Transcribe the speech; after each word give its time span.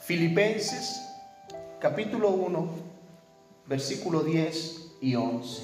Filipenses 0.00 1.00
capítulo 1.80 2.30
1, 2.30 2.68
versículo 3.66 4.22
10 4.22 4.96
y 5.00 5.14
11. 5.14 5.62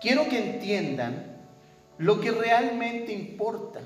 Quiero 0.00 0.28
que 0.28 0.54
entiendan 0.54 1.40
lo 1.98 2.20
que 2.20 2.32
realmente 2.32 3.12
importa, 3.12 3.80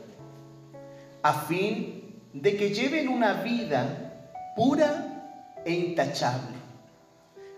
a 1.22 1.32
fin 1.42 2.22
de 2.32 2.56
que 2.56 2.70
lleven 2.70 3.08
una 3.08 3.42
vida 3.42 4.32
pura 4.56 5.60
e 5.64 5.72
intachable 5.72 6.56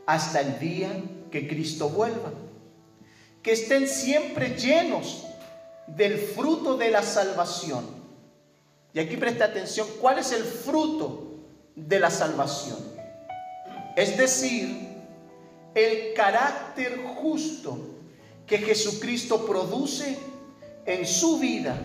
hasta 0.06 0.40
el 0.40 0.58
día 0.58 0.90
que 1.30 1.46
Cristo 1.46 1.88
vuelva. 1.90 2.32
Que 3.42 3.52
estén 3.52 3.86
siempre 3.86 4.56
llenos 4.56 5.24
del 5.86 6.18
fruto 6.18 6.76
de 6.76 6.90
la 6.90 7.02
salvación. 7.02 7.97
Y 8.98 9.00
aquí 9.00 9.16
presta 9.16 9.44
atención, 9.44 9.86
¿cuál 10.00 10.18
es 10.18 10.32
el 10.32 10.42
fruto 10.42 11.36
de 11.76 12.00
la 12.00 12.10
salvación? 12.10 12.78
Es 13.94 14.18
decir, 14.18 14.88
el 15.72 16.14
carácter 16.14 17.00
justo 17.14 17.78
que 18.44 18.58
Jesucristo 18.58 19.46
produce 19.46 20.18
en 20.84 21.06
su 21.06 21.38
vida, 21.38 21.76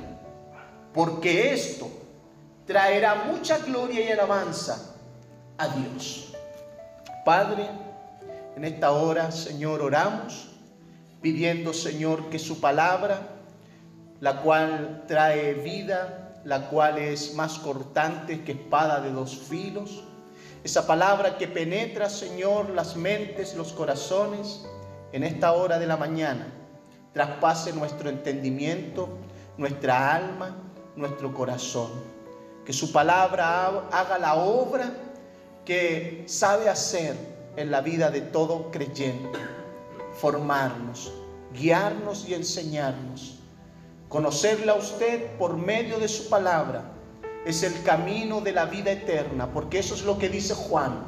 porque 0.92 1.54
esto 1.54 1.88
traerá 2.66 3.26
mucha 3.26 3.60
gloria 3.60 4.04
y 4.04 4.12
alabanza 4.12 4.96
a 5.60 5.68
Dios. 5.68 6.34
Padre, 7.24 7.70
en 8.56 8.66
esta 8.66 8.92
hora, 8.92 9.32
Señor, 9.32 9.84
oramos 9.84 10.48
pidiendo, 11.22 11.74
Señor, 11.74 12.32
que 12.32 12.40
su 12.40 12.60
palabra, 12.60 13.22
la 14.20 14.42
cual 14.42 15.04
trae 15.08 15.54
vida, 15.54 16.23
la 16.44 16.70
cual 16.70 16.98
es 16.98 17.34
más 17.36 17.60
cortante 17.60 18.44
que 18.44 18.54
espada 18.54 19.02
de 19.02 19.12
dos 19.12 19.38
filos, 19.38 20.04
esa 20.64 20.88
palabra 20.88 21.38
que 21.38 21.48
penetra, 21.48 22.10
Señor, 22.10 22.70
las 22.70 22.96
mentes, 22.96 23.56
los 23.56 23.74
corazones, 23.74 24.66
en 25.12 25.24
esta 25.24 25.52
hora 25.54 25.78
de 25.78 25.86
la 25.86 25.98
mañana, 25.98 26.48
traspase 27.14 27.74
nuestro 27.74 28.10
entendimiento, 28.10 29.10
nuestra 29.58 30.16
alma, 30.16 30.56
nuestro 30.96 31.34
corazón. 31.34 31.92
Que 32.66 32.74
su 32.74 32.92
palabra 32.92 33.68
haga 33.92 34.18
la 34.18 34.36
obra 34.36 34.92
que 35.66 36.24
sabe 36.28 36.70
hacer 36.70 37.16
en 37.58 37.70
la 37.70 37.82
vida 37.82 38.10
de 38.10 38.22
todo 38.22 38.72
creyente. 38.72 39.40
Formarnos, 40.14 41.12
guiarnos 41.54 42.28
y 42.28 42.34
enseñarnos. 42.34 43.33
Conocerla 44.14 44.74
a 44.74 44.76
usted 44.76 45.26
por 45.40 45.58
medio 45.58 45.98
de 45.98 46.08
su 46.08 46.30
palabra 46.30 46.84
es 47.48 47.64
el 47.64 47.82
camino 47.82 48.42
de 48.42 48.52
la 48.52 48.66
vida 48.66 48.92
eterna, 48.92 49.52
porque 49.52 49.80
eso 49.80 49.96
es 49.96 50.04
lo 50.04 50.20
que 50.20 50.30
dice 50.30 50.54
Juan. 50.54 51.04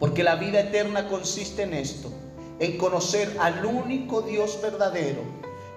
Porque 0.00 0.24
la 0.24 0.34
vida 0.34 0.58
eterna 0.58 1.06
consiste 1.06 1.62
en 1.62 1.74
esto, 1.74 2.10
en 2.58 2.76
conocer 2.76 3.36
al 3.38 3.64
único 3.64 4.22
Dios 4.22 4.58
verdadero 4.60 5.20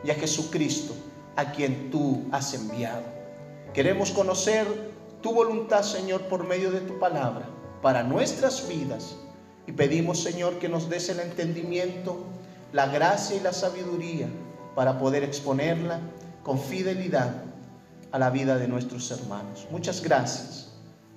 y 0.04 0.10
a 0.10 0.16
Jesucristo, 0.16 0.96
a 1.36 1.52
quien 1.52 1.92
tú 1.92 2.24
has 2.32 2.56
enviado. 2.56 3.04
Queremos 3.76 4.10
conocer 4.10 4.66
tu 5.22 5.36
voluntad, 5.36 5.84
Señor, 5.84 6.22
por 6.24 6.48
medio 6.48 6.72
de 6.72 6.82
tu 6.82 6.98
palabra, 6.98 7.48
para 7.84 8.02
nuestras 8.02 8.68
vidas. 8.68 9.16
Y 9.68 9.74
pedimos, 9.74 10.24
Señor, 10.24 10.58
que 10.58 10.70
nos 10.70 10.90
des 10.90 11.08
el 11.10 11.20
entendimiento, 11.20 12.18
la 12.74 12.88
gracia 12.88 13.36
y 13.36 13.42
la 13.42 13.54
sabiduría 13.54 14.28
para 14.74 14.98
poder 14.98 15.24
exponerla 15.24 16.00
con 16.44 16.60
fidelidad 16.60 17.44
a 18.12 18.20
la 18.20 18.30
vida 18.30 18.58
de 18.58 18.68
nuestros 18.68 19.10
hermanos. 19.12 19.68
Muchas 19.72 20.02
gracias. 20.02 20.74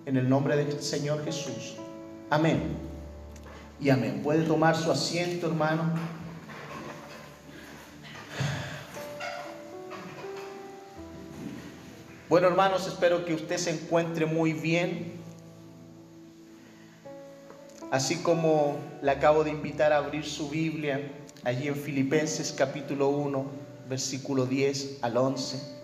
En 0.07 0.17
el 0.17 0.29
nombre 0.29 0.57
del 0.57 0.81
Señor 0.83 1.25
Jesús. 1.25 1.77
Amén. 2.31 2.63
Y 3.81 3.91
amén. 3.91 4.21
Puede 4.23 4.45
tomar 4.45 4.77
su 4.77 4.91
asiento, 4.91 5.47
hermano. 5.47 5.83
Bueno, 12.29 12.49
hermanos, 12.49 12.87
espero 12.87 13.25
que 13.25 13.35
usted 13.35 13.57
se 13.57 13.71
encuentre 13.71 14.27
muy 14.27 14.53
bien. 14.53 15.13
Así 17.91 18.17
como 18.17 18.77
le 19.03 19.11
acabo 19.11 19.45
de 19.45 19.51
invitar 19.51 19.93
a 19.93 19.99
abrir 19.99 20.25
su 20.25 20.49
Biblia 20.51 21.13
allí 21.45 21.69
en 21.69 21.77
Filipenses 21.77 22.53
capítulo 22.53 23.09
1, 23.09 23.45
versículo 23.89 24.47
10 24.47 24.99
al 25.03 25.17
11. 25.17 25.75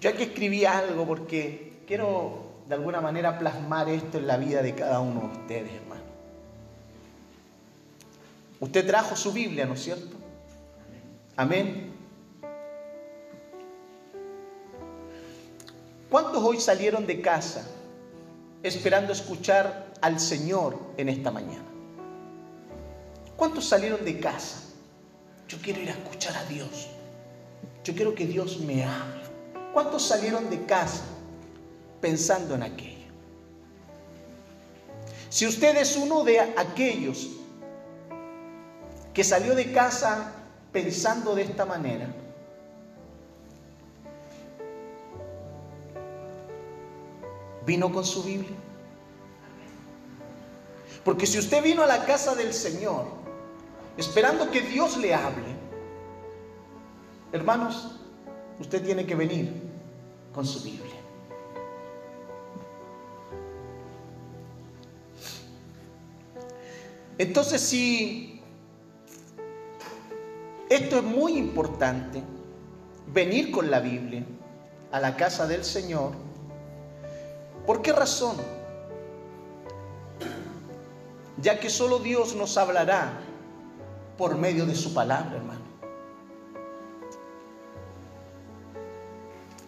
Yo 0.00 0.10
aquí 0.10 0.22
escribí 0.22 0.64
algo 0.64 1.06
porque 1.06 1.82
quiero 1.86 2.48
de 2.68 2.74
alguna 2.74 3.00
manera 3.00 3.38
plasmar 3.38 3.88
esto 3.88 4.18
en 4.18 4.26
la 4.26 4.36
vida 4.36 4.62
de 4.62 4.74
cada 4.74 5.00
uno 5.00 5.20
de 5.20 5.26
ustedes, 5.26 5.72
hermano. 5.72 6.02
Usted 8.60 8.86
trajo 8.86 9.16
su 9.16 9.32
Biblia, 9.32 9.66
¿no 9.66 9.74
es 9.74 9.82
cierto? 9.82 10.16
Amén. 11.36 11.92
¿Cuántos 16.10 16.42
hoy 16.42 16.58
salieron 16.60 17.06
de 17.06 17.20
casa 17.20 17.66
esperando 18.62 19.12
escuchar 19.12 19.92
al 20.00 20.18
Señor 20.18 20.78
en 20.96 21.08
esta 21.08 21.30
mañana? 21.30 21.77
¿Cuántos 23.38 23.66
salieron 23.66 24.04
de 24.04 24.18
casa? 24.18 24.56
Yo 25.46 25.58
quiero 25.62 25.80
ir 25.80 25.88
a 25.90 25.92
escuchar 25.92 26.36
a 26.36 26.42
Dios. 26.46 26.88
Yo 27.84 27.94
quiero 27.94 28.12
que 28.12 28.26
Dios 28.26 28.58
me 28.58 28.84
hable. 28.84 29.22
¿Cuántos 29.72 30.02
salieron 30.02 30.50
de 30.50 30.66
casa 30.66 31.04
pensando 32.00 32.56
en 32.56 32.64
aquello? 32.64 33.06
Si 35.30 35.46
usted 35.46 35.76
es 35.76 35.96
uno 35.96 36.24
de 36.24 36.40
aquellos 36.40 37.28
que 39.14 39.22
salió 39.22 39.54
de 39.54 39.70
casa 39.70 40.32
pensando 40.72 41.36
de 41.36 41.42
esta 41.42 41.64
manera, 41.64 42.08
vino 47.64 47.92
con 47.92 48.04
su 48.04 48.24
Biblia. 48.24 48.56
Porque 51.04 51.24
si 51.24 51.38
usted 51.38 51.62
vino 51.62 51.84
a 51.84 51.86
la 51.86 52.04
casa 52.04 52.34
del 52.34 52.52
Señor 52.52 53.17
esperando 53.98 54.48
que 54.50 54.62
Dios 54.62 54.96
le 54.96 55.12
hable, 55.12 55.56
hermanos, 57.32 57.96
usted 58.60 58.82
tiene 58.84 59.04
que 59.04 59.16
venir 59.16 59.52
con 60.32 60.46
su 60.46 60.62
Biblia. 60.62 60.94
Entonces, 67.18 67.60
si 67.60 68.40
esto 70.70 70.98
es 70.98 71.02
muy 71.02 71.36
importante, 71.36 72.22
venir 73.08 73.50
con 73.50 73.68
la 73.68 73.80
Biblia 73.80 74.22
a 74.92 75.00
la 75.00 75.16
casa 75.16 75.48
del 75.48 75.64
Señor, 75.64 76.12
¿por 77.66 77.82
qué 77.82 77.92
razón? 77.92 78.36
Ya 81.42 81.58
que 81.58 81.68
solo 81.68 81.98
Dios 81.98 82.36
nos 82.36 82.56
hablará 82.56 83.24
por 84.18 84.36
medio 84.36 84.66
de 84.66 84.74
su 84.74 84.92
palabra, 84.92 85.36
hermano. 85.36 85.60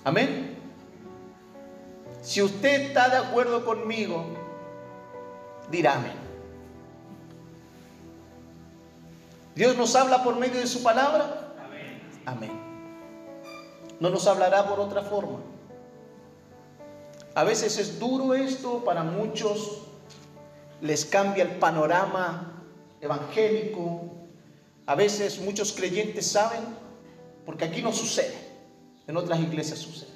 Amén. 0.04 0.58
Si 2.20 2.42
usted 2.42 2.88
está 2.88 3.08
de 3.08 3.16
acuerdo 3.16 3.64
conmigo, 3.64 4.24
dirá 5.70 5.94
amén. 5.94 6.12
Dios 9.54 9.76
nos 9.76 9.94
habla 9.94 10.22
por 10.24 10.36
medio 10.36 10.58
de 10.58 10.66
su 10.66 10.82
palabra. 10.82 11.52
Amén. 11.64 12.02
Amén. 12.26 12.52
No 14.00 14.10
nos 14.10 14.26
hablará 14.26 14.66
por 14.68 14.80
otra 14.80 15.02
forma. 15.02 15.38
A 17.34 17.44
veces 17.44 17.78
es 17.78 18.00
duro 18.00 18.34
esto, 18.34 18.84
para 18.84 19.04
muchos 19.04 19.82
les 20.80 21.04
cambia 21.04 21.44
el 21.44 21.58
panorama 21.58 22.64
evangélico. 23.00 24.19
A 24.90 24.96
veces 24.96 25.38
muchos 25.38 25.72
creyentes 25.72 26.26
saben, 26.26 26.62
porque 27.46 27.64
aquí 27.64 27.80
no 27.80 27.92
sucede. 27.92 28.34
En 29.06 29.16
otras 29.16 29.38
iglesias 29.38 29.78
sucede. 29.78 30.10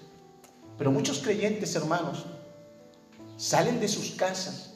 Pero 0.77 0.91
muchos 0.91 1.21
creyentes, 1.21 1.77
hermanos, 1.77 2.25
salen 3.37 3.79
de 3.79 3.87
sus 3.87 4.11
casas, 4.17 4.75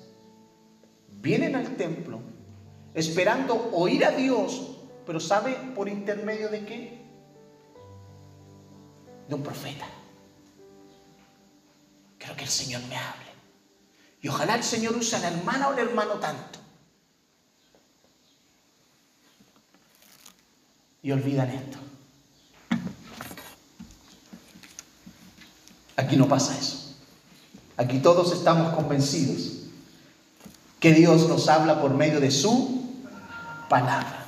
vienen 1.21 1.57
al 1.57 1.75
templo, 1.75 2.21
esperando 2.95 3.71
oír 3.73 4.05
a 4.05 4.13
Dios, 4.13 4.79
pero 5.05 5.19
¿sabe 5.19 5.55
por 5.75 5.89
intermedio 5.89 6.49
de 6.49 6.65
qué? 6.65 7.03
De 9.29 9.35
un 9.35 9.43
profeta. 9.43 9.89
Quiero 12.19 12.37
que 12.37 12.45
el 12.45 12.51
Señor 12.51 12.83
me 12.89 12.95
hable. 12.95 13.33
Y 14.23 14.29
ojalá 14.29 14.55
el 14.55 14.63
Señor 14.63 14.95
use 14.95 15.17
a 15.17 15.19
la 15.19 15.31
hermana 15.31 15.67
o 15.67 15.73
al 15.73 15.81
hermano 15.81 16.21
tanto. 16.21 16.58
Y 21.03 21.13
olvidan 21.13 21.51
esto. 21.51 21.79
Aquí 25.97 26.17
no 26.17 26.29
pasa 26.29 26.57
eso. 26.57 26.95
Aquí 27.77 27.99
todos 27.99 28.33
estamos 28.33 28.75
convencidos 28.75 29.59
que 30.81 30.93
Dios 30.93 31.29
nos 31.29 31.49
habla 31.49 31.81
por 31.81 31.93
medio 31.95 32.21
de 32.21 32.31
su 32.31 32.83
palabra. 33.69 34.27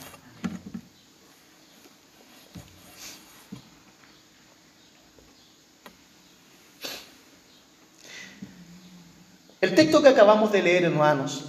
El 9.61 9.75
texto 9.75 10.03
que 10.03 10.09
acabamos 10.09 10.53
de 10.53 10.63
leer, 10.63 10.85
hermanos, 10.85 11.45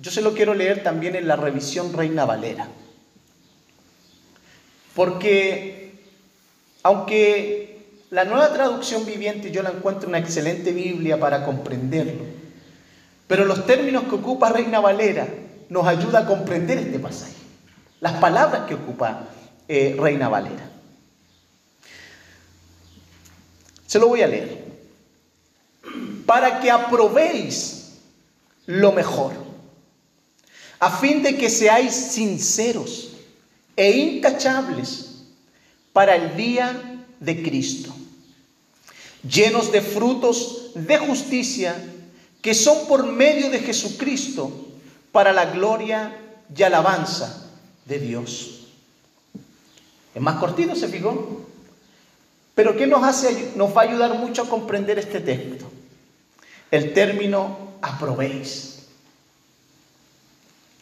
yo 0.00 0.10
se 0.10 0.22
lo 0.22 0.34
quiero 0.34 0.54
leer 0.54 0.82
también 0.82 1.14
en 1.14 1.28
la 1.28 1.36
revisión 1.36 1.92
Reina 1.92 2.24
Valera. 2.24 2.68
Porque 4.98 5.92
aunque 6.82 8.02
la 8.10 8.24
nueva 8.24 8.52
traducción 8.52 9.06
viviente 9.06 9.52
yo 9.52 9.62
la 9.62 9.70
encuentro 9.70 10.08
una 10.08 10.18
excelente 10.18 10.72
Biblia 10.72 11.20
para 11.20 11.44
comprenderlo, 11.44 12.24
pero 13.28 13.44
los 13.44 13.64
términos 13.64 14.02
que 14.08 14.16
ocupa 14.16 14.48
Reina 14.48 14.80
Valera 14.80 15.28
nos 15.68 15.86
ayuda 15.86 16.18
a 16.18 16.26
comprender 16.26 16.78
este 16.78 16.98
pasaje, 16.98 17.36
las 18.00 18.14
palabras 18.14 18.66
que 18.66 18.74
ocupa 18.74 19.28
eh, 19.68 19.94
Reina 19.96 20.28
Valera. 20.28 20.68
Se 23.86 24.00
lo 24.00 24.08
voy 24.08 24.22
a 24.22 24.26
leer. 24.26 24.64
Para 26.26 26.58
que 26.58 26.72
aprobéis 26.72 28.00
lo 28.66 28.90
mejor, 28.90 29.34
a 30.80 30.90
fin 30.90 31.22
de 31.22 31.38
que 31.38 31.48
seáis 31.48 31.94
sinceros 31.94 33.07
e 33.78 33.96
intachables 33.96 35.22
para 35.92 36.16
el 36.16 36.36
día 36.36 37.06
de 37.20 37.42
Cristo, 37.44 37.94
llenos 39.22 39.70
de 39.70 39.80
frutos 39.80 40.72
de 40.74 40.98
justicia 40.98 41.76
que 42.42 42.54
son 42.54 42.88
por 42.88 43.06
medio 43.06 43.50
de 43.50 43.60
Jesucristo 43.60 44.50
para 45.12 45.32
la 45.32 45.52
gloria 45.52 46.18
y 46.54 46.62
alabanza 46.64 47.50
de 47.84 48.00
Dios. 48.00 48.66
Es 50.12 50.20
más 50.20 50.40
cortito, 50.40 50.74
¿se 50.74 50.88
fijó? 50.88 51.46
Pero 52.56 52.76
¿qué 52.76 52.88
nos 52.88 53.04
hace? 53.04 53.52
Nos 53.54 53.76
va 53.76 53.82
a 53.82 53.84
ayudar 53.84 54.14
mucho 54.14 54.42
a 54.42 54.48
comprender 54.48 54.98
este 54.98 55.20
texto. 55.20 55.70
El 56.72 56.92
término 56.92 57.74
aprobéis. 57.80 58.88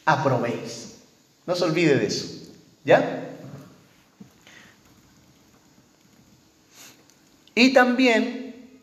Aprobéis. 0.07 0.95
No 1.47 1.55
se 1.55 1.65
olvide 1.65 1.97
de 1.97 2.07
eso. 2.07 2.36
¿Ya? 2.87 3.35
Y 7.55 7.75
también 7.75 8.81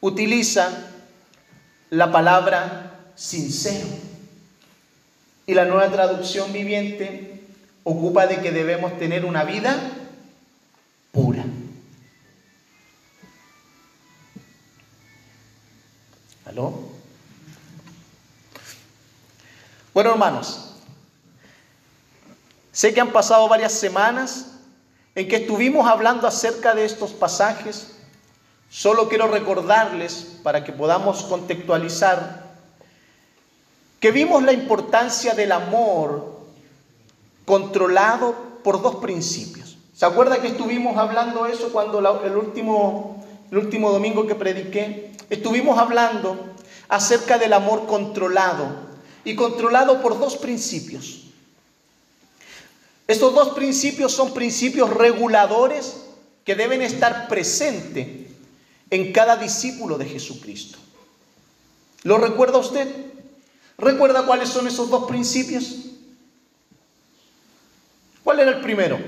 utiliza 0.00 0.92
la 1.90 2.10
palabra 2.12 3.10
sincero. 3.14 3.88
Y 5.46 5.54
la 5.54 5.66
nueva 5.66 5.90
traducción 5.90 6.52
viviente 6.52 7.42
ocupa 7.82 8.26
de 8.26 8.40
que 8.40 8.52
debemos 8.52 8.98
tener 8.98 9.26
una 9.26 9.44
vida 9.44 9.76
pura. 11.12 11.44
Bueno, 19.94 20.10
hermanos, 20.10 20.73
sé 22.74 22.92
que 22.92 23.00
han 23.00 23.12
pasado 23.12 23.48
varias 23.48 23.72
semanas 23.72 24.50
en 25.14 25.28
que 25.28 25.36
estuvimos 25.36 25.88
hablando 25.88 26.26
acerca 26.26 26.74
de 26.74 26.84
estos 26.84 27.12
pasajes. 27.12 27.92
Solo 28.68 29.08
quiero 29.08 29.28
recordarles, 29.28 30.40
para 30.42 30.64
que 30.64 30.72
podamos 30.72 31.22
contextualizar, 31.22 32.44
que 34.00 34.10
vimos 34.10 34.42
la 34.42 34.52
importancia 34.52 35.32
del 35.34 35.52
amor 35.52 36.40
controlado 37.46 38.34
por 38.64 38.82
dos 38.82 38.96
principios. 38.96 39.78
¿Se 39.94 40.04
acuerda 40.04 40.42
que 40.42 40.48
estuvimos 40.48 40.96
hablando 40.98 41.46
eso 41.46 41.72
cuando 41.72 42.00
el 42.24 42.36
último, 42.36 43.24
el 43.52 43.58
último 43.58 43.92
domingo 43.92 44.26
que 44.26 44.34
prediqué? 44.34 45.12
Estuvimos 45.30 45.78
hablando 45.78 46.36
acerca 46.88 47.38
del 47.38 47.52
amor 47.52 47.86
controlado 47.86 48.66
y 49.24 49.36
controlado 49.36 50.02
por 50.02 50.18
dos 50.18 50.36
principios. 50.36 51.28
Estos 53.06 53.34
dos 53.34 53.50
principios 53.50 54.12
son 54.12 54.32
principios 54.32 54.90
reguladores 54.90 56.04
que 56.44 56.54
deben 56.54 56.82
estar 56.82 57.28
presentes 57.28 58.30
en 58.90 59.12
cada 59.12 59.36
discípulo 59.36 59.98
de 59.98 60.06
Jesucristo. 60.06 60.78
¿Lo 62.02 62.18
recuerda 62.18 62.58
usted? 62.58 62.88
¿Recuerda 63.78 64.26
cuáles 64.26 64.48
son 64.48 64.66
esos 64.66 64.88
dos 64.90 65.06
principios? 65.06 65.76
¿Cuál 68.22 68.40
era 68.40 68.50
el 68.50 68.60
primero? 68.60 68.98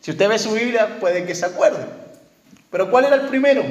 Si 0.00 0.10
usted 0.10 0.28
ve 0.28 0.38
su 0.38 0.52
Biblia 0.52 0.98
puede 1.00 1.24
que 1.24 1.34
se 1.34 1.46
acuerde. 1.46 1.86
Pero 2.70 2.90
¿cuál 2.90 3.06
era 3.06 3.16
el 3.16 3.28
primero? 3.28 3.64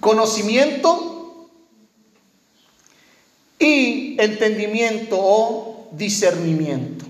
conocimiento 0.00 1.48
y 3.58 4.20
entendimiento 4.20 5.16
o 5.18 5.67
discernimiento. 5.92 7.04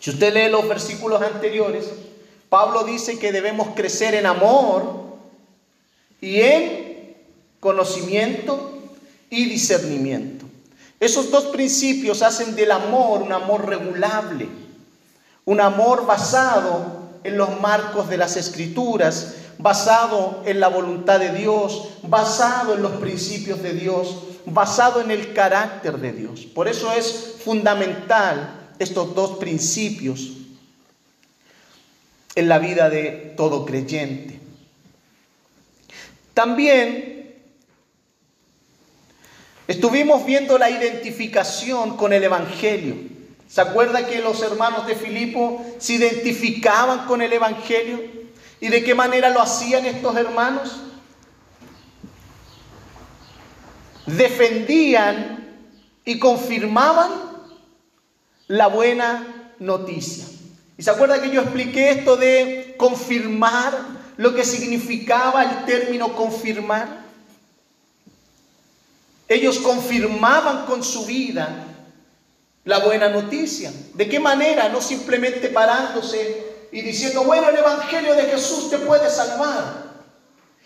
Si 0.00 0.10
usted 0.10 0.32
lee 0.32 0.50
los 0.50 0.66
versículos 0.66 1.20
anteriores, 1.22 1.86
Pablo 2.48 2.84
dice 2.84 3.18
que 3.18 3.32
debemos 3.32 3.68
crecer 3.74 4.14
en 4.14 4.26
amor 4.26 5.04
y 6.20 6.40
en 6.40 7.16
conocimiento 7.60 8.78
y 9.28 9.44
discernimiento. 9.44 10.46
Esos 10.98 11.30
dos 11.30 11.44
principios 11.46 12.22
hacen 12.22 12.56
del 12.56 12.72
amor 12.72 13.22
un 13.22 13.32
amor 13.32 13.66
regulable, 13.66 14.48
un 15.44 15.60
amor 15.60 16.06
basado 16.06 17.00
en 17.22 17.36
los 17.36 17.60
marcos 17.60 18.08
de 18.08 18.16
las 18.16 18.36
escrituras 18.36 19.34
basado 19.62 20.42
en 20.46 20.60
la 20.60 20.68
voluntad 20.68 21.20
de 21.20 21.32
Dios, 21.32 21.88
basado 22.02 22.74
en 22.74 22.82
los 22.82 22.92
principios 22.92 23.62
de 23.62 23.72
Dios, 23.72 24.16
basado 24.46 25.00
en 25.00 25.10
el 25.10 25.32
carácter 25.34 25.98
de 25.98 26.12
Dios. 26.12 26.46
Por 26.46 26.68
eso 26.68 26.92
es 26.92 27.36
fundamental 27.44 28.72
estos 28.78 29.14
dos 29.14 29.38
principios 29.38 30.32
en 32.34 32.48
la 32.48 32.58
vida 32.58 32.88
de 32.88 33.34
todo 33.36 33.66
creyente. 33.66 34.40
También 36.32 37.34
estuvimos 39.68 40.24
viendo 40.24 40.56
la 40.58 40.70
identificación 40.70 41.96
con 41.96 42.12
el 42.12 42.24
Evangelio. 42.24 42.96
¿Se 43.48 43.60
acuerda 43.60 44.06
que 44.06 44.20
los 44.20 44.40
hermanos 44.42 44.86
de 44.86 44.94
Filipo 44.94 45.66
se 45.78 45.94
identificaban 45.94 47.06
con 47.06 47.20
el 47.20 47.32
Evangelio? 47.32 48.19
¿Y 48.60 48.68
de 48.68 48.84
qué 48.84 48.94
manera 48.94 49.30
lo 49.30 49.40
hacían 49.40 49.86
estos 49.86 50.14
hermanos? 50.16 50.80
Defendían 54.06 55.58
y 56.04 56.18
confirmaban 56.18 57.10
la 58.48 58.66
buena 58.66 59.52
noticia. 59.58 60.26
¿Y 60.76 60.82
se 60.82 60.90
acuerda 60.90 61.22
que 61.22 61.30
yo 61.30 61.40
expliqué 61.40 61.90
esto 61.90 62.16
de 62.16 62.74
confirmar 62.78 63.72
lo 64.16 64.34
que 64.34 64.44
significaba 64.44 65.44
el 65.44 65.64
término 65.64 66.14
confirmar? 66.14 67.00
Ellos 69.28 69.58
confirmaban 69.60 70.66
con 70.66 70.82
su 70.82 71.06
vida 71.06 71.66
la 72.64 72.80
buena 72.80 73.08
noticia. 73.08 73.72
¿De 73.94 74.08
qué 74.08 74.20
manera? 74.20 74.68
No 74.68 74.80
simplemente 74.82 75.48
parándose 75.48 76.49
y 76.72 76.82
diciendo, 76.82 77.24
bueno, 77.24 77.48
el 77.48 77.56
Evangelio 77.56 78.14
de 78.14 78.24
Jesús 78.24 78.70
te 78.70 78.78
puede 78.78 79.10
salvar. 79.10 79.90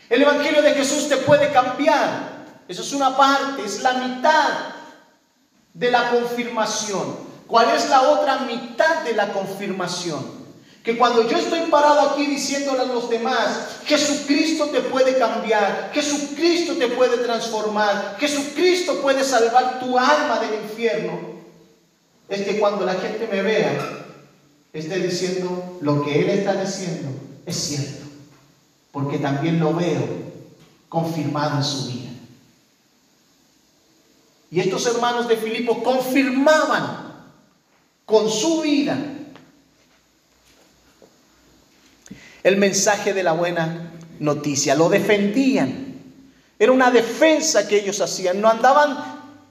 El 0.08 0.23
Evangelio 0.23 0.62
de 0.62 0.75
Jesús 0.75 1.08
te 1.08 1.16
puede 1.18 1.50
cambiar. 1.52 2.34
Eso 2.68 2.82
es 2.82 2.92
una 2.92 3.16
parte, 3.16 3.64
es 3.64 3.82
la 3.82 3.94
mitad 3.94 4.50
de 5.73 5.90
la 5.90 6.11
confirmación. 6.11 7.16
¿Cuál 7.46 7.70
es 7.70 7.88
la 7.88 8.02
otra 8.02 8.38
mitad 8.40 9.02
de 9.02 9.14
la 9.14 9.32
confirmación? 9.32 10.44
Que 10.82 10.99
cuando 10.99 11.26
yo 11.26 11.38
estoy 11.38 11.61
parado 11.70 12.11
aquí 12.11 12.26
diciéndole 12.26 12.82
a 12.82 12.84
los 12.84 13.08
demás, 13.08 13.80
Jesucristo 13.87 14.66
te 14.66 14.80
puede 14.80 15.16
cambiar, 15.16 15.90
Jesucristo 15.94 16.75
te 16.75 16.88
puede 16.88 17.18
transformar, 17.18 18.16
Jesucristo 18.18 19.00
puede 19.00 19.25
salvar 19.25 19.80
tu 19.80 19.99
alma 19.99 20.40
del 20.40 20.62
infierno, 20.62 21.18
es 22.28 22.42
que 22.42 22.58
cuando 22.58 22.84
la 22.84 22.94
gente 22.94 23.26
me 23.30 23.40
vea, 23.40 24.03
esté 24.75 24.99
diciendo 24.99 25.78
lo 25.81 26.04
que 26.04 26.21
Él 26.21 26.31
está 26.31 26.61
diciendo 26.61 27.09
es 27.47 27.57
cierto, 27.57 28.04
porque 28.90 29.19
también 29.19 29.61
lo 29.61 29.73
veo 29.73 30.02
confirmado 30.88 31.59
en 31.59 31.64
su 31.64 31.87
vida. 31.87 32.11
Y 34.50 34.61
estos 34.61 34.87
hermanos 34.87 35.28
de 35.28 35.37
Filipo 35.37 35.83
confirmaban 35.83 37.14
con 38.04 38.28
su 38.28 38.62
vida 38.62 38.99
el 42.43 42.57
mensaje 42.57 43.14
de 43.14 43.23
la 43.23 43.33
buena 43.33 43.93
noticia, 44.19 44.75
lo 44.75 44.88
defendían. 44.88 45.95
Era 46.59 46.73
una 46.73 46.90
defensa 46.90 47.66
que 47.66 47.78
ellos 47.78 48.00
hacían, 48.00 48.40
no 48.40 48.49
andaban 48.49 48.97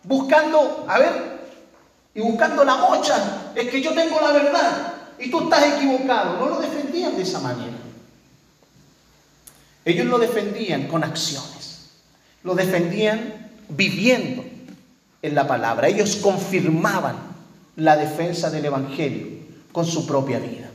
buscando, 0.03 0.85
a 0.87 0.99
ver, 0.99 1.33
y 2.13 2.21
buscando 2.21 2.63
la 2.63 2.75
mocha, 2.75 3.51
es 3.55 3.69
que 3.69 3.81
yo 3.81 3.93
tengo 3.93 4.21
la 4.21 4.31
verdad 4.31 4.92
y 5.23 5.31
tú 5.31 5.43
estás 5.43 5.77
equivocado. 5.77 6.37
No 6.37 6.47
lo 6.47 6.59
defendían 6.59 7.15
de 7.15 7.23
esa 7.23 7.39
manera. 7.39 7.77
Ellos 9.85 10.05
lo 10.05 10.17
defendían 10.17 10.87
con 10.87 11.03
acciones, 11.03 11.89
lo 12.43 12.55
defendían 12.55 13.51
viviendo 13.69 14.43
en 15.21 15.35
la 15.35 15.47
palabra. 15.47 15.87
Ellos 15.87 16.17
confirmaban 16.17 17.17
la 17.75 17.97
defensa 17.97 18.49
del 18.49 18.65
Evangelio 18.65 19.27
con 19.71 19.85
su 19.85 20.05
propia 20.05 20.39
vida. 20.39 20.69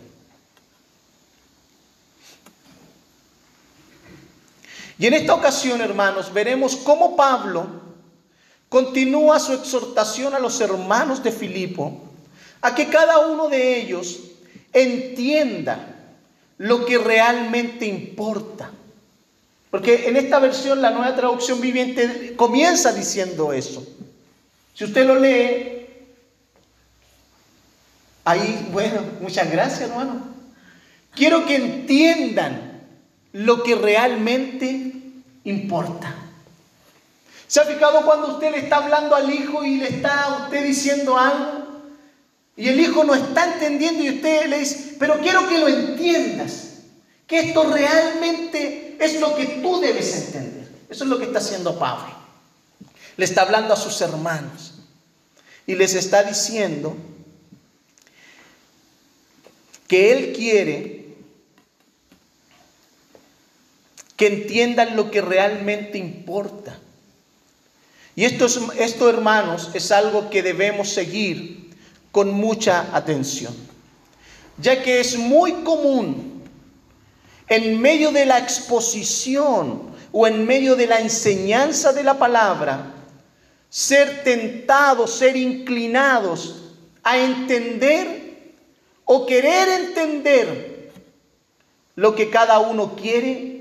Y 4.99 5.07
en 5.07 5.15
esta 5.15 5.35
ocasión, 5.35 5.81
hermanos, 5.81 6.33
veremos 6.33 6.75
cómo 6.77 7.17
Pablo 7.17 7.67
continúa 8.69 9.39
su 9.39 9.53
exhortación 9.53 10.35
a 10.35 10.41
los 10.41 10.61
hermanos 10.61 11.23
de 11.23 11.31
Filipo 11.31 12.03
a 12.61 12.75
que 12.75 12.89
cada 12.89 13.21
uno 13.21 13.49
de 13.49 13.81
ellos 13.81 14.19
entienda 14.73 15.95
lo 16.59 16.85
que 16.85 16.99
realmente 16.99 17.87
importa. 17.87 18.71
Porque 19.71 20.09
en 20.09 20.17
esta 20.17 20.39
versión, 20.39 20.81
la 20.81 20.91
nueva 20.91 21.15
traducción 21.15 21.61
viviente 21.61 22.35
comienza 22.37 22.93
diciendo 22.93 23.53
eso. 23.53 23.87
Si 24.75 24.85
usted 24.85 25.07
lo 25.07 25.17
lee, 25.17 25.87
ahí, 28.25 28.69
bueno, 28.73 29.03
muchas 29.21 29.51
gracias, 29.51 29.91
hermano. 29.91 30.23
Quiero 31.15 31.45
que 31.47 31.57
entiendan 31.57 32.83
lo 33.33 33.63
que 33.63 33.75
realmente 33.75 34.93
importa. 35.45 36.15
¿Se 37.47 37.61
ha 37.61 37.65
fijado 37.65 38.03
cuando 38.05 38.35
usted 38.35 38.53
le 38.53 38.59
está 38.59 38.77
hablando 38.77 39.17
al 39.17 39.33
hijo 39.33 39.65
y 39.65 39.79
le 39.79 39.89
está 39.89 40.45
usted 40.45 40.65
diciendo 40.65 41.17
algo? 41.19 41.58
Y 42.59 42.69
el 42.69 42.81
hijo 42.81 43.05
no 43.05 43.15
está 43.15 43.55
entendiendo 43.55 44.03
y 44.03 44.17
usted 44.17 44.49
le 44.49 44.59
dice, 44.59 44.97
pero 44.99 45.21
quiero 45.21 45.49
que 45.49 45.59
lo 45.59 45.69
entiendas, 45.69 46.71
que 47.25 47.39
esto 47.39 47.73
realmente 47.73 48.97
es 48.99 49.21
lo 49.21 49.37
que 49.37 49.47
tú 49.63 49.81
debes 49.81 50.27
entender. 50.27 50.69
Eso 50.91 51.05
es 51.05 51.11
lo 51.11 51.19
que 51.19 51.27
está 51.27 51.39
haciendo 51.39 51.79
Pablo. 51.79 52.13
Le 53.17 53.25
está 53.25 53.43
hablando 53.43 53.75
a 53.75 53.77
sus 53.77 54.01
hermanos 54.01 54.75
y 55.69 55.77
les 55.77 55.95
está 55.95 56.25
diciendo 56.25 56.97
que 59.87 60.11
él 60.11 60.33
quiere 60.35 61.15
que 64.17 64.27
entiendan 64.27 64.97
lo 64.97 65.13
que 65.13 65.21
realmente 65.21 65.97
importa. 65.97 66.77
Y 68.17 68.25
esto, 68.25 68.47
esto, 68.81 69.09
hermanos, 69.09 69.71
es 69.75 69.93
algo 69.93 70.29
que 70.29 70.43
debemos 70.43 70.89
seguir 70.89 71.68
con 72.13 72.33
mucha 72.33 72.95
atención, 72.97 73.55
ya 74.59 74.83
que 74.83 75.01
es 75.01 75.17
muy 75.17 75.53
común 75.65 76.43
en 77.49 77.81
medio 77.81 78.13
de 78.13 78.27
la 78.27 78.39
exposición 78.39 79.91
o 80.13 80.27
en 80.27 80.47
medio 80.47 80.77
de 80.77 80.87
la 80.87 81.01
enseñanza 81.01 81.93
de 81.93 82.03
la 82.03 82.19
palabra, 82.19 82.95
ser 83.71 84.23
tentados, 84.25 85.15
ser 85.15 85.37
inclinados 85.37 86.57
a 87.03 87.19
entender 87.19 88.55
o 89.05 89.27
querer 89.27 89.69
entender 89.69 90.93
lo 91.95 92.15
que 92.15 92.31
cada 92.31 92.59
uno 92.59 92.95
quiere 92.97 93.59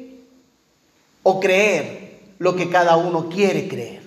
o 1.23 1.39
creer 1.39 2.19
lo 2.39 2.55
que 2.55 2.69
cada 2.69 2.97
uno 2.97 3.29
quiere 3.29 3.67
creer. 3.67 4.01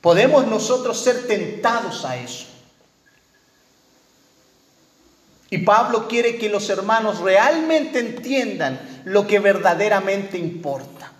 Podemos 0.00 0.46
nosotros 0.46 0.98
ser 0.98 1.26
tentados 1.26 2.04
a 2.04 2.16
eso. 2.16 2.46
Y 5.50 5.58
Pablo 5.58 6.06
quiere 6.06 6.38
que 6.38 6.48
los 6.48 6.70
hermanos 6.70 7.18
realmente 7.18 7.98
entiendan 7.98 8.80
lo 9.04 9.26
que 9.26 9.40
verdaderamente 9.40 10.38
importa. 10.38 11.12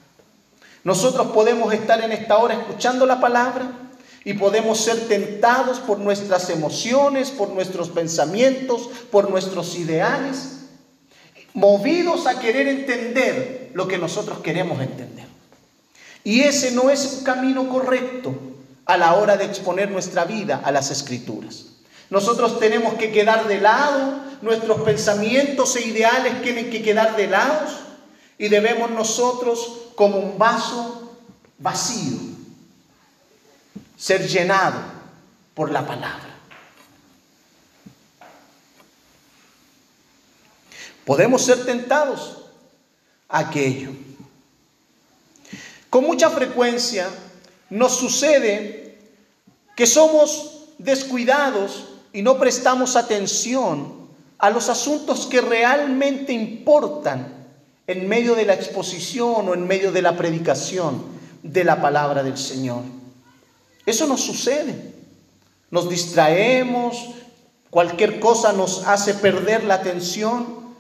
Nosotros 0.85 1.29
podemos 1.33 1.75
estar 1.75 2.01
en 2.03 2.13
esta 2.13 2.39
hora 2.39 2.55
escuchando 2.55 3.07
la 3.07 3.21
palabra 3.21 3.73
y 4.25 4.35
podemos 4.35 4.79
ser 4.81 5.09
tentados 5.09 5.81
por 5.81 5.99
nuestras 5.99 6.49
emociones, 6.49 7.31
por 7.31 7.51
nuestros 7.51 7.89
pensamientos, 7.89 8.89
por 9.11 9.29
nuestros 9.31 9.77
ideales, 9.77 10.61
movidos 11.53 12.27
a 12.27 12.39
querer 12.39 12.69
entender 12.69 13.71
lo 13.75 13.89
que 13.89 13.99
nosotros 13.99 14.39
queremos 14.39 14.81
entender. 14.81 15.27
Y 16.23 16.43
ese 16.43 16.71
no 16.71 16.91
es 16.91 17.19
un 17.19 17.25
camino 17.25 17.69
correcto 17.69 18.35
a 18.85 18.97
la 18.97 19.15
hora 19.15 19.37
de 19.37 19.47
exponer 19.47 19.91
nuestra 19.91 20.25
vida 20.25 20.61
a 20.63 20.71
las 20.71 20.91
escrituras. 20.91 21.70
Nosotros 22.11 22.59
tenemos 22.59 22.95
que 22.95 23.13
quedar 23.13 23.47
de 23.47 23.61
lado, 23.61 24.21
nuestros 24.43 24.81
pensamientos 24.83 25.77
e 25.77 25.83
ideales 25.87 26.43
tienen 26.43 26.69
que 26.69 26.83
quedar 26.83 27.17
de 27.17 27.29
lado 27.29 27.69
y 28.37 28.49
debemos 28.49 28.91
nosotros, 28.91 29.91
como 29.95 30.19
un 30.19 30.37
vaso 30.37 31.17
vacío, 31.59 32.19
ser 33.97 34.27
llenado 34.27 34.81
por 35.55 35.71
la 35.71 35.87
palabra. 35.87 36.35
Podemos 41.05 41.45
ser 41.45 41.65
tentados 41.65 42.39
a 43.29 43.41
aquello. 43.41 43.91
Con 45.91 46.05
mucha 46.05 46.31
frecuencia 46.31 47.09
nos 47.69 47.97
sucede 47.97 48.99
que 49.77 49.87
somos 49.87 50.67
descuidados 50.79 51.90
y 52.13 52.23
no 52.23 52.39
prestamos 52.39 52.97
atención 52.97 54.01
a 54.39 54.51
los 54.51 54.69
asuntos 54.69 55.27
que 55.27 55.41
realmente 55.41 56.33
importan 56.33 57.41
en 57.87 58.09
medio 58.09 58.35
de 58.35 58.47
la 58.47 58.55
exposición 58.55 59.49
o 59.49 59.55
en 59.55 59.67
medio 59.67 59.93
de 59.93 60.03
la 60.03 60.17
predicación 60.17 61.03
de 61.43 61.65
la 61.65 61.81
palabra 61.81 62.23
del 62.23 62.39
Señor. 62.39 62.83
Eso 63.87 64.07
nos 64.07 64.21
sucede. 64.21 64.95
Nos 65.71 65.89
distraemos, 65.89 67.11
cualquier 67.71 68.19
cosa 68.19 68.53
nos 68.53 68.87
hace 68.87 69.15
perder 69.15 69.65
la 69.65 69.75
atención 69.75 70.75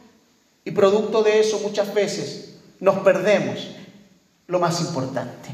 y 0.64 0.72
producto 0.72 1.22
de 1.22 1.40
eso 1.40 1.60
muchas 1.60 1.94
veces 1.94 2.56
nos 2.80 2.98
perdemos 2.98 3.68
lo 4.46 4.58
más 4.58 4.80
importante. 4.80 5.50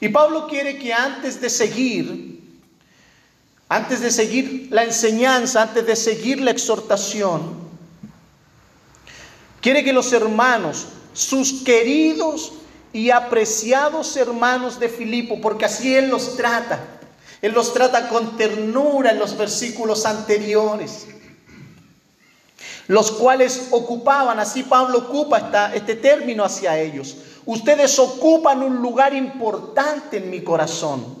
Y 0.00 0.08
Pablo 0.08 0.46
quiere 0.46 0.78
que 0.78 0.92
antes 0.92 1.40
de 1.40 1.48
seguir, 1.48 2.40
antes 3.68 4.00
de 4.00 4.10
seguir 4.10 4.68
la 4.70 4.84
enseñanza, 4.84 5.62
antes 5.62 5.86
de 5.86 5.96
seguir 5.96 6.40
la 6.40 6.50
exhortación, 6.50 7.56
quiere 9.60 9.82
que 9.82 9.92
los 9.92 10.12
hermanos, 10.12 10.86
sus 11.12 11.62
queridos 11.64 12.52
y 12.92 13.10
apreciados 13.10 14.16
hermanos 14.16 14.78
de 14.78 14.88
Filipo, 14.88 15.40
porque 15.40 15.64
así 15.64 15.94
Él 15.94 16.10
los 16.10 16.36
trata, 16.36 16.78
Él 17.40 17.52
los 17.52 17.72
trata 17.72 18.08
con 18.08 18.36
ternura 18.36 19.10
en 19.10 19.18
los 19.18 19.36
versículos 19.36 20.04
anteriores, 20.04 21.06
los 22.86 23.10
cuales 23.10 23.68
ocupaban, 23.70 24.38
así 24.38 24.62
Pablo 24.62 24.98
ocupa 24.98 25.72
este 25.74 25.96
término 25.96 26.44
hacia 26.44 26.78
ellos, 26.78 27.16
Ustedes 27.46 27.98
ocupan 28.00 28.62
un 28.62 28.82
lugar 28.82 29.14
importante 29.14 30.18
en 30.18 30.30
mi 30.30 30.42
corazón. 30.42 31.16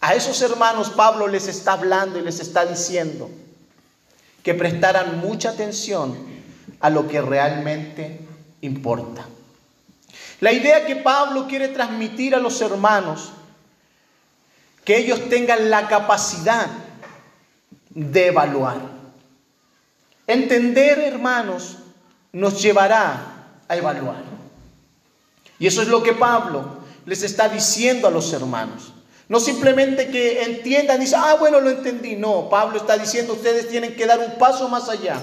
A 0.00 0.14
esos 0.14 0.40
hermanos 0.42 0.90
Pablo 0.90 1.26
les 1.26 1.48
está 1.48 1.72
hablando 1.72 2.18
y 2.18 2.22
les 2.22 2.38
está 2.38 2.66
diciendo 2.66 3.30
que 4.42 4.52
prestaran 4.52 5.20
mucha 5.20 5.50
atención 5.50 6.14
a 6.80 6.90
lo 6.90 7.08
que 7.08 7.22
realmente 7.22 8.20
importa. 8.60 9.26
La 10.40 10.52
idea 10.52 10.84
que 10.84 10.96
Pablo 10.96 11.46
quiere 11.48 11.68
transmitir 11.68 12.34
a 12.34 12.38
los 12.38 12.60
hermanos, 12.60 13.32
que 14.84 14.98
ellos 14.98 15.30
tengan 15.30 15.70
la 15.70 15.88
capacidad 15.88 16.66
de 17.88 18.26
evaluar. 18.26 18.76
Entender, 20.26 20.98
hermanos, 20.98 21.78
nos 22.32 22.60
llevará 22.60 23.46
a 23.66 23.76
evaluar. 23.76 24.33
Y 25.58 25.66
eso 25.66 25.82
es 25.82 25.88
lo 25.88 26.02
que 26.02 26.12
Pablo 26.12 26.78
les 27.06 27.22
está 27.22 27.48
diciendo 27.48 28.08
a 28.08 28.10
los 28.10 28.32
hermanos. 28.32 28.92
No 29.28 29.40
simplemente 29.40 30.08
que 30.08 30.42
entiendan 30.42 30.98
y 30.98 31.04
dicen, 31.04 31.20
ah, 31.22 31.36
bueno, 31.38 31.60
lo 31.60 31.70
entendí. 31.70 32.16
No, 32.16 32.48
Pablo 32.50 32.78
está 32.78 32.98
diciendo, 32.98 33.32
ustedes 33.32 33.68
tienen 33.68 33.96
que 33.96 34.06
dar 34.06 34.18
un 34.18 34.38
paso 34.38 34.68
más 34.68 34.88
allá. 34.88 35.18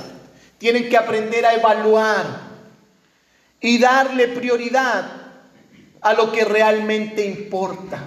Tienen 0.57 0.89
que 0.89 0.97
aprender 0.97 1.45
a 1.45 1.53
evaluar 1.53 2.51
y 3.59 3.77
darle 3.77 4.27
prioridad 4.29 5.05
a 6.01 6.13
lo 6.13 6.31
que 6.31 6.45
realmente 6.45 7.25
importa. 7.25 8.03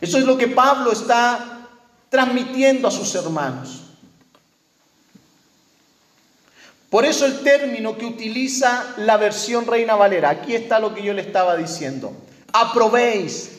Eso 0.00 0.18
es 0.18 0.24
lo 0.24 0.36
que 0.36 0.48
Pablo 0.48 0.92
está 0.92 1.68
transmitiendo 2.08 2.88
a 2.88 2.90
sus 2.90 3.14
hermanos. 3.14 3.85
Por 6.90 7.04
eso 7.04 7.26
el 7.26 7.40
término 7.40 7.98
que 7.98 8.06
utiliza 8.06 8.94
la 8.98 9.16
versión 9.16 9.66
Reina 9.66 9.96
Valera, 9.96 10.30
aquí 10.30 10.54
está 10.54 10.78
lo 10.78 10.94
que 10.94 11.02
yo 11.02 11.12
le 11.12 11.22
estaba 11.22 11.56
diciendo, 11.56 12.12
aprobéis, 12.52 13.50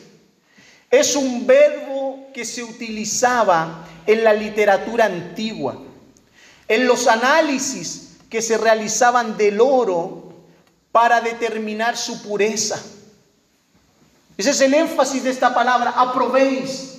es 0.90 1.14
un 1.14 1.46
verbo 1.46 2.28
que 2.32 2.44
se 2.46 2.62
utilizaba 2.62 3.86
en 4.06 4.24
la 4.24 4.32
literatura 4.32 5.04
antigua, 5.04 5.76
en 6.66 6.86
los 6.86 7.06
análisis 7.06 8.16
que 8.30 8.40
se 8.40 8.56
realizaban 8.56 9.36
del 9.36 9.60
oro 9.60 10.32
para 10.90 11.20
determinar 11.20 11.96
su 11.96 12.22
pureza. 12.22 12.82
Ese 14.38 14.50
es 14.50 14.60
el 14.62 14.72
énfasis 14.72 15.24
de 15.24 15.30
esta 15.30 15.54
palabra, 15.54 15.90
aprobéis. 15.90 16.97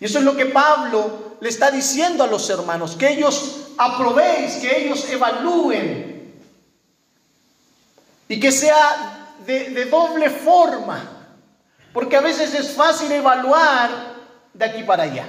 Y 0.00 0.04
eso 0.04 0.18
es 0.18 0.24
lo 0.24 0.36
que 0.36 0.46
Pablo 0.46 1.36
le 1.40 1.48
está 1.48 1.70
diciendo 1.70 2.24
a 2.24 2.26
los 2.26 2.48
hermanos, 2.50 2.96
que 2.96 3.10
ellos 3.10 3.68
aprobéis, 3.78 4.56
que 4.56 4.84
ellos 4.84 5.08
evalúen 5.08 6.34
y 8.28 8.40
que 8.40 8.52
sea 8.52 9.34
de, 9.46 9.70
de 9.70 9.84
doble 9.86 10.30
forma, 10.30 11.28
porque 11.92 12.16
a 12.16 12.20
veces 12.20 12.54
es 12.54 12.72
fácil 12.72 13.10
evaluar 13.12 14.16
de 14.52 14.64
aquí 14.64 14.82
para 14.82 15.04
allá. 15.04 15.26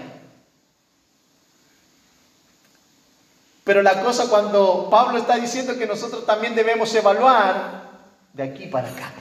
Pero 3.63 3.81
la 3.81 4.01
cosa 4.01 4.29
cuando 4.29 4.87
Pablo 4.89 5.17
está 5.17 5.35
diciendo 5.35 5.77
que 5.77 5.85
nosotros 5.85 6.25
también 6.25 6.55
debemos 6.55 6.93
evaluar 6.95 7.83
de 8.31 8.43
aquí 8.43 8.67
para 8.67 8.87
acá. 8.87 9.11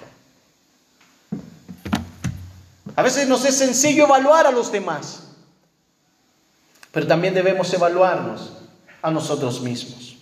A 2.95 3.03
veces 3.03 3.27
nos 3.27 3.45
es 3.45 3.59
sencillo 3.59 4.05
evaluar 4.05 4.47
a 4.47 4.53
los 4.53 4.71
demás, 4.71 5.26
pero 6.97 7.07
también 7.07 7.35
debemos 7.35 7.71
evaluarnos 7.75 8.53
a 9.03 9.11
nosotros 9.11 9.61
mismos. 9.61 10.17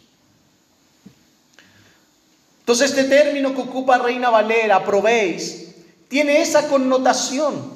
Entonces 2.58 2.90
este 2.90 3.04
término 3.04 3.54
que 3.54 3.60
ocupa 3.60 3.98
Reina 3.98 4.28
Valera, 4.28 4.84
probéis, 4.84 5.72
tiene 6.08 6.42
esa 6.42 6.66
connotación. 6.66 7.74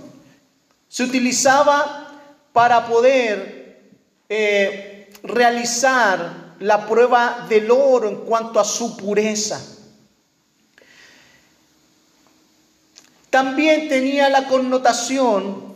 Se 0.89 1.05
utilizaba 1.05 2.13
para 2.53 2.89
poder 2.89 3.85
eh, 4.29 5.13
realizar 5.23 6.57
la 6.59 6.85
prueba 6.89 7.47
del 7.49 7.71
oro 7.71 8.09
en 8.09 8.17
cuanto 8.23 8.59
a 8.59 8.65
su 8.65 8.97
pureza. 8.97 9.65
También 13.31 13.89
tenía 13.89 14.29
la 14.29 14.49
connotación 14.49 15.68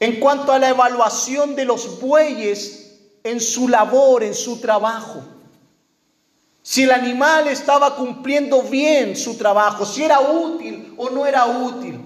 en 0.00 0.20
cuanto 0.20 0.52
a 0.52 0.58
la 0.58 0.68
evaluación 0.68 1.56
de 1.56 1.64
los 1.64 2.00
bueyes 2.00 2.98
en 3.24 3.40
su 3.40 3.68
labor, 3.68 4.22
en 4.22 4.34
su 4.34 4.60
trabajo. 4.60 5.22
Si 6.62 6.82
el 6.82 6.92
animal 6.92 7.48
estaba 7.48 7.96
cumpliendo 7.96 8.62
bien 8.62 9.16
su 9.16 9.36
trabajo, 9.36 9.84
si 9.84 10.04
era 10.04 10.20
útil 10.20 10.94
o 10.96 11.10
no 11.10 11.26
era 11.26 11.46
útil, 11.46 11.98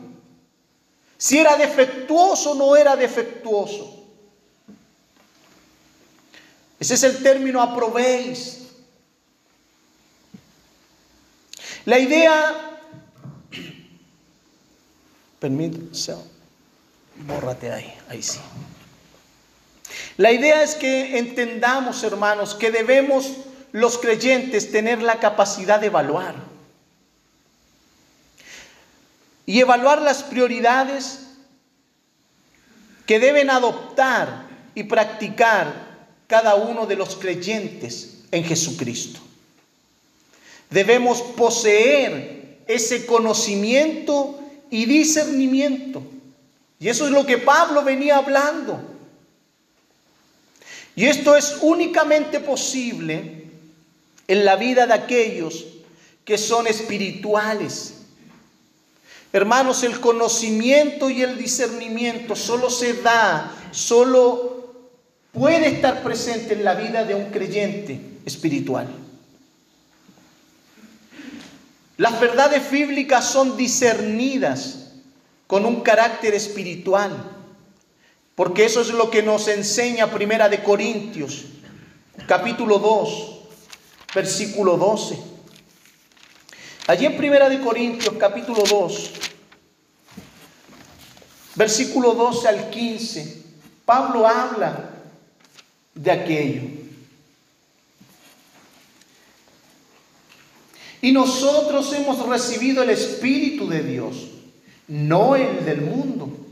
si 1.19 1.39
era 1.39 1.57
defectuoso 1.57 2.53
o 2.53 2.55
no 2.55 2.77
era 2.77 2.97
defectuoso. 2.97 3.99
Ese 6.79 6.95
es 6.95 7.03
el 7.05 7.23
término 7.23 7.61
aprobéis. 7.61 8.59
La 11.85 11.99
idea, 11.99 12.79
permítame, 15.41 15.89
bórrate 17.27 17.73
ahí, 17.73 17.93
ahí 18.09 18.23
sí. 18.23 18.39
La 20.17 20.33
idea 20.33 20.63
es 20.63 20.75
que 20.75 21.19
entendamos, 21.19 22.03
hermanos, 22.03 22.55
que 22.55 22.71
debemos 22.71 23.33
los 23.73 23.99
creyentes 23.99 24.71
tener 24.71 25.03
la 25.03 25.19
capacidad 25.19 25.81
de 25.81 25.87
evaluar. 25.87 26.35
Y 29.47 29.61
evaluar 29.61 30.01
las 30.03 30.23
prioridades 30.23 31.21
que 33.07 33.19
deben 33.19 33.51
adoptar 33.51 34.47
y 34.75 34.85
practicar 34.85 35.93
cada 36.27 36.55
uno 36.55 36.87
de 36.87 36.97
los 36.97 37.17
creyentes 37.17 38.21
en 38.31 38.45
Jesucristo. 38.45 39.21
Debemos 40.71 41.21
poseer 41.21 42.59
ese 42.67 43.05
conocimiento 43.05 44.41
y 44.71 44.87
discernimiento. 44.87 46.03
Y 46.83 46.89
eso 46.89 47.07
es 47.07 47.13
lo 47.13 47.25
que 47.25 47.39
Pablo 47.39 47.85
venía 47.85 48.17
hablando. 48.17 48.81
Y 50.97 51.05
esto 51.05 51.37
es 51.37 51.59
únicamente 51.61 52.41
posible 52.41 53.47
en 54.27 54.45
la 54.45 54.57
vida 54.57 54.89
de 54.89 54.95
aquellos 54.95 55.65
que 56.25 56.37
son 56.37 56.67
espirituales. 56.67 58.01
Hermanos, 59.33 59.85
el 59.85 60.01
conocimiento 60.01 61.09
y 61.09 61.23
el 61.23 61.39
discernimiento 61.39 62.35
solo 62.35 62.69
se 62.69 62.95
da, 62.95 63.53
solo 63.71 64.75
puede 65.31 65.69
estar 65.69 66.03
presente 66.03 66.55
en 66.55 66.65
la 66.65 66.75
vida 66.75 67.05
de 67.05 67.15
un 67.15 67.27
creyente 67.27 68.01
espiritual. 68.27 68.89
Las 71.97 72.19
verdades 72.19 72.69
bíblicas 72.73 73.25
son 73.25 73.57
discernidas 73.57 74.82
con 75.53 75.67
un 75.67 75.83
carácter 75.83 76.33
espiritual. 76.33 77.13
Porque 78.35 78.65
eso 78.65 78.81
es 78.81 78.89
lo 78.89 79.11
que 79.11 79.23
nos 79.23 79.49
enseña 79.49 80.11
Primera 80.11 80.49
de 80.49 80.63
Corintios, 80.63 81.45
capítulo 82.27 82.79
2, 82.79 83.41
versículo 84.15 84.79
12. 84.79 85.19
Allí 86.87 87.05
en 87.05 87.19
Primera 87.19 87.51
de 87.51 87.61
Corintios, 87.61 88.15
capítulo 88.19 88.63
2, 88.63 89.11
versículo 91.57 92.15
12 92.15 92.49
al 92.49 92.71
15, 92.71 93.45
Pablo 93.85 94.27
habla 94.27 94.89
de 95.95 96.11
aquello. 96.11 96.63
Y 101.03 101.13
nosotros 101.13 101.93
hemos 101.93 102.27
recibido 102.27 102.83
el 102.83 102.89
Espíritu 102.89 103.69
de 103.69 103.83
Dios, 103.83 104.33
no 104.89 105.37
el 105.37 105.65
del 105.65 105.81
mundo 105.83 106.43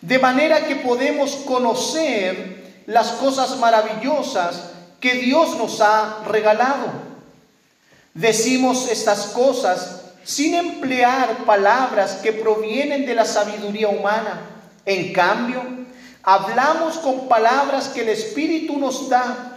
de 0.00 0.18
manera 0.18 0.66
que 0.66 0.76
podemos 0.76 1.36
conocer 1.46 2.82
las 2.86 3.08
cosas 3.12 3.58
maravillosas 3.58 4.70
que 4.98 5.14
Dios 5.14 5.56
nos 5.56 5.80
ha 5.80 6.22
regalado. 6.26 6.86
Decimos 8.14 8.88
estas 8.90 9.26
cosas 9.26 10.02
sin 10.24 10.54
emplear 10.54 11.44
palabras 11.44 12.14
que 12.22 12.32
provienen 12.32 13.04
de 13.06 13.14
la 13.14 13.24
sabiduría 13.24 13.88
humana. 13.88 14.40
En 14.86 15.12
cambio, 15.12 15.62
hablamos 16.22 16.98
con 16.98 17.28
palabras 17.28 17.88
que 17.88 18.00
el 18.00 18.08
Espíritu 18.08 18.78
nos 18.78 19.08
da. 19.08 19.56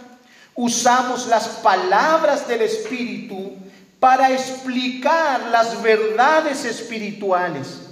Usamos 0.54 1.26
las 1.26 1.48
palabras 1.48 2.46
del 2.46 2.62
Espíritu 2.62 3.54
para 3.98 4.30
explicar 4.30 5.48
las 5.50 5.82
verdades 5.82 6.64
espirituales. 6.64 7.83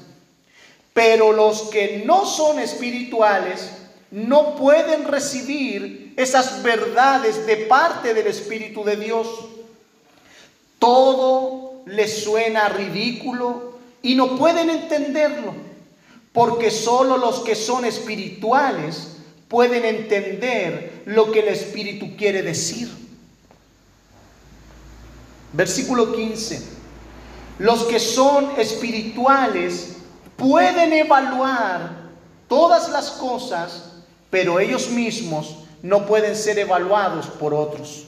Pero 0.93 1.33
los 1.33 1.63
que 1.71 2.03
no 2.05 2.27
son 2.27 2.59
espirituales 2.59 3.71
no 4.11 4.57
pueden 4.57 5.05
recibir 5.05 6.13
esas 6.17 6.63
verdades 6.63 7.47
de 7.47 7.57
parte 7.57 8.13
del 8.13 8.27
Espíritu 8.27 8.85
de 8.85 8.97
Dios. 8.97 9.27
Todo 10.79 11.83
les 11.87 12.23
suena 12.25 12.69
ridículo 12.69 13.79
y 14.03 14.15
no 14.15 14.37
pueden 14.37 14.69
entenderlo, 14.69 15.55
porque 16.33 16.71
solo 16.71 17.17
los 17.17 17.41
que 17.41 17.55
son 17.55 17.85
espirituales 17.85 19.17
pueden 19.49 19.85
entender 19.85 21.03
lo 21.07 21.33
que 21.33 21.41
el 21.41 21.49
Espíritu 21.49 22.17
quiere 22.17 22.43
decir. 22.43 22.91
Versículo 25.53 26.13
15. 26.13 26.63
Los 27.59 27.85
que 27.85 28.01
son 28.01 28.59
espirituales 28.59 29.92
pueden 30.43 30.93
evaluar 30.93 31.93
todas 32.49 32.89
las 32.89 33.13
cosas, 33.13 33.93
pero 34.29 34.59
ellos 34.59 34.91
mismos 34.91 35.59
no 35.83 36.05
pueden 36.05 36.35
ser 36.35 36.59
evaluados 36.59 37.27
por 37.29 37.55
otros. 37.55 38.07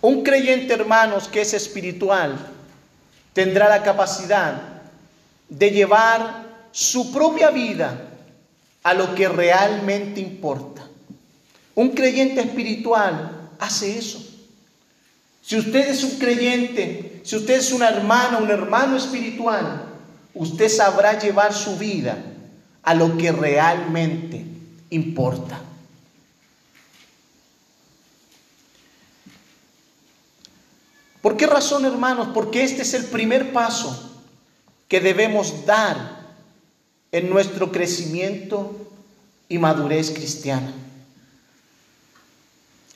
Un 0.00 0.22
creyente, 0.22 0.74
hermanos, 0.74 1.26
que 1.26 1.40
es 1.40 1.54
espiritual, 1.54 2.38
tendrá 3.32 3.68
la 3.68 3.82
capacidad 3.82 4.62
de 5.48 5.70
llevar 5.72 6.44
su 6.70 7.12
propia 7.12 7.50
vida 7.50 8.10
a 8.84 8.94
lo 8.94 9.12
que 9.16 9.28
realmente 9.28 10.20
importa. 10.20 10.86
Un 11.74 11.90
creyente 11.90 12.42
espiritual 12.42 13.50
hace 13.58 13.98
eso. 13.98 14.33
Si 15.44 15.58
usted 15.58 15.90
es 15.90 16.02
un 16.02 16.18
creyente, 16.18 17.20
si 17.22 17.36
usted 17.36 17.58
es 17.58 17.70
una 17.70 17.90
hermana, 17.90 18.38
un 18.38 18.50
hermano 18.50 18.96
espiritual, 18.96 19.84
usted 20.32 20.70
sabrá 20.70 21.18
llevar 21.18 21.52
su 21.52 21.76
vida 21.76 22.16
a 22.82 22.94
lo 22.94 23.18
que 23.18 23.30
realmente 23.30 24.42
importa. 24.88 25.60
¿Por 31.20 31.36
qué 31.36 31.46
razón, 31.46 31.84
hermanos? 31.84 32.28
Porque 32.32 32.64
este 32.64 32.80
es 32.80 32.94
el 32.94 33.04
primer 33.04 33.52
paso 33.52 34.12
que 34.88 35.00
debemos 35.00 35.66
dar 35.66 36.24
en 37.12 37.28
nuestro 37.28 37.70
crecimiento 37.70 38.90
y 39.48 39.58
madurez 39.58 40.10
cristiana. 40.10 40.72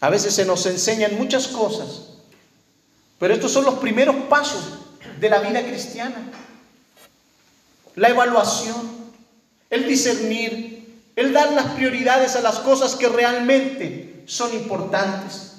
A 0.01 0.09
veces 0.09 0.35
se 0.35 0.47
nos 0.47 0.65
enseñan 0.65 1.17
muchas 1.17 1.49
cosas, 1.49 2.08
pero 3.18 3.35
estos 3.35 3.52
son 3.52 3.64
los 3.64 3.74
primeros 3.74 4.14
pasos 4.28 4.78
de 5.18 5.28
la 5.28 5.40
vida 5.40 5.64
cristiana. 5.64 6.31
La 7.96 8.09
evaluación, 8.09 9.12
el 9.70 9.87
discernir, 9.88 11.02
el 11.16 11.33
dar 11.33 11.52
las 11.52 11.72
prioridades 11.72 12.37
a 12.37 12.40
las 12.40 12.61
cosas 12.61 12.94
que 12.94 13.09
realmente 13.09 14.22
son 14.26 14.54
importantes. 14.54 15.54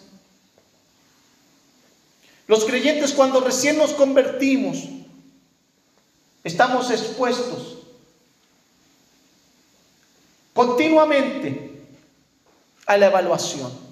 Los 2.48 2.64
creyentes 2.66 3.12
cuando 3.14 3.42
recién 3.42 3.78
nos 3.78 3.92
convertimos, 3.92 4.86
estamos 6.44 6.90
expuestos 6.90 7.78
continuamente 10.54 11.84
a 12.86 12.98
la 12.98 13.08
evaluación. 13.08 13.89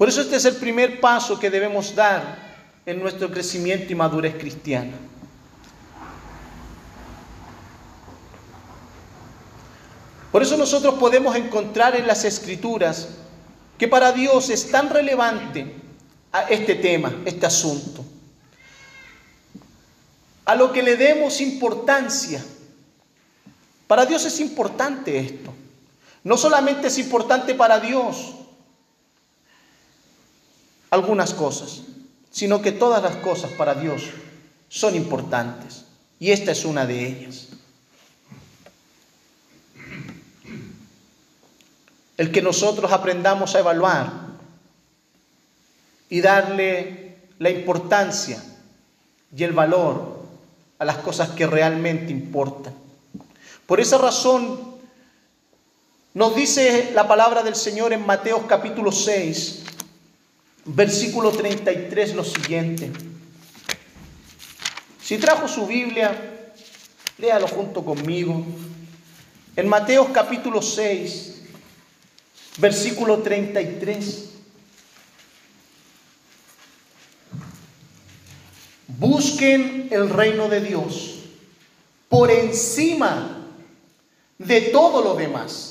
Por 0.00 0.08
eso 0.08 0.22
este 0.22 0.36
es 0.36 0.46
el 0.46 0.56
primer 0.56 0.98
paso 0.98 1.38
que 1.38 1.50
debemos 1.50 1.94
dar 1.94 2.38
en 2.86 3.00
nuestro 3.00 3.30
crecimiento 3.30 3.92
y 3.92 3.94
madurez 3.94 4.34
cristiana. 4.38 4.94
Por 10.32 10.42
eso 10.42 10.56
nosotros 10.56 10.94
podemos 10.94 11.36
encontrar 11.36 11.96
en 11.96 12.06
las 12.06 12.24
escrituras 12.24 13.08
que 13.76 13.88
para 13.88 14.12
Dios 14.12 14.48
es 14.48 14.70
tan 14.70 14.88
relevante 14.88 15.74
a 16.32 16.44
este 16.44 16.76
tema, 16.76 17.14
este 17.26 17.44
asunto. 17.44 18.02
A 20.46 20.54
lo 20.54 20.72
que 20.72 20.82
le 20.82 20.96
demos 20.96 21.42
importancia. 21.42 22.42
Para 23.86 24.06
Dios 24.06 24.24
es 24.24 24.40
importante 24.40 25.18
esto. 25.18 25.52
No 26.24 26.38
solamente 26.38 26.86
es 26.86 26.96
importante 26.96 27.54
para 27.54 27.78
Dios, 27.80 28.36
algunas 30.90 31.34
cosas, 31.34 31.82
sino 32.30 32.60
que 32.62 32.72
todas 32.72 33.02
las 33.02 33.16
cosas 33.16 33.52
para 33.52 33.74
Dios 33.74 34.02
son 34.68 34.94
importantes. 34.94 35.84
Y 36.18 36.32
esta 36.32 36.52
es 36.52 36.64
una 36.64 36.86
de 36.86 37.06
ellas. 37.06 37.48
El 42.16 42.30
que 42.30 42.42
nosotros 42.42 42.92
aprendamos 42.92 43.54
a 43.54 43.60
evaluar 43.60 44.12
y 46.10 46.20
darle 46.20 47.16
la 47.38 47.50
importancia 47.50 48.42
y 49.34 49.44
el 49.44 49.52
valor 49.52 50.20
a 50.78 50.84
las 50.84 50.96
cosas 50.98 51.30
que 51.30 51.46
realmente 51.46 52.12
importan. 52.12 52.74
Por 53.66 53.80
esa 53.80 53.96
razón 53.96 54.58
nos 56.12 56.34
dice 56.34 56.90
la 56.92 57.06
palabra 57.06 57.42
del 57.42 57.54
Señor 57.54 57.92
en 57.92 58.04
Mateo 58.04 58.46
capítulo 58.46 58.90
6, 58.90 59.62
versículo 60.64 61.32
33 61.32 62.14
lo 62.14 62.24
siguiente. 62.24 62.90
Si 65.02 65.18
trajo 65.18 65.48
su 65.48 65.66
Biblia, 65.66 66.52
léalo 67.18 67.48
junto 67.48 67.84
conmigo. 67.84 68.44
En 69.56 69.68
Mateo 69.68 70.12
capítulo 70.12 70.62
6, 70.62 71.42
versículo 72.58 73.18
33. 73.18 74.26
Busquen 78.98 79.88
el 79.90 80.10
reino 80.10 80.48
de 80.48 80.60
Dios 80.60 81.20
por 82.08 82.30
encima 82.30 83.46
de 84.38 84.60
todo 84.62 85.02
lo 85.02 85.14
demás 85.14 85.69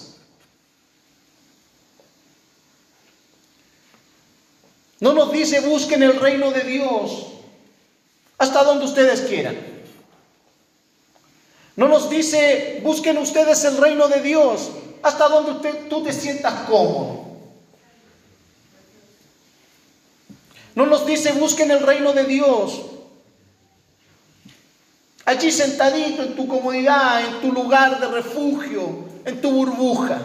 No 5.00 5.14
nos 5.14 5.32
dice 5.32 5.62
busquen 5.62 6.04
el 6.04 6.20
reino 6.20 6.52
de 6.52 6.62
Dios 6.62 7.28
hasta 8.38 8.64
donde 8.64 8.86
ustedes 8.86 9.22
quieran. 9.22 9.58
No 11.76 11.88
nos 11.88 12.10
dice 12.10 12.82
busquen 12.84 13.18
ustedes 13.18 13.64
el 13.64 13.78
reino 13.78 14.08
de 14.08 14.22
Dios 14.22 14.72
hasta 15.02 15.30
donde 15.30 15.52
usted, 15.52 15.88
tú 15.88 16.04
te 16.04 16.12
sientas 16.12 16.54
cómodo. 16.68 17.28
No 20.76 20.86
nos 20.86 21.06
dice 21.06 21.32
busquen 21.34 21.72
el 21.72 21.82
reino 21.82 22.14
de 22.14 22.26
Dios 22.26 22.82
allí 25.30 25.52
sentadito 25.52 26.24
en 26.24 26.36
tu 26.36 26.48
comodidad, 26.48 27.24
en 27.24 27.42
tu 27.42 27.54
lugar 27.54 28.00
de 28.00 28.08
refugio, 28.08 29.06
en 29.26 29.40
tu 29.40 29.52
burbuja, 29.52 30.22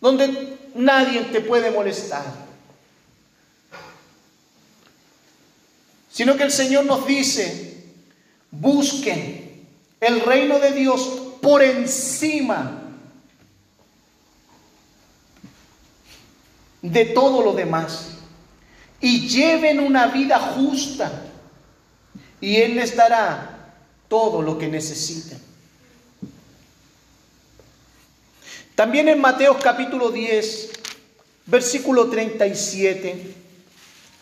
donde 0.00 0.58
nadie 0.74 1.22
te 1.22 1.40
puede 1.40 1.72
molestar. 1.72 2.45
Sino 6.16 6.34
que 6.38 6.44
el 6.44 6.50
Señor 6.50 6.86
nos 6.86 7.06
dice, 7.06 7.76
busquen 8.50 9.66
el 10.00 10.22
reino 10.22 10.58
de 10.58 10.72
Dios 10.72 11.02
por 11.42 11.62
encima 11.62 12.84
de 16.80 17.04
todo 17.04 17.42
lo 17.42 17.52
demás 17.52 18.12
y 18.98 19.28
lleven 19.28 19.78
una 19.78 20.06
vida 20.06 20.38
justa 20.38 21.26
y 22.40 22.56
Él 22.62 22.76
les 22.76 22.96
dará 22.96 23.74
todo 24.08 24.40
lo 24.40 24.56
que 24.56 24.68
necesiten. 24.68 25.38
También 28.74 29.10
en 29.10 29.20
Mateo 29.20 29.58
capítulo 29.58 30.10
10, 30.10 30.70
versículo 31.44 32.08
37 32.08 33.34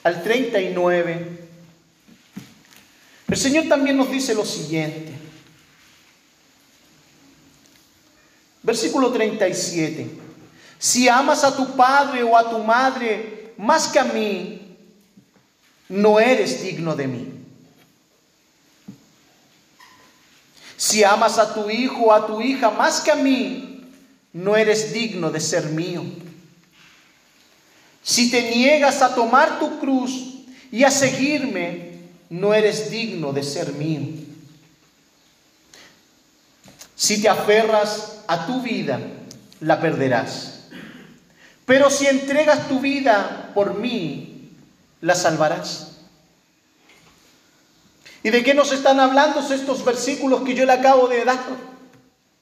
al 0.02 0.24
39, 0.24 1.43
el 3.28 3.36
Señor 3.36 3.68
también 3.68 3.96
nos 3.96 4.10
dice 4.10 4.34
lo 4.34 4.44
siguiente. 4.44 5.12
Versículo 8.62 9.12
37. 9.12 10.08
Si 10.78 11.08
amas 11.08 11.44
a 11.44 11.56
tu 11.56 11.76
padre 11.76 12.22
o 12.22 12.36
a 12.36 12.50
tu 12.50 12.58
madre 12.58 13.52
más 13.56 13.88
que 13.88 13.98
a 13.98 14.04
mí, 14.04 14.76
no 15.88 16.18
eres 16.18 16.62
digno 16.62 16.96
de 16.96 17.06
mí. 17.06 17.28
Si 20.76 21.04
amas 21.04 21.38
a 21.38 21.54
tu 21.54 21.70
hijo 21.70 22.04
o 22.04 22.12
a 22.12 22.26
tu 22.26 22.40
hija 22.40 22.70
más 22.70 23.00
que 23.00 23.10
a 23.10 23.16
mí, 23.16 23.86
no 24.32 24.56
eres 24.56 24.92
digno 24.92 25.30
de 25.30 25.40
ser 25.40 25.66
mío. 25.66 26.02
Si 28.02 28.30
te 28.30 28.50
niegas 28.50 29.00
a 29.00 29.14
tomar 29.14 29.58
tu 29.58 29.78
cruz 29.78 30.44
y 30.70 30.84
a 30.84 30.90
seguirme, 30.90 31.93
no 32.34 32.52
eres 32.52 32.90
digno 32.90 33.32
de 33.32 33.44
ser 33.44 33.72
mío. 33.74 34.00
Si 36.96 37.22
te 37.22 37.28
aferras 37.28 38.22
a 38.26 38.46
tu 38.46 38.60
vida, 38.60 38.98
la 39.60 39.80
perderás. 39.80 40.64
Pero 41.64 41.90
si 41.90 42.06
entregas 42.06 42.68
tu 42.68 42.80
vida 42.80 43.52
por 43.54 43.74
mí, 43.74 44.50
la 45.00 45.14
salvarás. 45.14 45.92
¿Y 48.24 48.30
de 48.30 48.42
qué 48.42 48.52
nos 48.52 48.72
están 48.72 48.98
hablando 48.98 49.40
estos 49.40 49.84
versículos 49.84 50.42
que 50.42 50.54
yo 50.54 50.66
le 50.66 50.72
acabo 50.72 51.06
de 51.06 51.24
dar? 51.24 51.38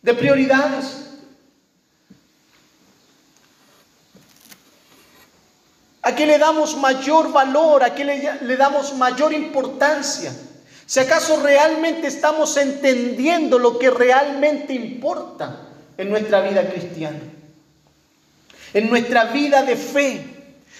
De 0.01 0.15
prioridades. 0.15 1.11
¿A 6.03 6.17
qué 6.17 6.27
le 6.27 6.39
damos 6.39 6.77
mayor 6.77 7.33
valor? 7.33 7.85
¿A 7.85 7.95
qué 7.95 8.05
le, 8.05 8.57
damos 8.57 8.95
mayor 8.95 9.33
importancia? 9.33 10.33
Si 10.85 10.99
acaso 10.99 11.41
realmente 11.41 12.09
estamos 12.09 12.57
entendiendo 12.57 13.59
lo 13.59 13.79
que 13.79 13.89
realmente 13.89 14.75
importa 14.75 15.69
en 15.97 16.11
nuestra 16.11 16.41
vida 16.41 16.69
cristiana. 16.69 17.21
en 18.75 18.89
nuestra 18.89 19.27
vida 19.27 19.63
de 19.63 19.77
fe. 19.77 20.25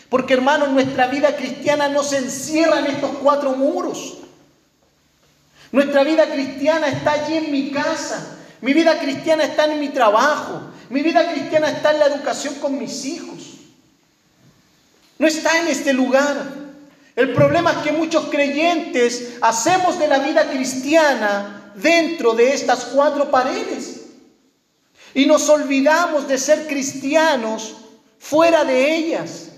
Porque 0.09 0.35
hermanos, 0.35 0.71
nuestra 0.71 1.07
vida 1.07 1.37
cristiana 1.37 1.89
no 1.89 2.03
se 2.03 2.17
encierra 2.17 2.81
en 2.81 2.87
estos 2.87 3.11
cuatro 3.23 3.55
muros. 3.55 4.19
Nuestra 5.71 6.03
vida 6.03 6.27
cristiana 6.27 6.89
está 6.89 7.13
allí 7.13 7.37
en 7.37 7.53
mi 7.53 7.71
casa. 7.71 8.39
Mi 8.61 8.73
vida 8.73 8.99
cristiana 8.99 9.45
está 9.45 9.67
en 9.67 9.79
mi 9.79 9.91
trabajo. 9.91 10.61
Mi 10.91 11.03
vida 11.03 11.31
cristiana 11.31 11.71
está 11.71 11.93
en 11.93 11.99
la 12.01 12.07
educación 12.07 12.55
con 12.57 12.79
mis 12.79 13.05
hijos. 13.05 13.62
No 15.23 15.29
está 15.29 15.61
en 15.61 15.69
este 15.69 15.93
lugar. 15.93 16.35
El 17.15 17.33
problema 17.33 17.71
es 17.71 17.79
que 17.79 17.93
muchos 17.93 18.25
creyentes 18.25 19.35
hacemos 19.41 19.97
de 20.01 20.09
la 20.09 20.19
vida 20.19 20.51
cristiana 20.51 21.71
dentro 21.77 22.35
de 22.35 22.53
estas 22.53 22.87
cuatro 22.87 23.31
paredes. 23.31 24.01
Y 25.15 25.27
nos 25.27 25.49
olvidamos 25.49 26.27
de 26.27 26.37
ser 26.39 26.67
cristianos 26.67 27.77
fuera 28.19 28.65
de 28.65 28.97
ellas. 28.97 29.51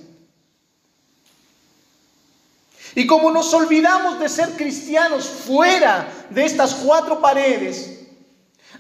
Y 2.95 3.07
como 3.07 3.31
nos 3.31 3.55
olvidamos 3.55 4.21
de 4.21 4.29
ser 4.29 4.51
cristianos 4.51 5.25
fuera 5.25 6.13
de 6.29 6.45
estas 6.45 6.75
cuatro 6.75 7.23
paredes, 7.23 8.01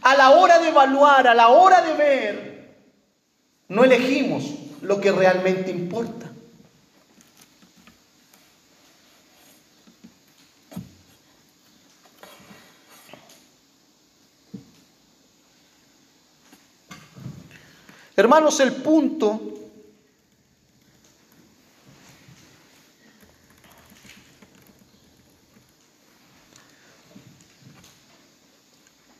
a 0.03 0.14
la 0.16 0.33
hora 0.33 0.59
de 0.59 0.68
evaluar, 0.68 1.29
a 1.29 1.35
la 1.35 1.49
hora 1.49 1.81
de 1.81 1.94
ver, 1.94 2.77
no 3.68 3.85
elegimos 3.85 4.44
lo 4.83 5.01
que 5.01 5.12
realmente 5.12 5.70
importa. 5.70 6.34
Hermanos, 18.16 18.61
el 18.61 18.72
punto 18.72 19.40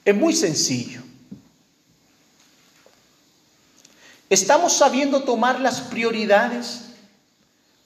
es 0.05 0.15
muy 0.15 0.33
sencillo. 0.33 1.03
¿Estamos 4.31 4.75
sabiendo 4.75 5.25
tomar 5.25 5.61
las 5.61 5.81
prioridades 5.81 6.83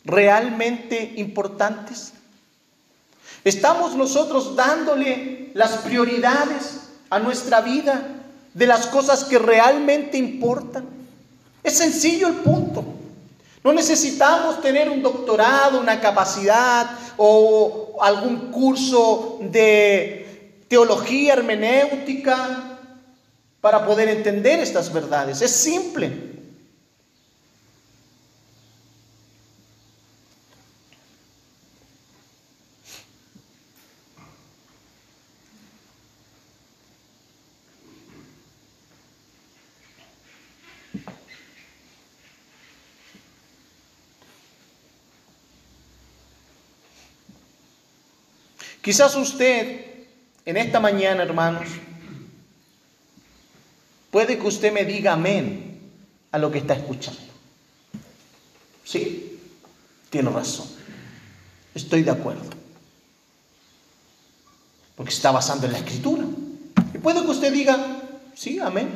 realmente 0.05 1.15
importantes? 1.17 2.13
¿Estamos 3.45 3.97
nosotros 3.97 4.57
dándole 4.57 5.53
las 5.55 5.79
prioridades 5.79 6.81
a 7.09 7.19
nuestra 7.19 7.63
vida 7.63 8.03
de 8.53 8.67
las 8.67 8.87
cosas 8.89 9.25
que 9.25 9.39
realmente 9.39 10.19
importan? 10.19 10.98
Es 11.69 11.77
sencillo 11.77 12.29
el 12.29 12.37
punto. 12.37 12.83
No 13.63 13.75
necesitamos 13.75 14.63
tener 14.63 14.89
un 14.89 15.03
doctorado, 15.03 15.79
una 15.79 16.01
capacidad 16.01 16.89
o 17.19 17.99
algún 18.01 18.51
curso 18.51 19.37
de 19.43 20.55
teología 20.67 21.35
hermenéutica 21.35 22.79
para 23.61 23.85
poder 23.85 24.09
entender 24.09 24.61
estas 24.61 24.91
verdades. 24.91 25.43
Es 25.43 25.51
simple. 25.51 26.38
Quizás 48.89 49.15
usted 49.17 49.85
en 50.47 50.57
esta 50.57 50.81
mañana, 50.81 51.23
hermanos, 51.23 51.69
puede 54.11 54.39
que 54.39 54.47
usted 54.47 54.73
me 54.73 54.87
diga 54.87 55.13
amén 55.13 55.79
a 56.33 56.39
lo 56.39 56.51
que 56.51 56.57
está 56.57 56.73
escuchando. 56.73 57.21
Sí, 58.83 59.41
tiene 60.09 60.31
razón. 60.31 60.69
Estoy 61.75 62.03
de 62.03 62.13
acuerdo. 62.13 62.49
Porque 64.97 65.13
está 65.13 65.33
basando 65.33 65.67
en 65.67 65.73
la 65.73 65.79
escritura. 65.81 66.25
Y 66.95 66.97
puede 66.97 67.21
que 67.21 67.31
usted 67.31 67.53
diga, 67.53 68.01
sí, 68.35 68.59
amén. 68.59 68.89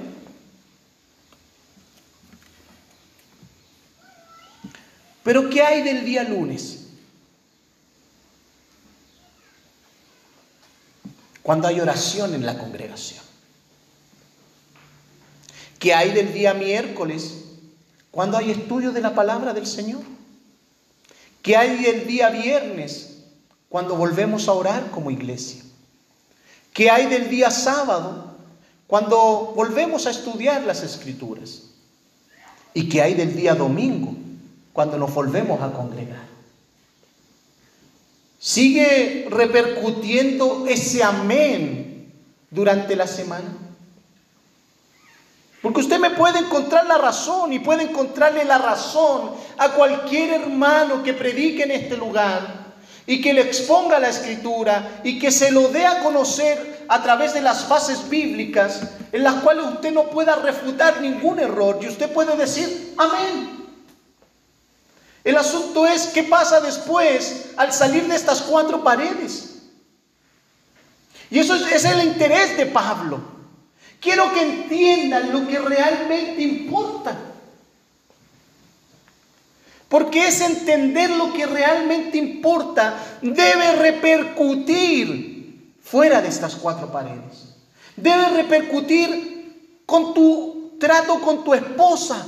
Pero 5.23 5.51
¿qué 5.51 5.61
hay 5.61 5.83
del 5.83 6.07
día 6.07 6.25
lunes? 6.25 6.82
Cuando 11.43 11.69
hay 11.69 11.81
oración 11.81 12.35
en 12.35 12.47
la 12.47 12.59
congregación. 12.59 13.23
¿Qué 15.79 15.95
hay 15.95 16.13
del 16.13 16.33
día 16.33 16.55
miércoles 16.55 17.39
cuando 18.11 18.39
hay 18.39 18.53
estudio 18.53 18.93
de 18.93 19.01
la 19.01 19.15
palabra 19.15 19.53
del 19.53 19.67
Señor? 19.67 20.03
¿Qué 21.43 21.57
hay 21.57 21.83
del 21.83 22.07
día 22.07 22.31
viernes 22.31 23.17
cuando 23.69 23.97
volvemos 23.97 24.47
a 24.47 24.53
orar 24.53 24.91
como 24.91 25.11
iglesia? 25.11 25.63
¿Qué 26.73 26.89
hay 26.89 27.07
del 27.07 27.29
día 27.29 27.51
sábado 27.51 28.37
cuando 28.87 29.53
volvemos 29.57 30.07
a 30.07 30.11
estudiar 30.11 30.63
las 30.63 30.83
escrituras? 30.85 31.63
¿Y 32.75 32.89
qué 32.89 33.03
hay 33.03 33.15
del 33.15 33.35
día 33.35 33.55
domingo 33.55 34.15
cuando 34.73 34.97
nos 34.97 35.13
volvemos 35.13 35.61
a 35.61 35.73
congregar? 35.73 36.32
¿Sigue 38.45 39.29
repercutiendo 39.31 40.67
ese 40.69 41.05
amén 41.05 42.13
durante 42.51 42.97
la 42.97 43.07
semana? 43.07 43.57
Porque 45.63 45.79
usted 45.79 46.01
me 46.01 46.11
puede 46.11 46.41
encontrar 46.41 46.87
la 46.87 46.99
razón 46.99 47.53
y 47.53 47.61
puede 47.61 47.85
encontrarle 47.85 48.45
la 48.45 48.59
razón 48.59 49.31
a 49.59 49.69
cualquier 49.69 50.41
hermano 50.41 51.05
que 51.05 51.15
predique 51.15 51.63
en 51.63 51.71
este 51.71 51.97
lugar 51.97 52.73
y 53.07 53.21
que 53.21 53.33
le 53.33 53.43
exponga 53.43 54.01
la 54.01 54.09
escritura 54.09 55.03
y 55.05 55.21
que 55.21 55.31
se 55.31 55.53
lo 55.53 55.69
dé 55.69 55.87
a 55.87 56.01
conocer 56.01 56.85
a 56.89 57.01
través 57.01 57.35
de 57.35 57.43
las 57.43 57.67
fases 57.67 58.09
bíblicas 58.09 58.81
en 59.13 59.23
las 59.23 59.35
cuales 59.35 59.67
usted 59.67 59.93
no 59.93 60.11
pueda 60.11 60.35
refutar 60.35 61.01
ningún 61.01 61.39
error 61.39 61.79
y 61.81 61.87
usted 61.87 62.13
puede 62.13 62.37
decir 62.37 62.95
amén. 62.99 63.62
El 65.25 65.37
asunto 65.37 65.87
es 65.87 66.09
qué 66.09 66.25
pasa 66.25 66.61
después 66.61 67.51
al 67.57 67.73
salir 67.73 68.07
de 68.09 68.17
estas 68.17 68.43
cuatro 68.43 68.83
paredes. 68.83 69.53
Y 71.31 71.39
eso 71.39 71.55
es, 71.55 71.85
el 71.85 72.03
interés 72.05 72.57
de 72.57 72.67
Pablo. 72.67 73.21
Quiero 74.01 74.33
que 74.35 74.43
entiendan 74.43 75.33
lo 75.33 75.47
que 75.47 75.59
realmente 75.59 76.43
importa. 76.43 77.17
Porque 79.89 80.27
es 80.27 80.41
entender 80.41 81.11
lo 81.11 81.33
que 81.33 81.47
realmente 81.47 82.19
importa 82.19 82.99
debe 83.21 83.77
repercutir 83.77 85.73
fuera 85.83 86.21
de 86.21 86.29
estas 86.29 86.57
cuatro 86.57 86.91
paredes. 86.91 87.55
Debe 87.97 88.29
repercutir 88.31 89.83
con 89.87 90.15
tu 90.15 90.77
trato 90.83 91.21
con 91.21 91.45
tu 91.45 91.55
esposa, 91.55 92.27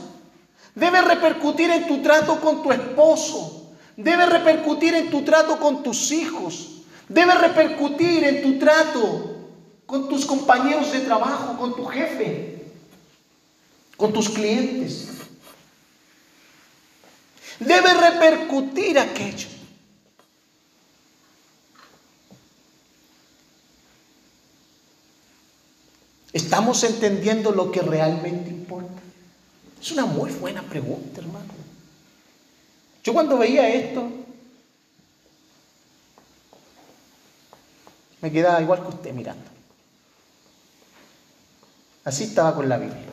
Debe 0.74 1.02
repercutir 1.02 1.70
en 1.70 1.86
tu 1.86 2.02
trato 2.02 2.40
con 2.40 2.62
tu 2.62 2.72
esposo. 2.72 3.74
Debe 3.96 4.26
repercutir 4.26 4.94
en 4.94 5.10
tu 5.10 5.22
trato 5.22 5.58
con 5.58 5.82
tus 5.82 6.10
hijos. 6.10 6.82
Debe 7.08 7.34
repercutir 7.34 8.24
en 8.24 8.42
tu 8.42 8.58
trato 8.58 9.34
con 9.86 10.08
tus 10.08 10.24
compañeros 10.24 10.90
de 10.92 11.00
trabajo, 11.00 11.56
con 11.58 11.76
tu 11.76 11.84
jefe, 11.84 12.64
con 13.96 14.12
tus 14.12 14.28
clientes. 14.30 15.10
Debe 17.60 17.94
repercutir 17.94 18.98
aquello. 18.98 19.48
¿Estamos 26.32 26.82
entendiendo 26.82 27.52
lo 27.52 27.70
que 27.70 27.80
realmente 27.80 28.50
importa? 28.50 29.03
Es 29.84 29.92
una 29.92 30.06
muy 30.06 30.32
buena 30.32 30.62
pregunta, 30.62 31.20
hermano. 31.20 31.52
Yo 33.02 33.12
cuando 33.12 33.36
veía 33.36 33.68
esto, 33.68 34.10
me 38.22 38.32
quedaba 38.32 38.62
igual 38.62 38.80
que 38.80 38.88
usted 38.88 39.12
mirando. 39.12 39.44
Así 42.02 42.24
estaba 42.24 42.54
con 42.54 42.66
la 42.66 42.78
Biblia. 42.78 43.12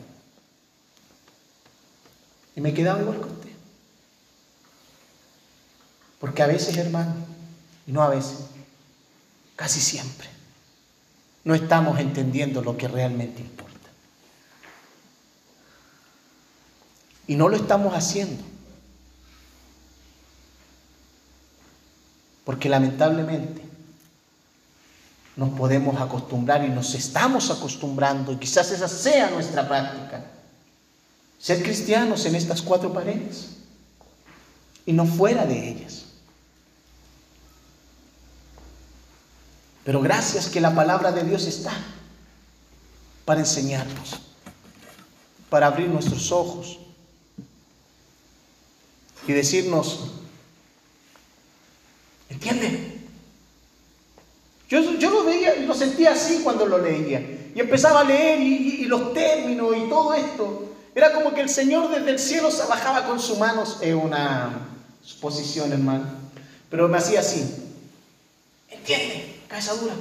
Y 2.56 2.62
me 2.62 2.72
quedaba 2.72 3.02
igual 3.02 3.18
que 3.18 3.26
usted. 3.26 3.52
Porque 6.20 6.42
a 6.42 6.46
veces, 6.46 6.74
hermano, 6.78 7.16
y 7.86 7.92
no 7.92 8.02
a 8.02 8.08
veces, 8.08 8.46
casi 9.56 9.78
siempre, 9.78 10.30
no 11.44 11.54
estamos 11.54 12.00
entendiendo 12.00 12.62
lo 12.62 12.78
que 12.78 12.88
realmente 12.88 13.42
importa. 13.42 13.71
Y 17.26 17.36
no 17.36 17.48
lo 17.48 17.56
estamos 17.56 17.94
haciendo. 17.94 18.42
Porque 22.44 22.68
lamentablemente 22.68 23.62
nos 25.36 25.50
podemos 25.50 26.00
acostumbrar 26.00 26.64
y 26.64 26.68
nos 26.68 26.94
estamos 26.94 27.50
acostumbrando, 27.50 28.32
y 28.32 28.36
quizás 28.36 28.70
esa 28.70 28.88
sea 28.88 29.30
nuestra 29.30 29.66
práctica, 29.66 30.24
ser 31.38 31.62
cristianos 31.62 32.26
en 32.26 32.34
estas 32.34 32.60
cuatro 32.60 32.92
paredes 32.92 33.48
y 34.84 34.92
no 34.92 35.06
fuera 35.06 35.46
de 35.46 35.70
ellas. 35.70 36.04
Pero 39.84 40.00
gracias 40.00 40.48
que 40.48 40.60
la 40.60 40.74
palabra 40.74 41.10
de 41.10 41.24
Dios 41.24 41.46
está 41.46 41.72
para 43.24 43.40
enseñarnos, 43.40 44.20
para 45.50 45.66
abrir 45.66 45.88
nuestros 45.88 46.30
ojos 46.30 46.78
y 49.26 49.32
decirnos, 49.32 50.10
¿entienden? 52.28 52.92
Yo, 54.68 54.98
yo 54.98 55.10
lo 55.10 55.24
veía 55.24 55.56
y 55.56 55.66
lo 55.66 55.74
sentía 55.74 56.12
así 56.12 56.40
cuando 56.42 56.66
lo 56.66 56.78
leía. 56.78 57.20
Y 57.54 57.60
empezaba 57.60 58.00
a 58.00 58.04
leer 58.04 58.40
y, 58.40 58.84
los 58.84 59.12
términos 59.12 59.76
y 59.76 59.88
todo 59.88 60.14
esto. 60.14 60.74
Era 60.94 61.12
como 61.12 61.34
que 61.34 61.40
el 61.40 61.48
Señor 61.48 61.90
desde 61.90 62.10
el 62.10 62.18
cielo 62.18 62.50
se 62.50 62.66
bajaba 62.66 63.06
con 63.06 63.20
sus 63.20 63.38
manos 63.38 63.78
en 63.80 63.96
una 63.96 64.68
suposición, 65.02 65.72
hermano. 65.72 66.04
Pero 66.70 66.88
me 66.88 66.98
hacía 66.98 67.20
así. 67.20 67.44
¿Entiende? 68.70 69.40
Cabeza 69.48 69.74
dura. 69.74 69.94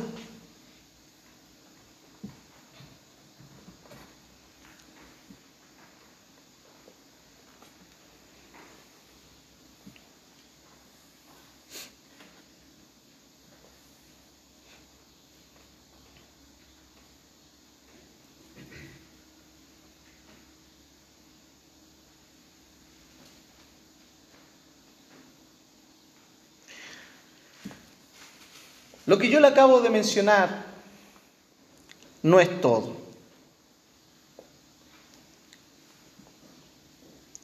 Lo 29.12 29.18
que 29.18 29.30
yo 29.30 29.42
le 29.42 29.48
acabo 29.48 29.82
de 29.82 29.90
mencionar 29.90 30.64
no 32.24 32.40
es 32.40 32.62
todo. 32.62 32.96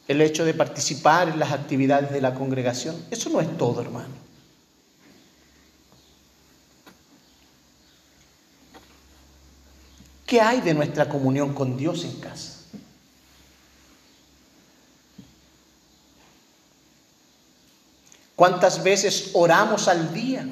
El 0.07 0.21
hecho 0.21 0.45
de 0.45 0.53
participar 0.53 1.27
en 1.27 1.39
las 1.39 1.51
actividades 1.51 2.09
de 2.09 2.21
la 2.21 2.33
congregación, 2.33 2.95
eso 3.11 3.29
no 3.29 3.41
es 3.41 3.57
todo, 3.57 3.81
hermano. 3.81 4.15
¿Qué 10.25 10.39
hay 10.39 10.61
de 10.61 10.73
nuestra 10.73 11.09
comunión 11.09 11.53
con 11.53 11.75
Dios 11.75 12.05
en 12.05 12.17
casa? 12.21 12.61
¿Cuántas 18.37 18.81
veces 18.81 19.31
oramos 19.33 19.89
al 19.89 20.13
día? 20.13 20.47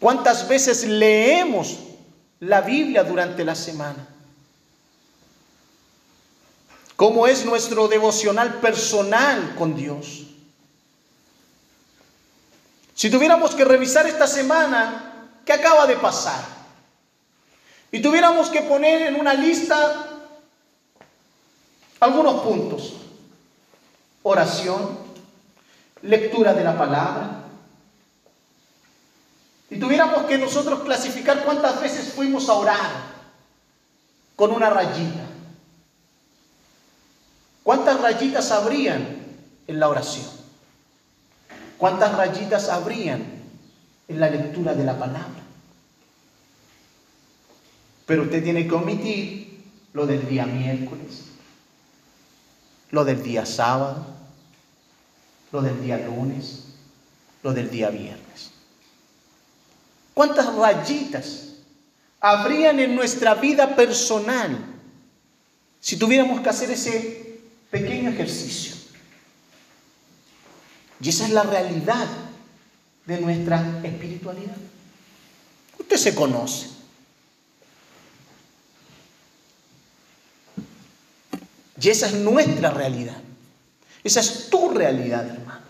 ¿Cuántas 0.00 0.48
veces 0.48 0.84
leemos 0.84 1.78
la 2.40 2.62
Biblia 2.62 3.04
durante 3.04 3.44
la 3.44 3.54
semana? 3.54 4.08
¿Cómo 6.96 7.26
es 7.26 7.44
nuestro 7.44 7.86
devocional 7.86 8.60
personal 8.60 9.54
con 9.56 9.76
Dios? 9.76 10.24
Si 12.94 13.10
tuviéramos 13.10 13.54
que 13.54 13.64
revisar 13.64 14.06
esta 14.06 14.26
semana, 14.26 15.28
¿qué 15.44 15.52
acaba 15.52 15.86
de 15.86 15.96
pasar? 15.96 16.40
Y 17.92 18.00
tuviéramos 18.00 18.48
que 18.48 18.62
poner 18.62 19.02
en 19.02 19.16
una 19.16 19.34
lista 19.34 20.06
algunos 22.00 22.42
puntos. 22.42 22.94
Oración, 24.22 24.98
lectura 26.02 26.54
de 26.54 26.64
la 26.64 26.76
palabra, 26.76 27.39
y 29.70 29.78
tuviéramos 29.78 30.24
que 30.24 30.36
nosotros 30.36 30.80
clasificar 30.80 31.44
cuántas 31.44 31.80
veces 31.80 32.12
fuimos 32.12 32.48
a 32.48 32.54
orar 32.54 32.90
con 34.34 34.50
una 34.50 34.68
rayita. 34.68 35.24
¿Cuántas 37.62 38.00
rayitas 38.00 38.50
habrían 38.50 39.18
en 39.68 39.78
la 39.78 39.88
oración? 39.88 40.26
¿Cuántas 41.78 42.16
rayitas 42.16 42.68
habrían 42.68 43.24
en 44.08 44.20
la 44.20 44.28
lectura 44.28 44.74
de 44.74 44.84
la 44.84 44.98
palabra? 44.98 45.40
Pero 48.06 48.24
usted 48.24 48.42
tiene 48.42 48.66
que 48.66 48.74
omitir 48.74 49.62
lo 49.92 50.04
del 50.04 50.28
día 50.28 50.46
miércoles, 50.46 51.26
lo 52.90 53.04
del 53.04 53.22
día 53.22 53.46
sábado, 53.46 54.04
lo 55.52 55.62
del 55.62 55.80
día 55.80 55.98
lunes, 55.98 56.64
lo 57.44 57.52
del 57.52 57.70
día 57.70 57.90
viernes. 57.90 58.50
¿Cuántas 60.20 60.54
rayitas 60.54 61.44
habrían 62.20 62.78
en 62.78 62.94
nuestra 62.94 63.36
vida 63.36 63.74
personal 63.74 64.54
si 65.80 65.96
tuviéramos 65.96 66.42
que 66.42 66.48
hacer 66.50 66.70
ese 66.70 67.40
pequeño 67.70 68.10
ejercicio? 68.10 68.76
Y 71.00 71.08
esa 71.08 71.24
es 71.24 71.30
la 71.30 71.44
realidad 71.44 72.06
de 73.06 73.18
nuestra 73.18 73.80
espiritualidad. 73.82 74.56
Usted 75.78 75.96
se 75.96 76.14
conoce. 76.14 76.68
Y 81.80 81.88
esa 81.88 82.08
es 82.08 82.14
nuestra 82.16 82.72
realidad. 82.72 83.22
Esa 84.04 84.20
es 84.20 84.50
tu 84.50 84.68
realidad, 84.68 85.26
hermano. 85.26 85.64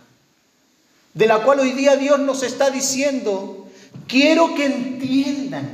De 1.14 1.28
la 1.28 1.38
cual 1.44 1.60
hoy 1.60 1.70
día 1.70 1.94
Dios 1.94 2.18
nos 2.18 2.42
está 2.42 2.70
diciendo, 2.70 3.59
Quiero 4.10 4.56
que 4.56 4.66
entiendan 4.66 5.70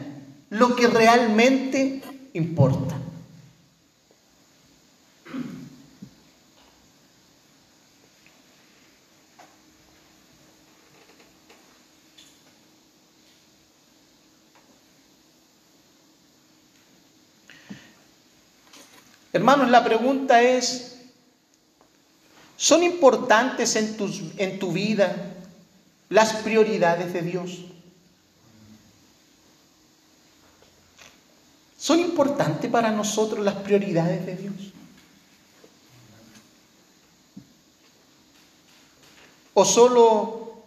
lo 0.51 0.77
que 0.77 0.89
realmente 0.89 2.03
importa. 2.35 2.95
Hermanos, 19.33 19.71
la 19.71 19.83
pregunta 19.83 20.43
es, 20.43 20.99
¿son 22.59 22.83
importantes 22.83 23.77
en 23.77 23.97
tu, 23.97 24.13
en 24.37 24.59
tu 24.59 24.73
vida 24.73 25.35
las 26.11 26.35
prioridades 26.35 27.15
de 27.15 27.23
Dios? 27.23 27.76
¿Son 31.87 32.01
importantes 32.01 32.69
para 32.69 32.91
nosotros 32.91 33.45
las 33.45 33.55
prioridades 33.55 34.27
de 34.27 34.35
Dios? 34.35 34.55
¿O 39.55 39.65
solo 39.65 40.65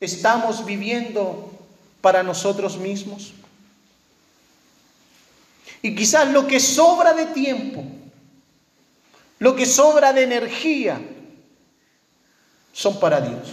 estamos 0.00 0.64
viviendo 0.64 1.52
para 2.00 2.22
nosotros 2.22 2.78
mismos? 2.78 3.34
Y 5.82 5.94
quizás 5.94 6.32
lo 6.32 6.46
que 6.46 6.58
sobra 6.58 7.12
de 7.12 7.26
tiempo, 7.26 7.84
lo 9.40 9.54
que 9.54 9.66
sobra 9.66 10.14
de 10.14 10.22
energía, 10.22 10.98
son 12.72 12.98
para 12.98 13.20
Dios. 13.20 13.50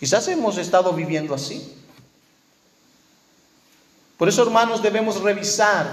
Quizás 0.00 0.28
hemos 0.28 0.56
estado 0.56 0.94
viviendo 0.94 1.34
así. 1.34 1.76
Por 4.16 4.28
eso, 4.28 4.42
hermanos, 4.42 4.82
debemos 4.82 5.20
revisar 5.20 5.90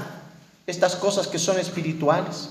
estas 0.65 0.95
cosas 0.95 1.27
que 1.27 1.39
son 1.39 1.59
espirituales. 1.59 2.49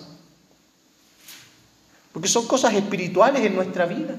Porque 2.12 2.28
son 2.28 2.46
cosas 2.46 2.74
espirituales 2.74 3.42
en 3.42 3.54
nuestra 3.54 3.86
vida. 3.86 4.16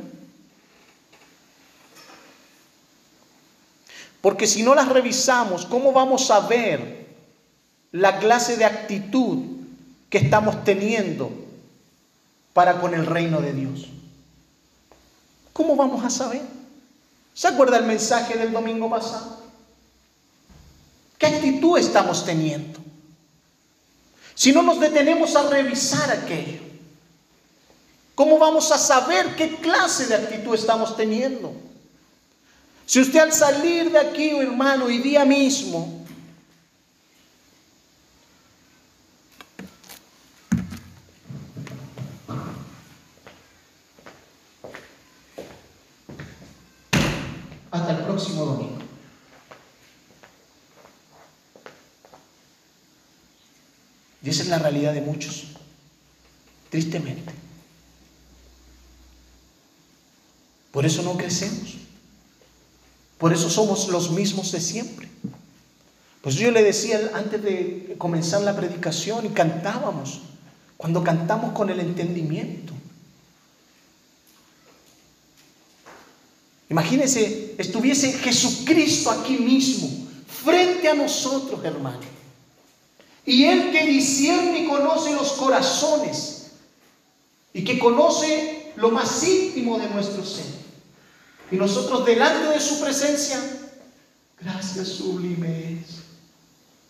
Porque 4.19 4.47
si 4.47 4.63
no 4.63 4.73
las 4.73 4.89
revisamos, 4.89 5.65
¿cómo 5.65 5.91
vamos 5.91 6.31
a 6.31 6.39
ver 6.47 7.07
la 7.91 8.17
clase 8.19 8.57
de 8.57 8.65
actitud 8.65 9.39
que 10.09 10.17
estamos 10.17 10.63
teniendo 10.63 11.29
para 12.53 12.79
con 12.79 12.95
el 12.95 13.05
reino 13.05 13.41
de 13.41 13.53
Dios? 13.53 13.89
¿Cómo 15.51 15.75
vamos 15.75 16.03
a 16.03 16.09
saber? 16.09 16.41
¿Se 17.33 17.47
acuerda 17.47 17.77
el 17.77 17.85
mensaje 17.85 18.37
del 18.37 18.51
domingo 18.53 18.89
pasado? 18.89 19.42
¿Qué 21.23 21.27
actitud 21.27 21.77
estamos 21.77 22.25
teniendo? 22.25 22.81
Si 24.35 24.51
no 24.51 24.61
nos 24.61 24.77
detenemos 24.81 25.37
a 25.37 25.49
revisar 25.49 26.11
aquello, 26.11 26.59
¿Cómo 28.13 28.37
vamos 28.37 28.71
a 28.71 28.77
saber 28.77 29.35
qué 29.35 29.55
clase 29.55 30.05
de 30.05 30.15
actitud 30.15 30.53
estamos 30.53 30.95
teniendo? 30.95 31.55
Si 32.85 32.99
usted 32.99 33.19
al 33.19 33.33
salir 33.33 33.89
de 33.89 33.97
aquí, 33.97 34.29
hermano, 34.37 34.87
y 34.89 34.99
día 34.99 35.25
mismo, 35.25 36.05
hasta 47.71 47.91
el 47.93 48.03
próximo 48.03 48.45
domingo. 48.45 48.83
Y 54.22 54.22
esa 54.33 54.43
es 54.43 54.49
la 54.49 54.57
realidad 54.57 54.93
de 54.93 55.01
muchos, 55.01 55.43
tristemente. 56.71 57.31
Por 60.71 60.87
eso 60.87 61.03
no 61.03 61.15
crecemos. 61.15 61.75
Por 63.19 63.31
eso 63.31 63.47
somos 63.49 63.89
los 63.89 64.09
mismos 64.09 64.51
de 64.51 64.59
siempre. 64.59 65.07
Pues 66.21 66.35
yo 66.35 66.49
le 66.49 66.63
decía 66.63 67.11
antes 67.13 67.43
de 67.43 67.95
comenzar 67.99 68.41
la 68.41 68.55
predicación 68.55 69.25
y 69.27 69.29
cantábamos, 69.29 70.21
cuando 70.77 71.03
cantamos 71.03 71.51
con 71.51 71.69
el 71.69 71.79
entendimiento. 71.79 72.73
Imagínense, 76.69 77.53
estuviese 77.59 78.13
Jesucristo 78.13 79.11
aquí 79.11 79.37
mismo, 79.37 79.89
frente 80.27 80.89
a 80.89 80.95
nosotros, 80.95 81.63
hermano. 81.63 82.12
Y 83.25 83.45
Él 83.45 83.71
que 83.71 83.85
discierne 83.85 84.63
y 84.63 84.67
conoce 84.67 85.13
los 85.13 85.33
corazones 85.33 86.51
y 87.53 87.63
que 87.63 87.79
conoce 87.79 88.73
lo 88.75 88.89
más 88.89 89.23
íntimo 89.23 89.79
de 89.79 89.89
nuestro 89.89 90.25
ser. 90.25 90.45
Y 91.51 91.55
nosotros 91.55 92.05
delante 92.05 92.49
de 92.49 92.59
su 92.59 92.81
presencia, 92.81 93.39
gracias 94.39 94.87
sublimes. 94.87 96.03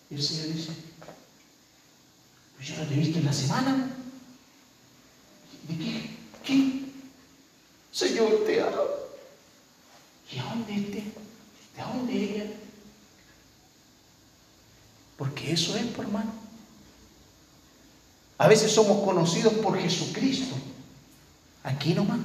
Y 0.09 0.15
el 0.15 0.23
Señor 0.23 0.53
dice, 0.53 0.71
pues 2.55 2.67
yo 2.69 2.77
no 2.77 2.87
te 2.87 2.93
he 2.93 2.97
visto 2.97 3.19
en 3.19 3.25
la 3.25 3.33
semana. 3.33 3.89
¿De 5.67 5.77
qué? 5.77 6.09
¿Qué? 6.45 6.81
Señor, 7.91 8.43
te 8.45 8.61
amo. 8.61 8.83
¿Y 10.31 10.39
a 10.39 10.43
dónde 10.45 10.75
esté? 10.75 11.03
¿De 11.75 11.83
dónde 11.93 12.13
ella? 12.13 12.45
Porque 15.23 15.53
eso 15.53 15.77
es, 15.77 15.85
por 15.85 16.03
hermano. 16.03 16.33
A 18.37 18.49
veces 18.49 18.73
somos 18.73 19.05
conocidos 19.05 19.53
por 19.53 19.79
Jesucristo. 19.79 20.53
Aquí 21.63 21.93
nomás. 21.93 22.19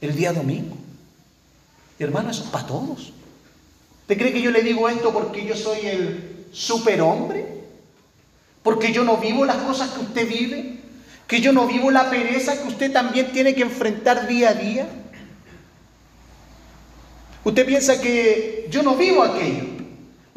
El 0.00 0.16
día 0.16 0.32
domingo 0.32 0.80
hermano, 2.04 2.30
eso 2.30 2.44
es 2.44 2.48
para 2.48 2.66
todos. 2.66 3.12
¿Usted 4.02 4.18
cree 4.18 4.32
que 4.32 4.40
yo 4.40 4.50
le 4.50 4.62
digo 4.62 4.88
esto 4.88 5.12
porque 5.12 5.44
yo 5.44 5.54
soy 5.54 5.80
el 5.86 6.46
superhombre? 6.52 7.46
¿Porque 8.62 8.92
yo 8.92 9.04
no 9.04 9.18
vivo 9.18 9.44
las 9.44 9.56
cosas 9.56 9.90
que 9.90 10.00
usted 10.00 10.26
vive? 10.26 10.80
¿Que 11.26 11.40
yo 11.40 11.52
no 11.52 11.66
vivo 11.66 11.90
la 11.90 12.08
pereza 12.08 12.60
que 12.60 12.68
usted 12.68 12.92
también 12.92 13.32
tiene 13.32 13.54
que 13.54 13.62
enfrentar 13.62 14.26
día 14.26 14.50
a 14.50 14.54
día? 14.54 14.88
Usted 17.44 17.66
piensa 17.66 18.00
que 18.00 18.66
yo 18.70 18.82
no 18.82 18.96
vivo 18.96 19.22
aquello. 19.22 19.69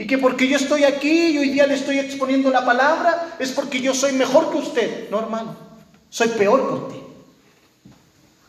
Y 0.03 0.05
que 0.05 0.17
porque 0.17 0.49
yo 0.49 0.57
estoy 0.57 0.83
aquí 0.83 1.27
y 1.27 1.37
hoy 1.37 1.49
día 1.51 1.65
le 1.65 1.75
estoy 1.75 1.97
exponiendo 1.97 2.49
la 2.49 2.65
palabra, 2.65 3.37
es 3.39 3.53
porque 3.53 3.79
yo 3.79 3.93
soy 3.93 4.11
mejor 4.11 4.51
que 4.51 4.57
usted. 4.57 5.09
No, 5.09 5.17
hermano, 5.17 5.55
soy 6.09 6.27
peor 6.27 6.67
que 6.67 6.73
usted. 6.73 7.01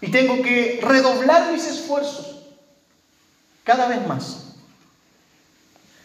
Y 0.00 0.10
tengo 0.10 0.42
que 0.42 0.80
redoblar 0.82 1.52
mis 1.52 1.64
esfuerzos 1.64 2.40
cada 3.62 3.86
vez 3.86 4.04
más. 4.04 4.56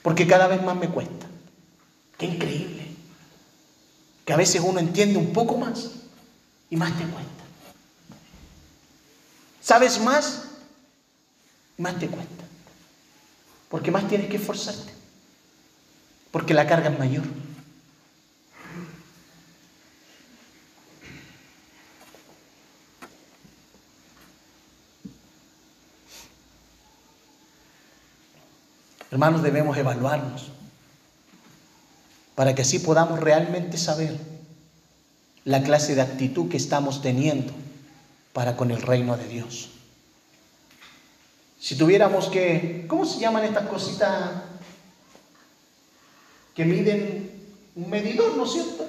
Porque 0.04 0.28
cada 0.28 0.46
vez 0.46 0.62
más 0.62 0.76
me 0.76 0.88
cuesta. 0.88 1.26
Qué 2.20 2.28
increíble. 2.28 2.86
Que 4.26 4.34
a 4.34 4.38
veces 4.38 4.62
uno 4.64 4.80
entiende 4.80 5.18
un 5.18 5.34
poco 5.34 5.58
más 5.58 5.94
y 6.70 6.76
más 6.76 6.96
te 6.96 7.06
cuesta. 7.06 7.44
¿Sabes 9.62 10.00
más? 10.00 10.44
Más 11.80 11.98
te 11.98 12.08
cuesta. 12.08 12.44
Porque 13.68 13.90
más 13.90 14.08
tienes 14.08 14.30
que 14.30 14.38
esforzarte. 14.38 14.99
Porque 16.32 16.54
la 16.54 16.68
carga 16.68 16.90
es 16.90 17.00
mayor. 17.00 17.24
Hermanos, 29.12 29.42
debemos 29.42 29.76
evaluarnos 29.76 30.52
para 32.36 32.54
que 32.56 32.62
así 32.62 32.80
podamos 32.80 33.20
realmente 33.20 33.78
saber 33.78 34.18
la 35.46 35.64
clase 35.64 35.96
de 35.96 36.02
actitud 36.02 36.48
que 36.48 36.58
estamos 36.58 37.02
teniendo 37.02 37.52
para 38.34 38.56
con 38.56 38.72
el 38.72 38.82
reino 38.82 39.18
de 39.18 39.28
Dios. 39.28 39.72
Si 41.60 41.76
tuviéramos 41.76 42.30
que, 42.30 42.86
¿cómo 42.88 43.04
se 43.04 43.20
llaman 43.20 43.44
estas 43.44 43.68
cositas 43.68 44.44
que 46.60 46.66
miden 46.66 47.32
un 47.74 47.90
medidor, 47.90 48.36
¿no 48.36 48.44
es 48.44 48.52
cierto? 48.52 48.86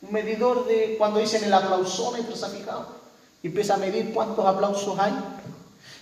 Un 0.00 0.12
medidor 0.12 0.64
de 0.68 0.94
cuando 0.96 1.18
dicen 1.18 1.42
el 1.42 1.52
aplausómetro, 1.52 2.36
¿se 2.36 2.46
ha 2.46 2.50
fijado? 2.50 3.00
Y 3.42 3.48
empieza 3.48 3.74
a 3.74 3.78
medir 3.78 4.12
cuántos 4.14 4.46
aplausos 4.46 4.96
hay. 4.96 5.12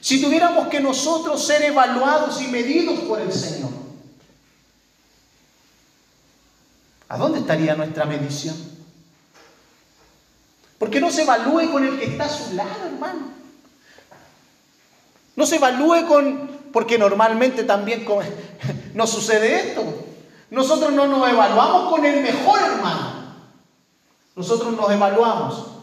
Si 0.02 0.20
tuviéramos 0.20 0.68
que 0.68 0.80
nosotros 0.80 1.42
ser 1.42 1.62
evaluados 1.62 2.42
y 2.42 2.48
medidos 2.48 3.00
por 3.08 3.22
el 3.22 3.32
Señor, 3.32 3.70
¿a 7.08 7.16
dónde 7.16 7.38
estaría 7.38 7.74
nuestra 7.74 8.04
medición? 8.04 8.54
Porque 10.78 11.00
no 11.00 11.10
se 11.10 11.22
evalúe 11.22 11.72
con 11.72 11.86
el 11.86 11.98
que 11.98 12.04
está 12.04 12.26
a 12.26 12.28
su 12.28 12.52
lado, 12.52 12.84
hermano. 12.84 13.30
No 15.36 15.46
se 15.46 15.56
evalúe 15.56 16.06
con, 16.06 16.50
porque 16.70 16.98
normalmente 16.98 17.64
también 17.64 18.04
con, 18.04 18.22
nos 18.92 19.08
sucede 19.08 19.70
esto. 19.70 20.05
Nosotros 20.50 20.92
no 20.92 21.06
nos 21.06 21.28
evaluamos 21.28 21.90
con 21.90 22.04
el 22.04 22.22
mejor 22.22 22.60
hermano. 22.60 23.26
Nosotros 24.34 24.72
nos 24.74 24.90
evaluamos 24.90 25.76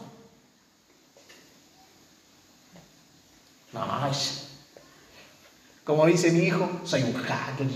No, 3.74 3.84
como 5.84 6.06
dice 6.06 6.30
mi 6.30 6.44
hijo, 6.44 6.80
soy 6.84 7.02
un 7.02 7.12
hacker, 7.12 7.66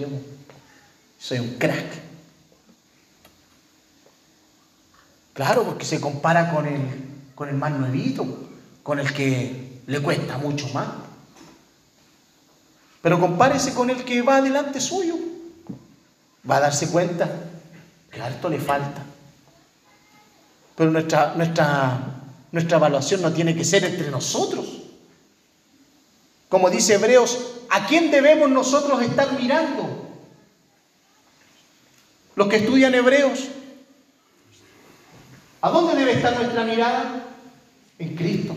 soy 1.18 1.41
un 1.41 1.59
crack. 1.59 1.86
Claro, 5.34 5.64
porque 5.64 5.84
se 5.84 6.01
compara 6.01 6.53
con 6.55 6.66
el, 6.66 6.80
con 7.34 7.49
el 7.49 7.57
más 7.57 7.72
nuevito, 7.72 8.24
con 8.82 9.01
el 9.01 9.12
que 9.12 9.82
le 9.86 10.01
cuesta 10.01 10.39
mucho 10.39 10.68
más. 10.68 10.89
Pero 13.03 13.20
compárese 13.20 13.74
con 13.74 13.91
el 13.91 14.05
que 14.05 14.22
va 14.22 14.36
adelante 14.36 14.80
suyo. 14.80 15.16
Va 16.49 16.57
a 16.57 16.61
darse 16.61 16.88
cuenta 16.88 17.28
que 18.11 18.20
harto 18.22 18.49
le 18.49 18.59
falta. 18.59 19.03
Pero 20.76 20.90
nuestra, 20.90 21.34
nuestra, 21.34 21.99
nuestra 22.53 22.76
evaluación 22.76 23.20
no 23.20 23.32
tiene 23.32 23.55
que 23.55 23.64
ser 23.64 23.84
entre 23.84 24.11
nosotros. 24.11 24.66
Como 26.49 26.70
dice 26.70 26.94
Hebreos, 26.94 27.38
¿a 27.68 27.86
quién 27.86 28.11
debemos 28.11 28.49
nosotros 28.49 29.03
estar 29.03 29.32
mirando? 29.38 30.07
Los 32.36 32.49
que 32.49 32.57
estudian 32.57 32.94
Hebreos. 32.94 33.49
¿A 35.61 35.70
dónde 35.70 35.96
debe 35.96 36.12
estar 36.12 36.34
nuestra 36.36 36.64
mirada? 36.64 37.24
En 37.99 38.14
Cristo, 38.14 38.55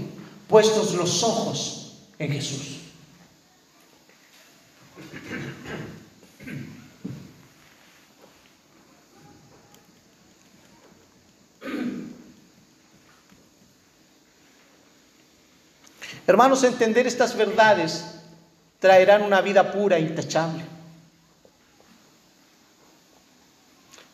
puestos 0.47 0.93
los 0.93 1.23
ojos 1.23 1.97
en 2.19 2.31
Jesús. 2.31 2.80
Hermanos, 16.27 16.63
entender 16.63 17.07
estas 17.07 17.35
verdades 17.35 18.05
traerán 18.79 19.21
una 19.23 19.41
vida 19.41 19.71
pura 19.71 19.97
e 19.97 20.01
intachable. 20.01 20.63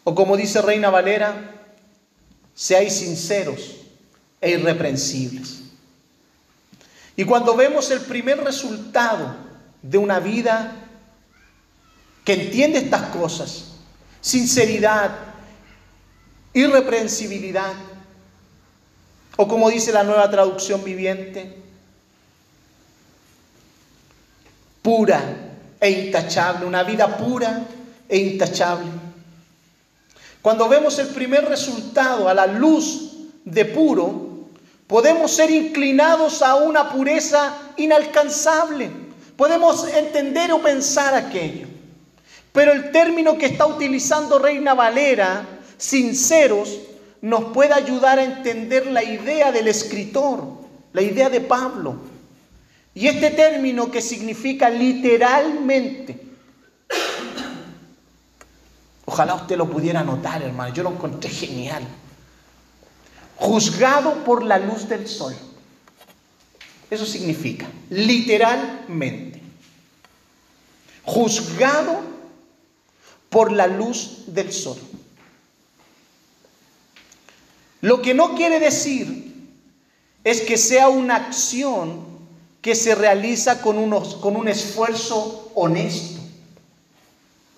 O 0.03 0.15
como 0.15 0.37
dice 0.37 0.61
Reina 0.61 0.89
Valera, 0.89 1.35
seáis 2.55 2.93
sinceros 2.93 3.77
e 4.39 4.51
irreprensibles. 4.51 5.63
Y 7.15 7.25
cuando 7.25 7.55
vemos 7.55 7.91
el 7.91 8.01
primer 8.01 8.43
resultado 8.43 9.35
de 9.81 9.97
una 9.97 10.19
vida 10.19 10.73
que 12.23 12.33
entiende 12.33 12.79
estas 12.79 13.09
cosas, 13.09 13.73
sinceridad, 14.21 15.11
irreprensibilidad, 16.53 17.73
O 19.39 19.47
como 19.47 19.69
dice 19.69 19.91
la 19.91 20.03
nueva 20.03 20.29
traducción 20.31 20.83
viviente, 20.83 21.55
pura 24.87 25.21
e 25.81 25.89
intachable, 25.89 26.65
una 26.65 26.81
vida 26.81 27.17
pura 27.17 27.61
e 28.07 28.17
intachable. 28.17 28.89
Cuando 30.41 30.69
vemos 30.69 30.97
el 30.97 31.07
primer 31.07 31.43
resultado 31.43 32.29
a 32.29 32.33
la 32.33 32.47
luz 32.47 33.11
de 33.43 33.65
puro, 33.65 34.47
podemos 34.87 35.29
ser 35.31 35.51
inclinados 35.51 36.41
a 36.41 36.55
una 36.55 36.89
pureza 36.89 37.53
inalcanzable. 37.75 38.89
Podemos 39.35 39.85
entender 39.89 40.53
o 40.53 40.61
pensar 40.61 41.13
aquello. 41.13 41.67
Pero 42.53 42.71
el 42.71 42.89
término 42.93 43.37
que 43.37 43.47
está 43.47 43.65
utilizando 43.65 44.39
Reina 44.39 44.73
Valera, 44.73 45.45
sinceros, 45.77 46.79
nos 47.19 47.51
puede 47.51 47.73
ayudar 47.73 48.19
a 48.19 48.23
entender 48.23 48.87
la 48.87 49.03
idea 49.03 49.51
del 49.51 49.67
escritor, 49.67 50.45
la 50.93 51.01
idea 51.01 51.29
de 51.29 51.41
Pablo. 51.41 52.16
Y 52.97 53.07
este 53.07 53.29
término 53.29 53.91
que 53.91 54.01
significa 54.01 54.71
literalmente, 54.71 56.19
ojalá 59.05 59.35
usted 59.35 59.55
lo 59.55 59.69
pudiera 59.69 60.03
notar, 60.03 60.41
hermano, 60.41 60.73
yo 60.73 60.81
lo 60.81 60.93
encontré 60.93 61.29
genial. 61.29 61.83
Juzgado 63.35 64.23
por 64.23 64.43
la 64.43 64.57
luz 64.57 64.89
del 64.89 65.07
sol. 65.07 65.35
Eso 66.89 67.05
significa, 67.05 67.67
literalmente. 67.91 69.43
Juzgado 71.03 72.01
por 73.29 73.51
la 73.51 73.67
luz 73.67 74.23
del 74.25 74.51
sol. 74.51 74.79
Lo 77.81 78.01
que 78.01 78.15
no 78.15 78.33
quiere 78.33 78.59
decir 78.59 79.51
es 80.23 80.41
que 80.41 80.57
sea 80.57 80.89
una 80.89 81.17
acción 81.17 82.06
que 82.67 82.75
se 82.75 82.95
realiza 82.95 83.61
con, 83.61 83.77
unos, 83.77 84.15
con 84.15 84.35
un 84.35 84.49
esfuerzo 84.49 85.53
honesto. 85.55 86.19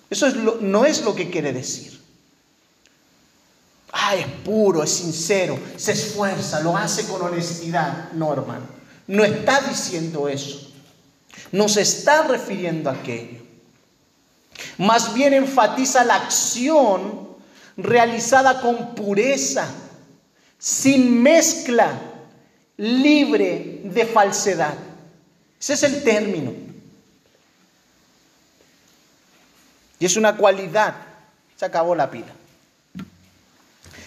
Eso 0.08 0.28
es 0.28 0.36
no 0.36 0.84
es 0.84 1.02
lo 1.02 1.16
que 1.16 1.28
quiere 1.28 1.52
decir. 1.52 2.00
Ah, 3.90 4.14
es 4.14 4.24
puro, 4.44 4.84
es 4.84 4.90
sincero, 4.90 5.58
se 5.76 5.90
esfuerza, 5.90 6.60
lo 6.60 6.76
hace 6.76 7.08
con 7.08 7.22
honestidad. 7.22 8.12
No, 8.12 8.32
hermano, 8.32 8.66
no 9.08 9.24
está 9.24 9.60
diciendo 9.62 10.28
eso. 10.28 10.72
No 11.50 11.68
se 11.68 11.80
está 11.80 12.22
refiriendo 12.28 12.88
a 12.88 12.92
aquello. 12.92 13.40
Más 14.78 15.12
bien 15.12 15.34
enfatiza 15.34 16.04
la 16.04 16.14
acción 16.14 17.30
realizada 17.76 18.60
con 18.60 18.94
pureza, 18.94 19.66
sin 20.56 21.20
mezcla, 21.20 22.00
libre 22.76 23.80
de 23.86 24.06
falsedad. 24.06 24.89
Ese 25.60 25.74
es 25.74 25.82
el 25.82 26.02
término. 26.02 26.52
Y 29.98 30.06
es 30.06 30.16
una 30.16 30.36
cualidad. 30.36 30.94
Se 31.56 31.66
acabó 31.66 31.94
la 31.94 32.10
pila. 32.10 32.32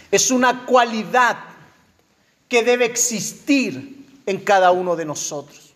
Es 0.10 0.32
una 0.32 0.66
cualidad 0.66 1.38
que 2.50 2.64
debe 2.64 2.86
existir 2.86 4.06
en 4.26 4.40
cada 4.44 4.72
uno 4.72 4.96
de 4.96 5.06
nosotros. 5.06 5.74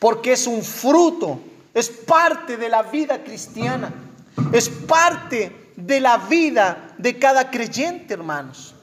Porque 0.00 0.32
es 0.32 0.46
un 0.46 0.64
fruto, 0.64 1.40
es 1.72 1.88
parte 1.88 2.56
de 2.56 2.68
la 2.68 2.82
vida 2.82 3.22
cristiana. 3.22 3.92
Es 4.52 4.68
parte 4.68 5.72
de 5.76 6.00
la 6.00 6.18
vida 6.18 6.94
de 6.98 7.18
cada 7.18 7.50
creyente, 7.50 8.14
hermanos. 8.14 8.74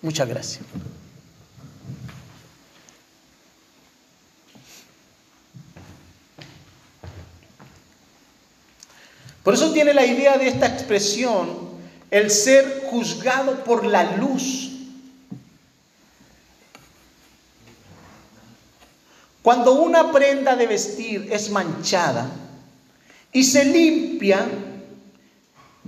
Muchas 0.00 0.28
gracias. 0.28 0.64
Por 9.44 9.52
eso 9.52 9.72
tiene 9.72 9.92
la 9.92 10.06
idea 10.06 10.38
de 10.38 10.48
esta 10.48 10.66
expresión, 10.66 11.50
el 12.10 12.30
ser 12.30 12.86
juzgado 12.90 13.62
por 13.62 13.84
la 13.84 14.16
luz. 14.16 14.70
Cuando 19.42 19.74
una 19.74 20.10
prenda 20.10 20.56
de 20.56 20.66
vestir 20.66 21.28
es 21.30 21.50
manchada 21.50 22.30
y 23.30 23.44
se 23.44 23.66
limpia 23.66 24.46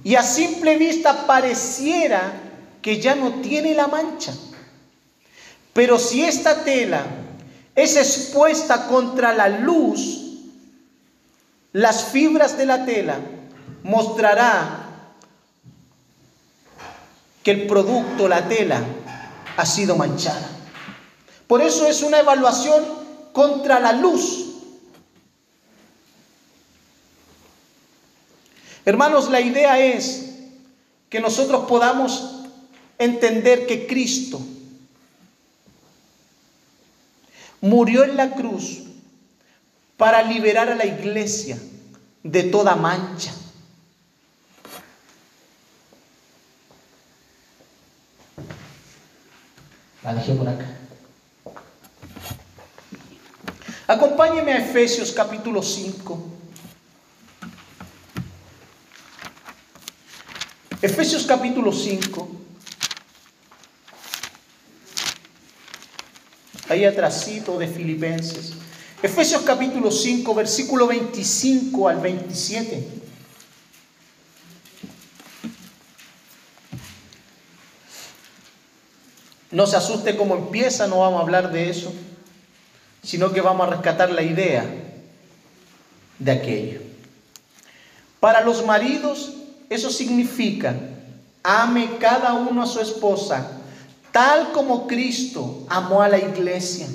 y 0.05 0.15
a 0.15 0.23
simple 0.23 0.77
vista 0.77 1.27
pareciera 1.27 2.35
que 2.83 3.01
ya 3.01 3.15
no 3.15 3.41
tiene 3.41 3.75
la 3.75 3.87
mancha. 3.87 4.35
Pero 5.73 5.99
si 5.99 6.23
esta 6.23 6.63
tela 6.63 7.07
es 7.75 7.97
expuesta 7.97 8.87
contra 8.87 9.33
la 9.33 9.49
luz, 9.49 10.21
las 11.73 12.05
fibras 12.05 12.59
de 12.59 12.67
la 12.67 12.85
tela 12.85 13.19
mostrará 13.87 14.85
que 17.45 17.53
el 17.53 17.67
producto, 17.69 18.27
la 18.27 18.49
tela, 18.49 18.83
ha 19.57 19.65
sido 19.65 19.95
manchada. 19.95 20.51
Por 21.47 21.63
eso 21.63 21.87
es 21.87 22.03
una 22.03 22.19
evaluación 22.19 22.85
contra 23.33 23.79
la 23.79 23.93
luz. 23.93 24.45
Hermanos, 28.85 29.31
la 29.31 29.41
idea 29.41 29.79
es 29.79 30.35
que 31.09 31.21
nosotros 31.21 31.67
podamos 31.69 32.43
entender 32.99 33.67
que 33.67 33.87
Cristo 33.87 34.41
murió 37.61 38.03
en 38.03 38.17
la 38.17 38.33
cruz 38.33 38.83
para 39.97 40.23
liberar 40.23 40.71
a 40.71 40.75
la 40.75 40.87
iglesia 40.87 41.57
de 42.25 42.43
toda 42.43 42.75
mancha. 42.75 43.33
La 50.07 50.15
dejé 50.15 50.35
por 50.35 50.49
acá. 50.49 50.65
Acompáñeme 53.89 54.53
a 54.53 54.59
Efesios 54.59 55.11
capítulo 55.11 55.61
5. 55.61 56.31
Efesios 60.81 61.27
capítulo 61.27 61.73
5. 61.73 62.29
ahí 66.69 66.85
atrásito 66.85 67.59
de 67.59 67.67
Filipenses. 67.67 68.53
Efesios 69.03 69.43
capítulo 69.43 69.91
5, 69.91 70.35
versículo 70.35 70.87
25 70.87 71.89
al 71.89 72.01
27. 72.01 73.06
No 79.51 79.67
se 79.67 79.77
asuste 79.77 80.17
como 80.17 80.37
empieza, 80.37 80.87
no 80.87 81.01
vamos 81.01 81.21
a 81.21 81.23
hablar 81.23 81.53
de 81.53 81.71
eso, 81.71 81.93
sino 83.03 83.33
que 83.33 83.41
vamos 83.41 83.67
a 83.67 83.71
rescatar 83.71 84.11
la 84.11 84.23
idea 84.23 84.65
de 86.19 86.31
aquello. 86.31 86.81
Para 88.21 88.41
los 88.41 88.65
maridos, 88.65 89.35
eso 89.71 89.91
significa, 89.91 90.75
ame 91.43 91.99
cada 91.99 92.35
uno 92.35 92.63
a 92.63 92.67
su 92.67 92.81
esposa 92.81 93.57
tal 94.17 94.51
como 94.53 94.87
Cristo 94.87 95.67
amó 95.69 96.01
a 96.01 96.09
la 96.09 96.17
iglesia. 96.17 96.87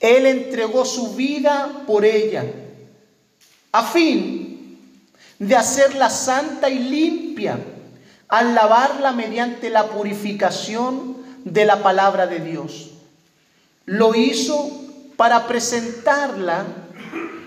Él 0.00 0.24
entregó 0.24 0.86
su 0.86 1.14
vida 1.14 1.82
por 1.86 2.02
ella, 2.02 2.46
a 3.72 3.84
fin 3.84 4.78
de 5.38 5.54
hacerla 5.54 6.08
santa 6.08 6.70
y 6.70 6.78
limpia, 6.78 7.58
al 8.28 8.54
lavarla 8.54 9.12
mediante 9.12 9.70
la 9.70 9.88
purificación 9.88 11.16
de 11.44 11.64
la 11.64 11.82
palabra 11.82 12.26
de 12.26 12.40
Dios. 12.40 12.90
Lo 13.84 14.14
hizo 14.14 14.70
para 15.16 15.46
presentarla 15.46 16.66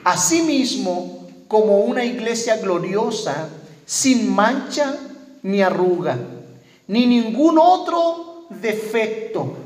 a 0.04 0.18
sí 0.18 0.42
mismo 0.42 1.28
como 1.48 1.80
una 1.80 2.06
iglesia 2.06 2.58
gloriosa, 2.58 3.50
sin 3.86 4.34
mancha 4.34 4.96
ni 5.44 5.62
arruga 5.62 6.18
ni 6.90 7.06
ningún 7.06 7.58
otro 7.60 8.48
defecto. 8.50 9.58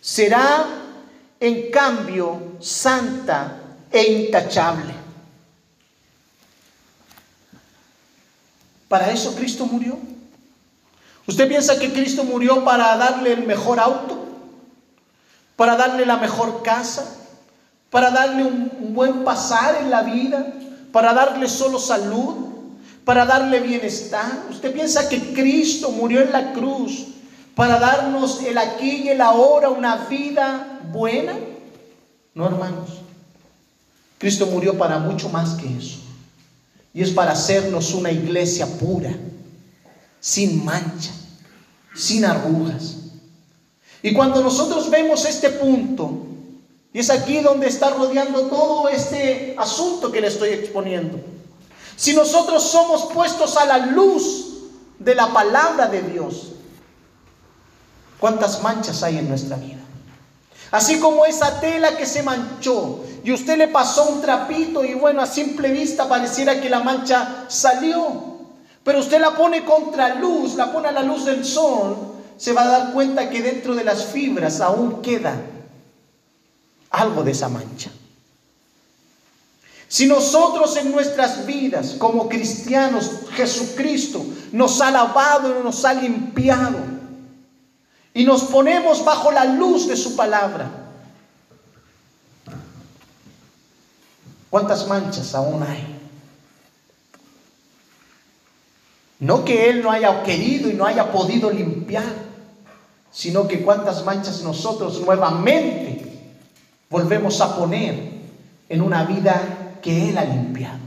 Será, 0.00 0.64
en 1.40 1.70
cambio, 1.72 2.56
santa 2.60 3.58
e 3.90 4.02
intachable. 4.04 4.94
Para 8.88 9.10
eso 9.10 9.34
Cristo 9.34 9.66
murió. 9.66 9.98
¿Usted 11.26 11.48
piensa 11.48 11.78
que 11.78 11.92
Cristo 11.92 12.24
murió 12.24 12.64
para 12.64 12.96
darle 12.96 13.32
el 13.32 13.46
mejor 13.46 13.78
auto? 13.78 14.26
¿Para 15.56 15.76
darle 15.76 16.04
la 16.06 16.16
mejor 16.16 16.62
casa? 16.62 17.18
¿Para 17.90 18.10
darle 18.10 18.44
un, 18.44 18.94
buen 18.94 19.24
pasar 19.24 19.76
en 19.76 19.90
la 19.90 20.02
vida? 20.02 20.46
¿Para 20.92 21.12
darle 21.12 21.48
solo 21.48 21.78
salud? 21.78 22.52
para 23.04 23.24
darle 23.24 23.60
bienestar. 23.60 24.46
¿Usted 24.50 24.72
piensa 24.72 25.08
que 25.08 25.32
Cristo 25.32 25.90
murió 25.90 26.20
en 26.22 26.32
la 26.32 26.52
cruz 26.52 27.06
para 27.54 27.78
darnos 27.78 28.42
el 28.42 28.58
aquí 28.58 29.02
y 29.04 29.08
el 29.08 29.20
ahora 29.20 29.70
una 29.70 29.96
vida 30.06 30.80
buena? 30.92 31.34
No, 32.34 32.46
hermanos. 32.46 32.90
Cristo 34.18 34.46
murió 34.46 34.78
para 34.78 34.98
mucho 34.98 35.28
más 35.28 35.54
que 35.54 35.76
eso. 35.76 35.98
Y 36.94 37.02
es 37.02 37.10
para 37.10 37.32
hacernos 37.32 37.94
una 37.94 38.12
iglesia 38.12 38.66
pura, 38.66 39.10
sin 40.22 40.64
mancha, 40.64 41.10
sin 41.94 42.24
arrugas. 42.24 42.94
Y 44.02 44.14
cuando 44.14 44.40
nosotros 44.40 44.88
vemos 44.88 45.26
este 45.26 45.50
punto, 45.50 46.26
y 46.92 47.00
es 47.00 47.10
aquí 47.10 47.40
donde 47.40 47.66
está 47.66 47.90
rodeando 47.90 48.42
todo 48.46 48.88
este 48.88 49.56
asunto 49.58 50.12
que 50.12 50.20
le 50.20 50.28
estoy 50.28 50.50
exponiendo. 50.50 51.18
Si 51.96 52.14
nosotros 52.14 52.62
somos 52.62 53.12
puestos 53.12 53.56
a 53.56 53.66
la 53.66 53.78
luz 53.86 54.46
de 54.98 55.14
la 55.14 55.32
palabra 55.32 55.88
de 55.88 56.02
Dios, 56.02 56.52
¿cuántas 58.20 58.62
manchas 58.62 59.02
hay 59.02 59.18
en 59.18 59.28
nuestra 59.28 59.56
vida? 59.56 59.80
Así 60.70 61.00
como 61.00 61.26
esa 61.26 61.60
tela 61.60 61.96
que 61.96 62.06
se 62.06 62.22
manchó 62.22 63.00
y 63.24 63.32
usted 63.32 63.58
le 63.58 63.68
pasó 63.68 64.08
un 64.08 64.22
trapito 64.22 64.84
y 64.84 64.94
bueno, 64.94 65.20
a 65.20 65.26
simple 65.26 65.70
vista 65.70 66.08
pareciera 66.08 66.60
que 66.60 66.70
la 66.70 66.80
mancha 66.80 67.46
salió. 67.48 68.31
Pero 68.84 68.98
usted 68.98 69.20
la 69.20 69.36
pone 69.36 69.64
contra 69.64 70.16
luz, 70.16 70.54
la 70.54 70.72
pone 70.72 70.88
a 70.88 70.92
la 70.92 71.02
luz 71.02 71.24
del 71.24 71.44
sol, 71.44 71.96
se 72.36 72.52
va 72.52 72.62
a 72.62 72.68
dar 72.68 72.92
cuenta 72.92 73.30
que 73.30 73.42
dentro 73.42 73.74
de 73.74 73.84
las 73.84 74.06
fibras 74.06 74.60
aún 74.60 75.00
queda 75.02 75.40
algo 76.90 77.22
de 77.22 77.30
esa 77.30 77.48
mancha. 77.48 77.90
Si 79.86 80.06
nosotros 80.06 80.74
en 80.76 80.90
nuestras 80.90 81.46
vidas 81.46 81.96
como 81.98 82.28
cristianos, 82.28 83.10
Jesucristo 83.34 84.24
nos 84.50 84.80
ha 84.80 84.90
lavado 84.90 85.60
y 85.60 85.62
nos 85.62 85.84
ha 85.84 85.92
limpiado 85.94 86.78
y 88.14 88.24
nos 88.24 88.44
ponemos 88.44 89.04
bajo 89.04 89.30
la 89.30 89.44
luz 89.44 89.86
de 89.86 89.96
su 89.96 90.16
palabra, 90.16 90.70
¿cuántas 94.50 94.86
manchas 94.88 95.34
aún 95.34 95.62
hay? 95.62 96.01
No 99.22 99.44
que 99.44 99.70
Él 99.70 99.84
no 99.84 99.92
haya 99.92 100.24
querido 100.24 100.68
y 100.68 100.74
no 100.74 100.84
haya 100.84 101.12
podido 101.12 101.48
limpiar, 101.48 102.12
sino 103.12 103.46
que 103.46 103.62
cuántas 103.62 104.04
manchas 104.04 104.42
nosotros 104.42 105.00
nuevamente 105.00 106.02
volvemos 106.90 107.40
a 107.40 107.54
poner 107.54 107.94
en 108.68 108.82
una 108.82 109.04
vida 109.04 109.78
que 109.80 110.08
Él 110.08 110.18
ha 110.18 110.24
limpiado. 110.24 110.80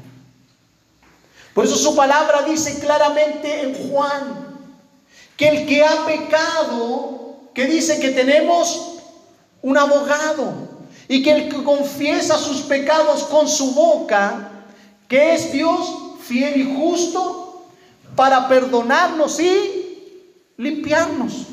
Por 1.53 1.63
eso 1.63 1.77
su 1.77 1.95
palabra 1.95 2.41
dice 2.41 2.77
claramente 2.79 3.61
en 3.61 3.89
Juan 3.89 4.57
que 5.37 5.47
el 5.47 5.65
que 5.65 5.85
ha 5.85 6.05
pecado, 6.05 7.37
que 7.53 7.67
dice 7.67 8.01
que 8.01 8.09
tenemos 8.09 8.97
un 9.61 9.77
abogado 9.77 10.51
y 11.07 11.23
que 11.23 11.31
el 11.31 11.47
que 11.47 11.63
confiesa 11.63 12.37
sus 12.37 12.63
pecados 12.63 13.23
con 13.23 13.47
su 13.47 13.73
boca, 13.73 14.65
que 15.07 15.35
es 15.35 15.53
Dios 15.53 15.87
fiel 16.19 16.59
y 16.59 16.75
justo 16.75 17.44
para 18.15 18.47
perdonarnos 18.47 19.39
y 19.39 20.23
limpiarnos. 20.57 21.47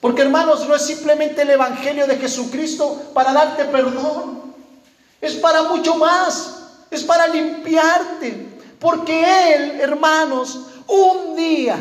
Porque 0.00 0.22
hermanos, 0.22 0.66
no 0.68 0.74
es 0.74 0.82
simplemente 0.82 1.42
el 1.42 1.50
Evangelio 1.50 2.06
de 2.06 2.16
Jesucristo 2.16 3.10
para 3.14 3.32
darte 3.32 3.64
perdón 3.66 4.46
es 5.20 5.34
para 5.34 5.64
mucho 5.64 5.96
más, 5.96 6.56
es 6.90 7.02
para 7.02 7.26
limpiarte. 7.28 8.58
Porque 8.78 9.54
Él, 9.54 9.80
hermanos, 9.80 10.60
un 10.86 11.34
día 11.34 11.76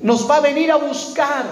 nos 0.00 0.28
va 0.28 0.36
a 0.36 0.40
venir 0.40 0.70
a 0.70 0.76
buscar, 0.76 1.46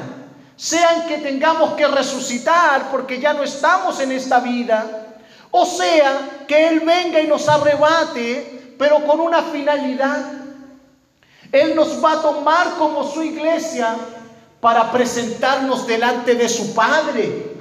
sean 0.57 1.07
que 1.07 1.19
tengamos 1.19 1.75
que 1.75 1.87
resucitar 1.87 2.91
porque 2.91 3.21
ya 3.21 3.33
no 3.33 3.43
estamos 3.43 3.99
en 4.01 4.13
esta 4.13 4.41
vida, 4.41 5.17
o 5.51 5.65
sea 5.65 6.45
que 6.47 6.69
Él 6.69 6.81
venga 6.81 7.21
y 7.21 7.27
nos 7.27 7.49
arrebate, 7.49 8.62
pero 8.83 9.07
con 9.07 9.21
una 9.21 9.45
finalidad. 9.45 10.33
Él 11.53 11.77
nos 11.77 12.05
va 12.05 12.15
a 12.15 12.21
tomar 12.21 12.75
como 12.79 13.09
su 13.09 13.23
iglesia 13.23 13.97
para 14.61 14.91
presentarnos 14.91 15.87
delante 15.87 16.35
de 16.35 16.49
su 16.49 16.75
Padre. 16.75 17.55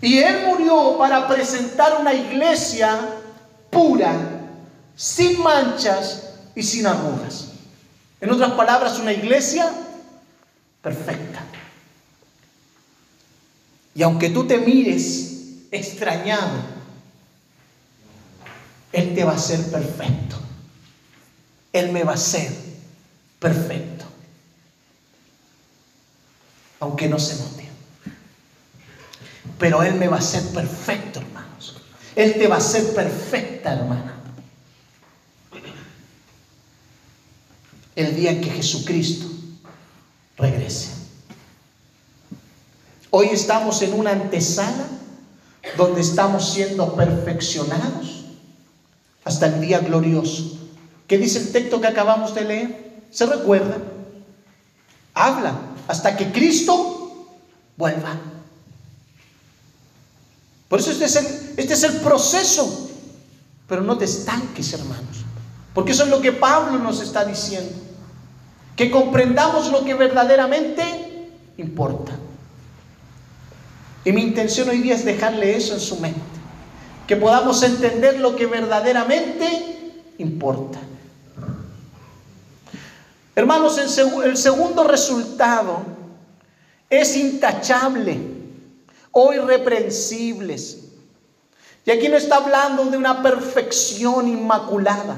Y 0.00 0.18
Él 0.18 0.46
murió 0.46 0.96
para 0.96 1.26
presentar 1.26 1.96
una 2.00 2.14
iglesia 2.14 3.00
pura, 3.68 4.14
sin 4.94 5.42
manchas 5.42 6.34
y 6.54 6.62
sin 6.62 6.86
arrugas. 6.86 7.48
En 8.20 8.30
otras 8.30 8.52
palabras, 8.52 9.00
una 9.00 9.12
iglesia 9.12 9.72
perfecta. 10.80 11.42
Y 13.96 14.04
aunque 14.04 14.30
tú 14.30 14.46
te 14.46 14.58
mires 14.58 15.66
extrañado, 15.72 16.77
Él 18.92 19.14
te 19.14 19.24
va 19.24 19.32
a 19.32 19.38
ser 19.38 19.62
perfecto. 19.70 20.36
Él 21.72 21.92
me 21.92 22.04
va 22.04 22.14
a 22.14 22.16
ser 22.16 22.50
perfecto. 23.38 24.04
Aunque 26.80 27.08
no 27.08 27.18
se 27.18 27.36
note. 27.36 27.68
Pero 29.58 29.82
Él 29.82 29.94
me 29.94 30.08
va 30.08 30.18
a 30.18 30.22
ser 30.22 30.42
perfecto, 30.48 31.20
hermanos. 31.20 31.76
Él 32.14 32.34
te 32.34 32.46
va 32.46 32.56
a 32.56 32.60
ser 32.60 32.94
perfecta, 32.94 33.72
hermana. 33.72 34.14
El 37.94 38.14
día 38.14 38.30
en 38.30 38.40
que 38.40 38.50
Jesucristo 38.50 39.26
regrese. 40.36 40.90
Hoy 43.10 43.28
estamos 43.32 43.82
en 43.82 43.92
una 43.92 44.12
antesala 44.12 44.86
donde 45.76 46.00
estamos 46.00 46.52
siendo 46.52 46.94
perfeccionados 46.94 48.17
hasta 49.28 49.46
el 49.46 49.60
día 49.60 49.80
glorioso. 49.80 50.58
¿Qué 51.06 51.18
dice 51.18 51.38
el 51.38 51.52
texto 51.52 51.80
que 51.80 51.86
acabamos 51.86 52.34
de 52.34 52.44
leer? 52.44 53.02
¿Se 53.10 53.26
recuerda? 53.26 53.76
Habla 55.12 55.54
hasta 55.86 56.16
que 56.16 56.32
Cristo 56.32 57.36
vuelva. 57.76 58.16
Por 60.68 60.80
eso 60.80 60.90
este 60.90 61.04
es, 61.04 61.16
el, 61.16 61.26
este 61.58 61.74
es 61.74 61.82
el 61.82 61.96
proceso. 61.98 62.90
Pero 63.68 63.82
no 63.82 63.98
te 63.98 64.06
estanques, 64.06 64.72
hermanos. 64.72 65.24
Porque 65.74 65.92
eso 65.92 66.04
es 66.04 66.08
lo 66.08 66.22
que 66.22 66.32
Pablo 66.32 66.78
nos 66.78 67.02
está 67.02 67.26
diciendo. 67.26 67.72
Que 68.76 68.90
comprendamos 68.90 69.70
lo 69.70 69.84
que 69.84 69.92
verdaderamente 69.92 71.28
importa. 71.58 72.12
Y 74.06 74.12
mi 74.12 74.22
intención 74.22 74.70
hoy 74.70 74.78
día 74.78 74.94
es 74.94 75.04
dejarle 75.04 75.54
eso 75.54 75.74
en 75.74 75.80
su 75.80 75.96
mente. 76.00 76.37
Que 77.08 77.16
podamos 77.16 77.62
entender 77.62 78.20
lo 78.20 78.36
que 78.36 78.46
verdaderamente 78.46 79.94
importa. 80.18 80.78
Hermanos, 83.34 83.78
el 83.78 84.36
segundo 84.36 84.84
resultado 84.84 85.80
es 86.90 87.16
intachable 87.16 88.18
o 89.10 89.32
irreprensibles. 89.32 90.84
Y 91.86 91.90
aquí 91.90 92.08
no 92.08 92.18
está 92.18 92.36
hablando 92.36 92.84
de 92.84 92.98
una 92.98 93.22
perfección 93.22 94.28
inmaculada. 94.28 95.16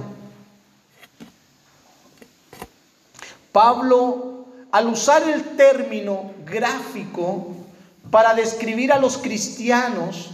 Pablo, 3.51 4.47
al 4.71 4.87
usar 4.87 5.29
el 5.29 5.57
término 5.57 6.31
gráfico 6.47 7.49
para 8.13 8.35
describir 8.35 8.93
a 8.93 8.99
los 9.01 9.19
cristianos, 9.19 10.31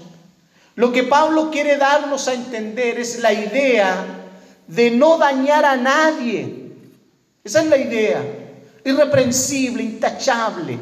lo 0.76 0.92
que 0.92 1.04
Pablo 1.04 1.50
quiere 1.50 1.78
darnos 1.78 2.28
a 2.28 2.34
entender 2.34 3.00
es 3.00 3.20
la 3.20 3.32
idea 3.32 4.06
de 4.66 4.90
no 4.90 5.16
dañar 5.16 5.64
a 5.64 5.76
nadie. 5.76 6.70
Esa 7.42 7.62
es 7.62 7.66
la 7.66 7.78
idea. 7.78 8.22
Irreprensible, 8.84 9.82
intachable. 9.82 10.78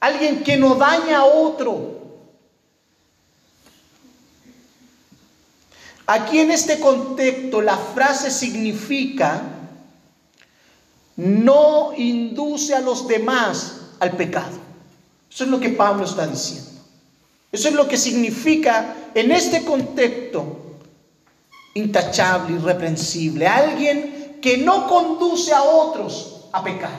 Alguien 0.00 0.42
que 0.42 0.56
no 0.56 0.76
daña 0.76 1.18
a 1.18 1.24
otro. 1.26 1.94
Aquí 6.06 6.38
en 6.38 6.50
este 6.50 6.80
contexto 6.80 7.60
la 7.60 7.76
frase 7.76 8.30
significa 8.30 9.42
no 11.16 11.92
induce 11.96 12.74
a 12.74 12.80
los 12.80 13.06
demás 13.06 13.80
al 14.00 14.12
pecado. 14.12 14.56
Eso 15.30 15.44
es 15.44 15.50
lo 15.50 15.60
que 15.60 15.70
Pablo 15.70 16.04
está 16.04 16.26
diciendo. 16.26 16.75
Eso 17.56 17.68
es 17.70 17.74
lo 17.74 17.88
que 17.88 17.96
significa 17.96 18.94
en 19.14 19.32
este 19.32 19.64
contexto 19.64 20.76
intachable, 21.72 22.56
irreprensible. 22.56 23.46
Alguien 23.46 24.36
que 24.42 24.58
no 24.58 24.86
conduce 24.86 25.54
a 25.54 25.62
otros 25.62 26.48
a 26.52 26.62
pecar. 26.62 26.90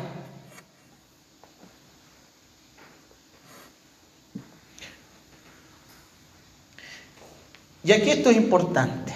Y 7.84 7.92
aquí 7.92 8.10
esto 8.10 8.32
es 8.32 8.38
importante. 8.38 9.14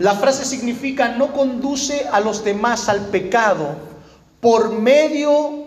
La 0.00 0.16
frase 0.16 0.44
significa 0.44 1.06
no 1.10 1.32
conduce 1.32 2.08
a 2.08 2.18
los 2.18 2.42
demás 2.42 2.88
al 2.88 3.10
pecado 3.10 3.76
por 4.40 4.72
medio 4.72 5.61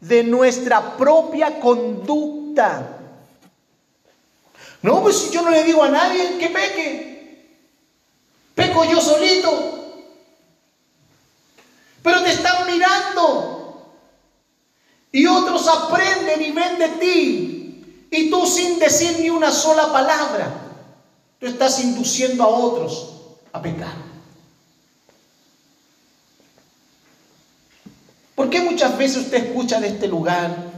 de 0.00 0.24
nuestra 0.24 0.96
propia 0.96 1.58
conducta. 1.60 2.98
No, 4.82 5.02
pues 5.02 5.18
si 5.18 5.30
yo 5.30 5.42
no 5.42 5.50
le 5.50 5.64
digo 5.64 5.82
a 5.82 5.88
nadie 5.88 6.38
que 6.38 6.48
peque, 6.50 7.54
peco 8.54 8.84
yo 8.84 9.00
solito. 9.00 9.74
Pero 12.02 12.22
te 12.22 12.30
están 12.30 12.66
mirando 12.66 13.92
y 15.10 15.26
otros 15.26 15.66
aprenden 15.66 16.42
y 16.42 16.52
ven 16.52 16.78
de 16.78 16.88
ti 17.00 18.06
y 18.10 18.30
tú 18.30 18.46
sin 18.46 18.78
decir 18.78 19.18
ni 19.18 19.30
una 19.30 19.50
sola 19.50 19.92
palabra, 19.92 20.48
tú 21.38 21.46
estás 21.46 21.80
induciendo 21.80 22.44
a 22.44 22.48
otros 22.48 23.14
a 23.52 23.60
pecar. 23.60 24.07
¿Por 28.38 28.50
qué 28.50 28.60
muchas 28.60 28.96
veces 28.96 29.24
usted 29.24 29.46
escucha 29.46 29.80
de 29.80 29.88
este 29.88 30.06
lugar 30.06 30.70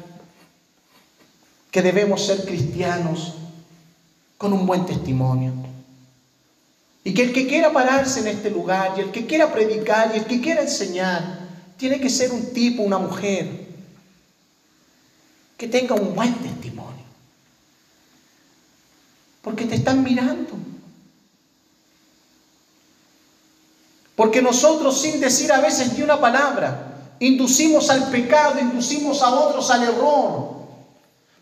que 1.71 1.83
debemos 1.83 2.25
ser 2.25 2.47
cristianos 2.47 3.35
con 4.39 4.55
un 4.55 4.65
buen 4.65 4.87
testimonio? 4.87 5.53
Y 7.05 7.13
que 7.13 7.25
el 7.25 7.35
que 7.35 7.47
quiera 7.47 7.71
pararse 7.71 8.21
en 8.21 8.29
este 8.29 8.51
lugar, 8.51 8.95
y 8.97 9.01
el 9.01 9.11
que 9.11 9.27
quiera 9.27 9.53
predicar, 9.53 10.11
y 10.15 10.21
el 10.21 10.25
que 10.25 10.41
quiera 10.41 10.63
enseñar, 10.63 11.49
tiene 11.77 12.01
que 12.01 12.09
ser 12.09 12.33
un 12.33 12.51
tipo, 12.55 12.83
una 12.83 12.97
mujer, 12.97 13.67
que 15.59 15.69
tenga 15.69 15.95
un 15.97 16.15
buen 16.15 16.33
testimonio. 16.37 17.05
Porque 19.43 19.67
te 19.67 19.75
están 19.75 20.03
mirando. 20.03 20.55
Porque 24.17 24.41
nosotros 24.41 24.99
sin 24.99 25.21
decir 25.21 25.53
a 25.53 25.61
veces 25.61 25.93
ni 25.93 26.01
una 26.01 26.19
palabra, 26.19 26.90
inducimos 27.21 27.89
al 27.91 28.09
pecado, 28.11 28.59
inducimos 28.59 29.23
a 29.23 29.31
otros 29.31 29.71
al 29.71 29.85
error. 29.85 30.61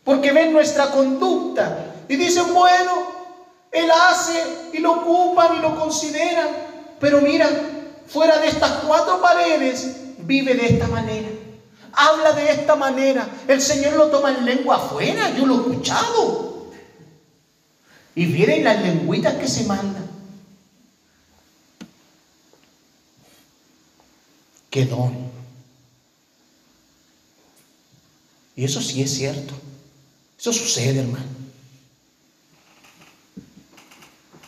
Porque 0.04 0.32
ven 0.32 0.52
nuestra 0.52 0.90
conducta 0.90 1.94
y 2.08 2.16
dicen, 2.16 2.52
bueno, 2.52 2.92
él 3.72 3.90
hace 3.90 4.42
y 4.72 4.78
lo 4.78 4.92
ocupan 4.92 5.56
y 5.56 5.60
lo 5.60 5.78
consideran. 5.78 6.48
Pero 7.00 7.20
mira, 7.20 7.48
fuera 8.06 8.38
de 8.38 8.48
estas 8.48 8.70
cuatro 8.86 9.20
paredes, 9.20 9.96
vive 10.18 10.54
de 10.54 10.66
esta 10.66 10.86
manera. 10.88 11.28
Habla 11.92 12.32
de 12.32 12.50
esta 12.50 12.76
manera. 12.76 13.26
El 13.46 13.60
Señor 13.60 13.94
lo 13.94 14.06
toma 14.08 14.30
en 14.30 14.44
lengua 14.44 14.76
afuera, 14.76 15.30
yo 15.36 15.46
lo 15.46 15.54
he 15.54 15.58
escuchado. 15.58 16.66
Y 18.14 18.26
miren 18.26 18.64
las 18.64 18.82
lengüitas 18.82 19.34
que 19.34 19.48
se 19.48 19.64
mandan. 19.64 20.08
qué 24.70 24.84
don. 24.84 25.27
Y 28.58 28.64
eso 28.64 28.82
sí 28.82 29.00
es 29.00 29.14
cierto. 29.14 29.54
Eso 30.36 30.52
sucede, 30.52 30.98
hermano. 30.98 31.26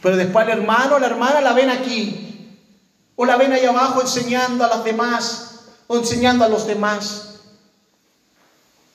Pero 0.03 0.17
después 0.17 0.49
el 0.49 0.59
hermano 0.59 0.97
o 0.97 0.99
la 0.99 1.07
hermana 1.07 1.41
la 1.41 1.53
ven 1.53 1.71
aquí. 1.71 2.57
O 3.15 3.25
la 3.25 3.37
ven 3.37 3.53
ahí 3.53 3.65
abajo 3.65 4.01
enseñando 4.01 4.65
a 4.65 4.69
las 4.69 4.83
demás. 4.83 5.61
O 5.87 5.97
enseñando 5.97 6.45
a 6.45 6.49
los 6.49 6.67
demás. 6.67 7.37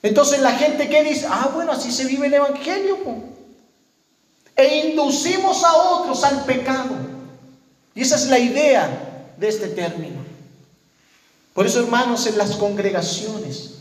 Entonces 0.02 0.40
la 0.40 0.52
gente 0.52 0.86
que 0.90 1.02
dice, 1.02 1.26
ah, 1.30 1.50
bueno, 1.54 1.72
así 1.72 1.90
se 1.90 2.04
vive 2.04 2.26
el 2.26 2.34
Evangelio. 2.34 2.98
E 4.54 4.90
inducimos 4.90 5.64
a 5.64 5.76
otros 5.76 6.24
al 6.24 6.44
pecado. 6.44 6.94
Y 7.94 8.02
esa 8.02 8.16
es 8.16 8.26
la 8.26 8.38
idea 8.38 9.32
de 9.38 9.48
este 9.48 9.68
término. 9.68 10.22
Por 11.54 11.66
eso, 11.66 11.80
hermanos, 11.80 12.26
en 12.26 12.36
las 12.36 12.56
congregaciones 12.56 13.75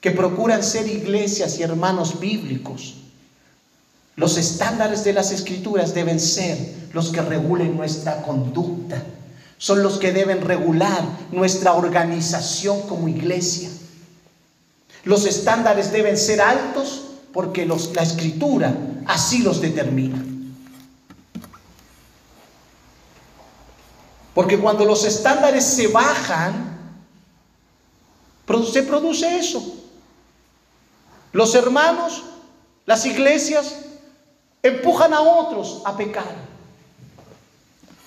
que 0.00 0.10
procuran 0.10 0.62
ser 0.62 0.86
iglesias 0.86 1.58
y 1.58 1.62
hermanos 1.62 2.20
bíblicos, 2.20 2.94
los 4.16 4.36
estándares 4.36 5.04
de 5.04 5.12
las 5.12 5.30
escrituras 5.30 5.94
deben 5.94 6.18
ser 6.18 6.58
los 6.92 7.10
que 7.10 7.20
regulen 7.20 7.76
nuestra 7.76 8.22
conducta, 8.22 9.02
son 9.58 9.82
los 9.82 9.98
que 9.98 10.12
deben 10.12 10.40
regular 10.40 11.02
nuestra 11.30 11.74
organización 11.74 12.82
como 12.82 13.08
iglesia. 13.08 13.70
Los 15.04 15.24
estándares 15.24 15.92
deben 15.92 16.16
ser 16.16 16.40
altos 16.40 17.04
porque 17.32 17.66
la 17.66 18.02
escritura 18.02 18.76
así 19.06 19.38
los 19.42 19.60
determina. 19.60 20.24
Porque 24.34 24.58
cuando 24.58 24.84
los 24.84 25.04
estándares 25.04 25.64
se 25.64 25.88
bajan, 25.88 26.78
se 28.72 28.82
produce 28.82 29.38
eso. 29.38 29.77
Los 31.32 31.54
hermanos, 31.54 32.24
las 32.86 33.04
iglesias, 33.06 33.76
empujan 34.62 35.12
a 35.14 35.20
otros 35.20 35.82
a 35.84 35.96
pecar. 35.96 36.48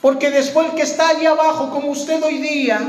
Porque 0.01 0.31
después 0.31 0.69
el 0.69 0.75
que 0.75 0.81
está 0.81 1.09
allí 1.09 1.25
abajo, 1.25 1.69
como 1.69 1.91
usted 1.91 2.23
hoy 2.23 2.39
día, 2.39 2.79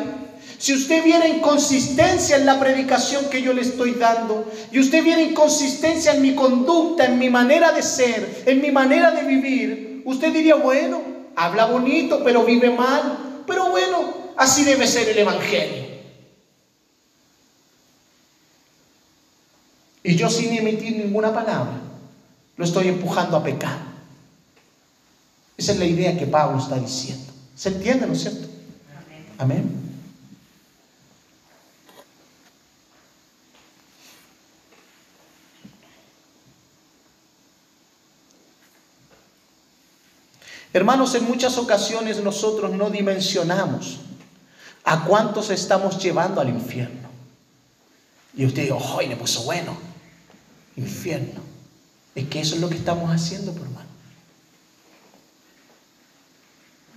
si 0.59 0.73
usted 0.75 1.05
viene 1.05 1.27
en 1.27 1.41
consistencia 1.41 2.37
en 2.37 2.47
la 2.47 2.59
predicación 2.59 3.27
que 3.29 3.43
yo 3.43 3.53
le 3.53 3.63
estoy 3.63 3.93
dando, 3.95 4.51
y 4.71 4.79
usted 4.79 5.03
viene 5.05 5.25
en 5.25 5.35
consistencia 5.35 6.15
en 6.15 6.23
mi 6.23 6.35
conducta, 6.35 7.05
en 7.05 7.19
mi 7.19 7.29
manera 7.29 7.73
de 7.73 7.83
ser, 7.83 8.45
en 8.47 8.61
mi 8.61 8.71
manera 8.71 9.11
de 9.11 9.25
vivir, 9.25 10.03
usted 10.07 10.33
diría, 10.33 10.55
bueno, 10.55 11.03
habla 11.37 11.67
bonito, 11.67 12.23
pero 12.25 12.45
vive 12.45 12.71
mal. 12.71 13.43
Pero 13.47 13.71
bueno, 13.71 14.15
así 14.37 14.65
debe 14.65 14.87
ser 14.87 15.09
el 15.09 15.19
Evangelio. 15.19 15.92
Y 20.03 20.17
yo 20.17 20.29
sin 20.29 20.53
emitir 20.53 20.97
ninguna 20.97 21.33
palabra, 21.33 21.81
lo 22.57 22.65
estoy 22.65 22.89
empujando 22.89 23.37
a 23.37 23.43
pecar. 23.43 23.79
Esa 25.57 25.73
es 25.73 25.79
la 25.79 25.85
idea 25.85 26.19
que 26.19 26.27
Pablo 26.27 26.59
está 26.59 26.77
diciendo. 26.77 27.33
¿Se 27.55 27.69
entiende, 27.69 28.07
no 28.07 28.15
es 28.15 28.23
cierto? 28.23 28.49
Amén. 29.39 29.83
Hermanos, 40.73 41.15
en 41.15 41.25
muchas 41.25 41.59
ocasiones 41.59 42.23
nosotros 42.23 42.73
no 42.73 42.89
dimensionamos 42.89 44.01
a 44.85 45.05
cuántos 45.05 45.51
estamos 45.51 46.03
llevando 46.03 46.41
al 46.41 46.49
infierno. 46.49 47.09
Y 48.35 48.47
usted 48.47 48.63
dice, 48.63 48.75
¡ay, 48.99 49.09
le 49.09 49.17
puso 49.17 49.43
bueno! 49.43 49.92
Infierno. 50.77 51.41
Es 52.15 52.29
que 52.29 52.41
eso 52.41 52.55
es 52.55 52.61
lo 52.61 52.69
que 52.69 52.77
estamos 52.77 53.11
haciendo, 53.11 53.53
por 53.53 53.67
hermano. 53.67 53.89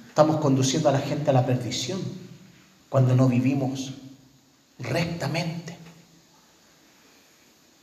Estamos 0.10 0.38
conduciendo 0.38 0.90
a 0.90 0.94
la 0.94 1.00
gente 1.00 1.30
a 1.30 1.34
la 1.34 1.46
perdición 1.46 2.02
cuando 2.90 3.16
no 3.16 3.28
vivimos 3.28 3.94
rectamente, 4.80 5.78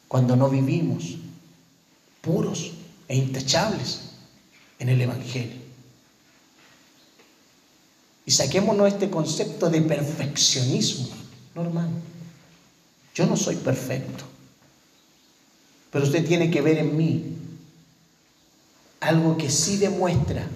cuando 0.09 0.36
no 0.36 0.49
vivimos 0.49 1.18
puros 2.22 2.72
e 3.09 3.16
intachables 3.16 4.12
en 4.78 4.88
el 4.88 5.01
Evangelio. 5.01 5.61
Y 8.24 8.30
saquémonos 8.30 8.88
este 8.88 9.11
concepto 9.11 9.68
de 9.68 9.82
perfeccionismo, 9.82 11.09
no 11.55 11.62
hermano. 11.62 11.97
Yo 13.14 13.26
no 13.26 13.36
soy 13.36 13.57
perfecto. 13.57 14.32
Pero 15.93 16.07
usted 16.07 16.26
tiene 16.26 16.51
que 16.51 16.62
ver 16.62 16.78
en 16.78 16.97
mí 16.97 17.36
algo 19.01 19.36
que 19.36 19.51
sí 19.51 19.76
demuestra 19.76 20.49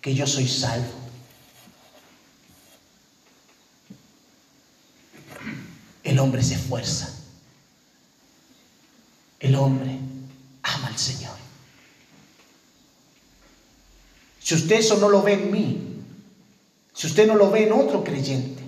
que 0.00 0.14
yo 0.14 0.26
soy 0.26 0.46
salvo. 0.46 1.00
El 6.04 6.18
hombre 6.20 6.42
se 6.42 6.54
esfuerza. 6.54 7.12
El 9.40 9.56
hombre 9.56 9.98
ama 10.62 10.86
al 10.86 10.98
Señor. 10.98 11.36
Si 14.40 14.54
usted 14.54 14.76
eso 14.76 14.98
no 14.98 15.08
lo 15.08 15.22
ve 15.22 15.32
en 15.32 15.50
mí, 15.50 16.02
si 16.94 17.08
usted 17.08 17.26
no 17.26 17.34
lo 17.34 17.50
ve 17.50 17.64
en 17.64 17.72
otro 17.72 18.04
creyente, 18.04 18.59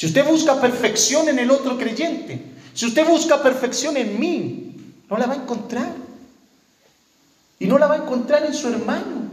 Si 0.00 0.06
usted 0.06 0.26
busca 0.26 0.58
perfección 0.58 1.28
en 1.28 1.38
el 1.38 1.50
otro 1.50 1.76
creyente, 1.76 2.40
si 2.72 2.86
usted 2.86 3.06
busca 3.06 3.42
perfección 3.42 3.98
en 3.98 4.18
mí, 4.18 4.74
no 5.10 5.18
la 5.18 5.26
va 5.26 5.34
a 5.34 5.36
encontrar. 5.36 5.92
Y 7.58 7.66
no 7.66 7.76
la 7.76 7.86
va 7.86 7.96
a 7.96 7.98
encontrar 7.98 8.46
en 8.46 8.54
su 8.54 8.68
hermano. 8.68 9.28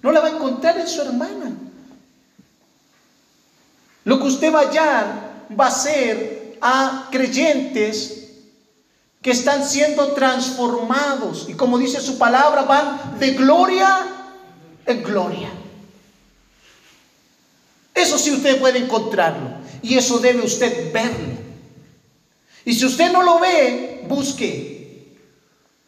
No 0.00 0.10
la 0.10 0.20
va 0.20 0.28
a 0.28 0.30
encontrar 0.30 0.78
en 0.78 0.88
su 0.88 1.02
hermana. 1.02 1.52
Lo 4.04 4.18
que 4.18 4.28
usted 4.28 4.50
va 4.50 4.60
a 4.60 4.68
hallar 4.68 5.32
va 5.60 5.66
a 5.66 5.70
ser 5.70 6.56
a 6.62 7.08
creyentes 7.12 8.30
que 9.20 9.32
están 9.32 9.62
siendo 9.62 10.14
transformados 10.14 11.50
y 11.50 11.52
como 11.52 11.76
dice 11.76 12.00
su 12.00 12.16
palabra, 12.16 12.62
van 12.62 13.18
de 13.18 13.32
gloria 13.32 14.06
en 14.86 15.02
gloria. 15.02 15.50
Eso 17.94 18.16
sí 18.16 18.30
usted 18.30 18.58
puede 18.58 18.78
encontrarlo 18.78 19.60
y 19.82 19.96
eso 19.96 20.18
debe 20.18 20.42
usted 20.42 20.92
verlo. 20.92 21.32
Y 22.64 22.74
si 22.74 22.86
usted 22.86 23.12
no 23.12 23.22
lo 23.22 23.40
ve, 23.40 24.04
busque, 24.08 25.16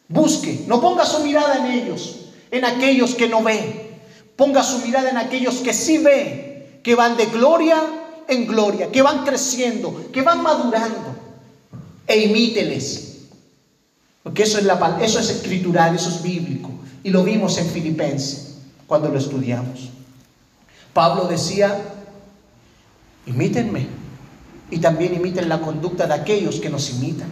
busque, 0.07 0.65
no 0.67 0.81
ponga 0.81 1.05
su 1.05 1.19
mirada 1.21 1.65
en 1.65 1.71
ellos, 1.71 2.27
en 2.51 2.65
aquellos 2.65 3.15
que 3.15 3.29
no 3.29 3.41
ve, 3.41 3.99
ponga 4.35 4.63
su 4.63 4.79
mirada 4.79 5.09
en 5.09 5.17
aquellos 5.17 5.55
que 5.55 5.73
sí 5.73 5.97
ve, 5.97 6.79
que 6.83 6.95
van 6.95 7.15
de 7.15 7.25
gloria 7.27 7.81
en 8.27 8.47
gloria, 8.47 8.91
que 8.91 9.01
van 9.01 9.23
creciendo, 9.23 10.09
que 10.11 10.21
van 10.21 10.41
madurando, 10.41 11.15
e 12.07 12.19
imíteles. 12.19 13.15
Porque 14.23 14.43
eso 14.43 14.57
es, 14.57 14.65
la, 14.65 14.97
eso 15.01 15.19
es 15.19 15.29
escritural, 15.29 15.95
eso 15.95 16.09
es 16.09 16.21
bíblico. 16.21 16.71
Y 17.03 17.11
lo 17.11 17.23
vimos 17.23 17.57
en 17.57 17.69
Filipenses 17.69 18.55
cuando 18.87 19.09
lo 19.09 19.19
estudiamos. 19.19 19.89
Pablo 20.93 21.25
decía, 21.25 21.94
imítenme. 23.25 23.87
Y 24.71 24.79
también 24.79 25.13
imiten 25.13 25.47
la 25.47 25.61
conducta 25.61 26.07
de 26.07 26.13
aquellos 26.15 26.59
que 26.59 26.69
nos 26.69 26.89
imitan. 26.89 27.29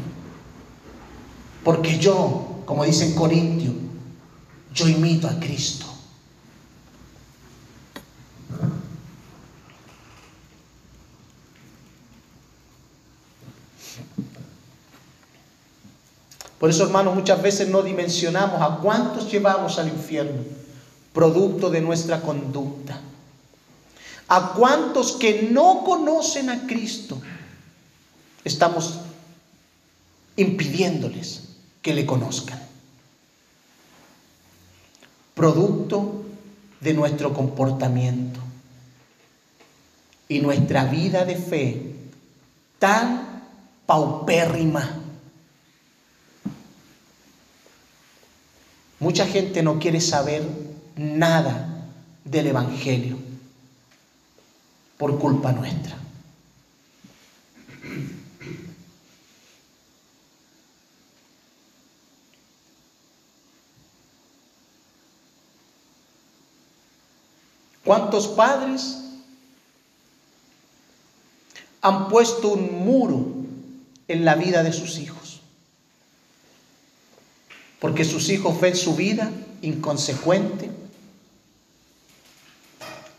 Porque 1.64 1.98
yo, 1.98 2.62
como 2.66 2.84
dice 2.84 3.06
en 3.06 3.16
Corintio, 3.16 3.72
yo 4.74 4.88
imito 4.88 5.28
a 5.28 5.40
Cristo. 5.40 5.86
Por 16.60 16.70
eso, 16.70 16.84
hermanos, 16.84 17.14
muchas 17.14 17.42
veces 17.42 17.68
no 17.68 17.82
dimensionamos 17.82 18.62
a 18.62 18.78
cuántos 18.78 19.30
llevamos 19.30 19.80
al 19.80 19.90
infierno, 19.90 20.44
producto 21.12 21.70
de 21.70 21.82
nuestra 21.82 22.22
conducta. 22.22 23.02
A 24.28 24.54
cuántos 24.54 25.14
que 25.14 25.50
no 25.52 25.84
conocen 25.84 26.50
a 26.50 26.66
Cristo, 26.66 27.22
estamos 28.44 29.00
impidiéndoles 30.36 31.44
que 31.82 31.94
le 31.94 32.06
conozcan. 32.06 32.62
Producto 35.36 36.24
de 36.80 36.94
nuestro 36.94 37.34
comportamiento 37.34 38.40
y 40.30 40.40
nuestra 40.40 40.86
vida 40.86 41.26
de 41.26 41.36
fe 41.36 41.96
tan 42.80 43.44
paupérrima 43.86 45.04
Mucha 49.04 49.28
gente 49.28 49.62
no 49.64 49.80
quiere 49.80 50.00
saber 50.00 50.48
nada 50.96 51.90
del 52.24 52.48
Evangelio 52.48 53.18
por 55.04 55.20
culpa 55.20 55.52
nuestra. 55.52 55.98
¿Cuántos 67.84 68.30
padres 68.30 69.00
han 71.82 72.08
puesto 72.08 72.54
un 72.54 72.86
muro 72.86 73.26
en 74.08 74.24
la 74.24 74.36
vida 74.36 74.64
de 74.64 74.72
sus 74.72 75.00
hijos? 75.00 75.42
porque 77.82 78.06
sus 78.06 78.30
hijos 78.30 78.62
ven 78.62 78.78
su 78.78 78.96
vida 78.96 79.30
inconsecuente. 79.62 80.72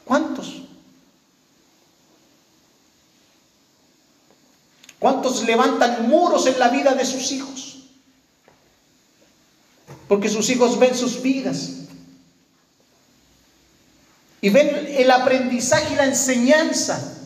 ¿Cuántos? 0.07 0.65
¿Cuántos 5.05 5.43
levantan 5.43 6.09
muros 6.09 6.47
en 6.47 6.59
la 6.59 6.71
vida 6.71 6.95
de 6.95 7.05
sus 7.05 7.31
hijos? 7.31 7.77
Porque 10.09 10.31
sus 10.31 10.49
hijos 10.49 10.79
ven 10.79 10.95
sus 10.95 11.21
vidas 11.21 11.73
y 14.41 14.49
ven 14.49 14.87
el 14.97 15.11
aprendizaje 15.11 15.93
y 15.93 15.97
la 15.97 16.07
enseñanza 16.07 17.19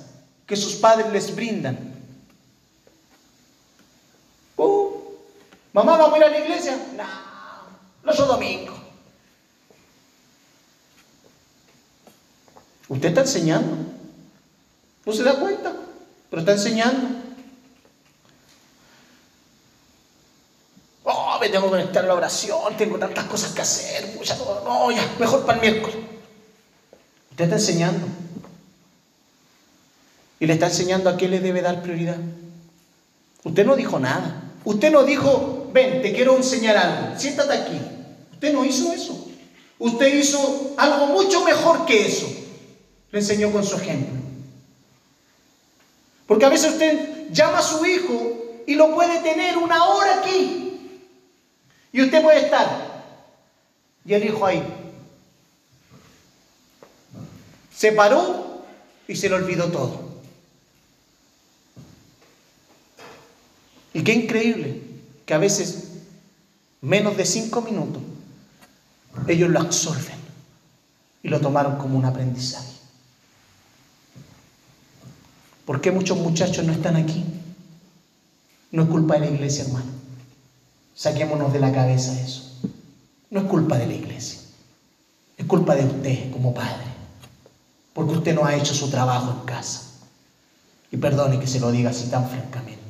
que 0.44 0.56
sus 0.56 0.74
padres 0.74 1.12
les 1.12 1.32
brindan. 1.36 1.78
Uh, 4.56 4.90
mamá, 5.72 5.96
vamos 5.96 6.14
a 6.14 6.18
ir 6.18 6.24
a 6.24 6.30
la 6.30 6.38
iglesia. 6.40 6.76
No. 6.96 7.04
No 8.02 8.10
es 8.10 8.18
domingo. 8.18 8.74
Usted 12.88 13.10
está 13.10 13.20
enseñando. 13.20 13.76
No 15.06 15.12
se 15.12 15.22
da 15.22 15.38
cuenta, 15.38 15.76
pero 16.28 16.40
está 16.40 16.50
enseñando. 16.54 17.17
Me 21.40 21.48
tengo 21.48 21.66
que 21.66 21.70
conectar 21.70 22.04
a 22.04 22.08
la 22.08 22.14
oración, 22.14 22.76
tengo 22.76 22.98
tantas 22.98 23.24
cosas 23.24 23.52
que 23.52 23.62
hacer. 23.62 24.18
ya, 24.22 25.14
mejor 25.18 25.46
para 25.46 25.60
el 25.60 25.70
miércoles. 25.70 25.96
Usted 27.30 27.44
está 27.44 27.56
enseñando. 27.56 28.06
Y 30.40 30.46
le 30.46 30.54
está 30.54 30.66
enseñando 30.66 31.10
a 31.10 31.16
qué 31.16 31.28
le 31.28 31.40
debe 31.40 31.62
dar 31.62 31.82
prioridad. 31.82 32.16
Usted 33.44 33.64
no 33.64 33.76
dijo 33.76 33.98
nada. 33.98 34.42
Usted 34.64 34.90
no 34.90 35.04
dijo, 35.04 35.70
ven, 35.72 36.02
te 36.02 36.12
quiero 36.12 36.36
enseñar 36.36 36.76
algo, 36.76 37.18
siéntate 37.18 37.52
aquí. 37.52 37.80
Usted 38.32 38.52
no 38.52 38.64
hizo 38.64 38.92
eso. 38.92 39.28
Usted 39.78 40.14
hizo 40.14 40.74
algo 40.76 41.06
mucho 41.06 41.44
mejor 41.44 41.86
que 41.86 42.06
eso. 42.06 42.26
Le 43.10 43.20
enseñó 43.20 43.50
con 43.52 43.64
su 43.64 43.76
ejemplo. 43.76 44.18
Porque 46.26 46.44
a 46.44 46.50
veces 46.50 46.72
usted 46.72 47.30
llama 47.30 47.58
a 47.58 47.62
su 47.62 47.84
hijo 47.86 48.62
y 48.66 48.74
lo 48.74 48.94
puede 48.94 49.20
tener 49.20 49.56
una 49.56 49.84
hora 49.84 50.20
aquí. 50.20 50.67
Y 51.92 52.02
usted 52.02 52.22
puede 52.22 52.44
estar. 52.44 53.04
Y 54.04 54.14
el 54.14 54.24
hijo 54.24 54.44
ahí. 54.44 54.62
Se 57.74 57.92
paró 57.92 58.64
y 59.06 59.16
se 59.16 59.28
le 59.28 59.36
olvidó 59.36 59.70
todo. 59.70 60.08
Y 63.92 64.02
qué 64.02 64.12
increíble 64.12 64.82
que 65.24 65.34
a 65.34 65.38
veces 65.38 65.88
menos 66.80 67.16
de 67.16 67.24
cinco 67.24 67.62
minutos 67.62 68.02
ellos 69.26 69.50
lo 69.50 69.60
absorben 69.60 70.18
y 71.22 71.28
lo 71.28 71.40
tomaron 71.40 71.76
como 71.78 71.98
un 71.98 72.04
aprendizaje. 72.04 72.72
¿Por 75.64 75.80
qué 75.80 75.90
muchos 75.90 76.16
muchachos 76.18 76.64
no 76.64 76.72
están 76.72 76.96
aquí? 76.96 77.24
No 78.70 78.84
es 78.84 78.88
culpa 78.88 79.14
de 79.14 79.20
la 79.20 79.30
iglesia, 79.30 79.64
hermano. 79.64 79.97
Saquémonos 80.98 81.52
de 81.52 81.60
la 81.60 81.70
cabeza 81.70 82.12
eso. 82.20 82.42
No 83.30 83.38
es 83.38 83.46
culpa 83.46 83.78
de 83.78 83.86
la 83.86 83.94
iglesia. 83.94 84.40
Es 85.36 85.46
culpa 85.46 85.76
de 85.76 85.84
usted 85.84 86.32
como 86.32 86.52
padre. 86.52 86.88
Porque 87.92 88.14
usted 88.14 88.34
no 88.34 88.44
ha 88.44 88.56
hecho 88.56 88.74
su 88.74 88.90
trabajo 88.90 89.30
en 89.30 89.46
casa. 89.46 89.82
Y 90.90 90.96
perdone 90.96 91.38
que 91.38 91.46
se 91.46 91.60
lo 91.60 91.70
diga 91.70 91.90
así 91.90 92.08
tan 92.10 92.28
francamente. 92.28 92.82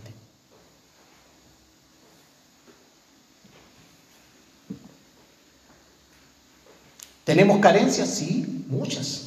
¿Tenemos 7.25 7.59
carencias? 7.59 8.09
Sí, 8.09 8.65
muchas. 8.71 9.25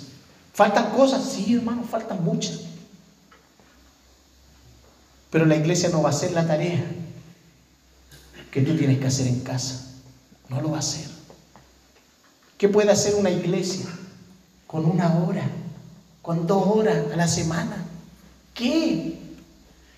¿Faltan 0.55 0.89
cosas? 0.89 1.23
Sí, 1.23 1.53
hermano, 1.53 1.83
faltan 1.83 2.23
muchas. 2.23 2.61
Pero 5.29 5.45
la 5.45 5.55
iglesia 5.55 5.89
no 5.89 6.01
va 6.01 6.09
a 6.09 6.13
hacer 6.13 6.31
la 6.31 6.47
tarea 6.47 6.83
que 8.51 8.61
tú 8.61 8.75
tienes 8.75 8.99
que 8.99 9.07
hacer 9.07 9.27
en 9.27 9.39
casa. 9.39 9.87
No 10.49 10.61
lo 10.61 10.71
va 10.71 10.77
a 10.77 10.81
hacer. 10.81 11.09
¿Qué 12.57 12.67
puede 12.67 12.91
hacer 12.91 13.15
una 13.15 13.31
iglesia 13.31 13.85
con 14.67 14.85
una 14.85 15.17
hora, 15.23 15.49
con 16.21 16.45
dos 16.45 16.67
horas 16.67 16.97
a 17.11 17.15
la 17.15 17.27
semana? 17.27 17.85
¿Qué? 18.53 19.17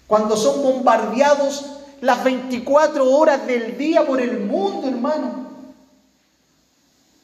Cuando 0.07 0.37
son 0.37 0.61
bombardeados 0.61 1.65
las 2.01 2.23
24 2.23 3.09
horas 3.09 3.47
del 3.47 3.77
día 3.77 4.05
por 4.05 4.21
el 4.21 4.39
mundo, 4.41 4.87
hermano. 4.87 5.47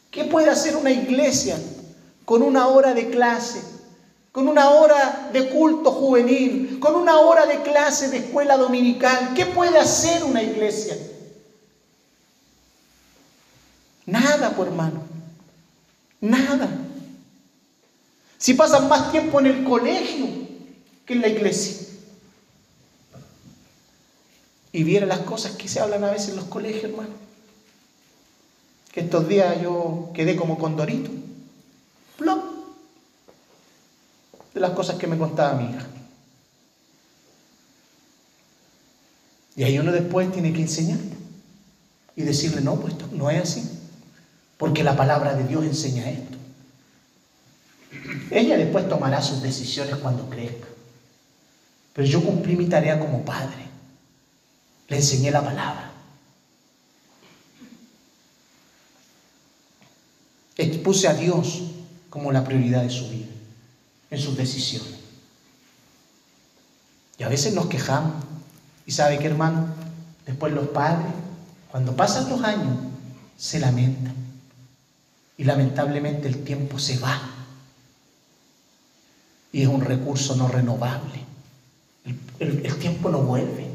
¿Qué 0.10 0.24
puede 0.24 0.50
hacer 0.50 0.76
una 0.76 0.92
iglesia 0.92 1.58
con 2.26 2.42
una 2.42 2.68
hora 2.68 2.94
de 2.94 3.10
clase, 3.10 3.62
con 4.32 4.48
una 4.48 4.72
hora 4.72 5.30
de 5.32 5.50
culto 5.50 5.92
juvenil, 5.92 6.80
con 6.80 6.96
una 6.96 7.20
hora 7.20 7.46
de 7.46 7.62
clase 7.62 8.10
de 8.10 8.18
escuela 8.18 8.58
dominical? 8.58 9.34
¿Qué 9.36 9.46
puede 9.46 9.78
hacer 9.78 10.24
una 10.24 10.42
iglesia? 10.42 10.98
Nada, 14.20 14.52
por 14.52 14.68
hermano. 14.68 15.04
Nada. 16.22 16.70
Si 18.38 18.54
pasan 18.54 18.88
más 18.88 19.12
tiempo 19.12 19.40
en 19.40 19.48
el 19.48 19.64
colegio 19.64 20.28
que 21.06 21.14
en 21.14 21.22
la 21.22 21.28
iglesia. 21.28 21.90
y 24.72 24.84
viera 24.84 25.06
las 25.06 25.20
cosas 25.20 25.54
que 25.54 25.68
se 25.68 25.80
hablan 25.80 26.04
a 26.04 26.12
veces 26.12 26.30
en 26.30 26.36
los 26.36 26.46
colegios, 26.46 26.84
hermano. 26.84 27.10
Que 28.92 29.02
estos 29.02 29.28
días 29.28 29.62
yo 29.62 30.12
quedé 30.14 30.36
como 30.36 30.58
condorito. 30.58 31.10
Plop. 32.18 32.44
De 34.54 34.60
las 34.60 34.72
cosas 34.72 34.98
que 34.98 35.08
me 35.08 35.18
contaba 35.18 35.60
mi 35.60 35.70
hija. 35.70 35.88
Y 39.56 39.64
ahí 39.64 39.78
uno 39.80 39.92
después 39.92 40.32
tiene 40.32 40.54
que 40.54 40.62
enseñarle 40.62 41.18
y 42.16 42.22
decirle, 42.22 42.62
no, 42.62 42.80
pues 42.80 42.94
esto 42.94 43.10
no 43.12 43.30
es 43.30 43.42
así, 43.42 43.79
porque 44.60 44.84
la 44.84 44.98
palabra 44.98 45.36
de 45.36 45.46
Dios 45.46 45.64
enseña 45.64 46.10
esto. 46.10 46.38
Ella 48.30 48.58
después 48.58 48.90
tomará 48.90 49.22
sus 49.22 49.42
decisiones 49.42 49.96
cuando 49.96 50.30
crezca. 50.30 50.68
Pero 51.94 52.06
yo 52.06 52.22
cumplí 52.22 52.58
mi 52.58 52.66
tarea 52.66 53.00
como 53.00 53.24
padre. 53.24 53.70
Le 54.90 54.98
enseñé 54.98 55.32
la 55.32 55.42
palabra. 55.42 55.92
Expuse 60.58 61.08
a 61.08 61.14
Dios 61.14 61.62
como 62.10 62.34
la 62.34 62.44
prioridad 62.44 62.84
de 62.84 62.90
su 62.90 63.08
vida, 63.08 63.30
en 64.12 64.20
sus 64.20 64.36
decisiones. 64.36 64.96
Y 67.18 67.24
a 67.24 67.30
veces 67.30 67.54
nos 67.54 67.68
quejamos 67.68 68.26
y 68.86 68.92
sabe 68.92 69.20
que 69.20 69.28
hermano, 69.28 69.68
después 70.26 70.52
los 70.52 70.68
padres, 70.68 71.14
cuando 71.72 71.96
pasan 71.96 72.28
los 72.30 72.44
años, 72.44 72.78
se 73.38 73.62
lamentan. 73.62 74.29
Y 75.40 75.46
lamentablemente 75.46 76.28
el 76.28 76.44
tiempo 76.44 76.78
se 76.80 77.00
va. 77.00 77.18
Y 79.54 79.62
es 79.62 79.70
un 79.70 79.80
recurso 79.80 80.36
no 80.36 80.50
renovable. 80.50 81.24
El, 82.40 82.76
tiempo 82.76 83.10
no 83.10 83.20
vuelve. 83.20 83.68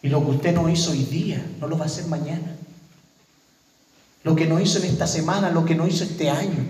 Y 0.00 0.08
lo 0.08 0.24
que 0.24 0.30
usted 0.30 0.54
no 0.54 0.70
hizo 0.70 0.92
hoy 0.92 1.04
día, 1.04 1.46
no 1.60 1.66
lo 1.66 1.76
va 1.76 1.84
a 1.84 1.88
hacer 1.88 2.06
mañana. 2.06 2.56
Lo 4.24 4.34
que 4.34 4.46
no 4.46 4.58
hizo 4.58 4.78
en 4.78 4.86
esta 4.86 5.06
semana, 5.06 5.50
lo 5.50 5.66
que 5.66 5.74
no 5.74 5.86
hizo 5.86 6.04
este 6.04 6.30
año, 6.30 6.64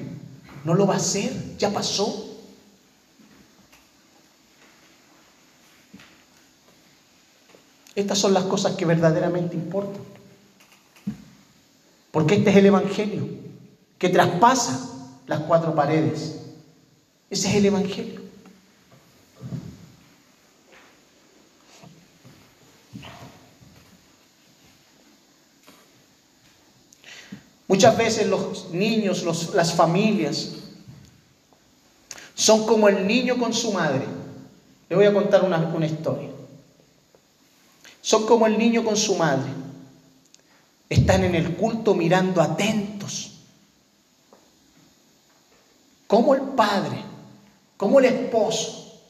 no 0.65 0.75
lo 0.75 0.89
va 0.89 0.95
a 0.95 0.97
hacer, 0.97 1.33
ya 1.59 1.71
pasó. 1.71 2.29
Estas 7.95 8.19
son 8.19 8.35
las 8.35 8.45
cosas 8.45 8.75
que 8.75 8.85
verdaderamente 8.85 9.55
importan. 9.55 10.03
Porque 12.13 12.37
este 12.37 12.51
es 12.51 12.57
el 12.57 12.67
Evangelio 12.67 13.27
que 13.99 14.11
traspasa 14.11 14.89
las 15.27 15.41
cuatro 15.41 15.75
paredes. 15.75 16.41
Ese 17.31 17.49
es 17.49 17.55
el 17.57 17.67
Evangelio. 17.67 18.21
Muchas 27.67 27.97
veces 27.97 28.27
los 28.27 28.69
niños, 28.71 29.25
las 29.55 29.73
familias, 29.73 30.51
son 32.35 32.67
como 32.67 32.91
el 32.91 33.07
niño 33.07 33.39
con 33.39 33.55
su 33.55 33.73
madre. 33.73 34.05
Le 34.91 34.97
voy 34.97 35.07
a 35.07 35.15
contar 35.15 35.43
una, 35.43 35.57
una 35.75 35.87
historia. 35.87 36.29
Son 38.03 38.27
como 38.27 38.47
el 38.47 38.59
niño 38.59 38.85
con 38.85 38.95
su 38.95 39.15
madre. 39.15 39.62
Están 40.93 41.25
en 41.25 41.35
el 41.35 41.57
culto 41.57 41.95
mirando 41.95 42.43
atentos. 42.43 43.31
Como 46.07 46.35
el 46.35 46.43
padre, 46.43 47.03
como 47.79 47.99
el 47.99 48.05
esposo, 48.05 49.01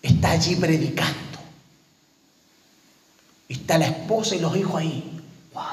está 0.00 0.30
allí 0.30 0.54
predicando. 0.54 1.40
Está 3.48 3.78
la 3.78 3.88
esposa 3.88 4.36
y 4.36 4.38
los 4.38 4.56
hijos 4.56 4.76
ahí. 4.76 5.20
¡Wow! 5.52 5.64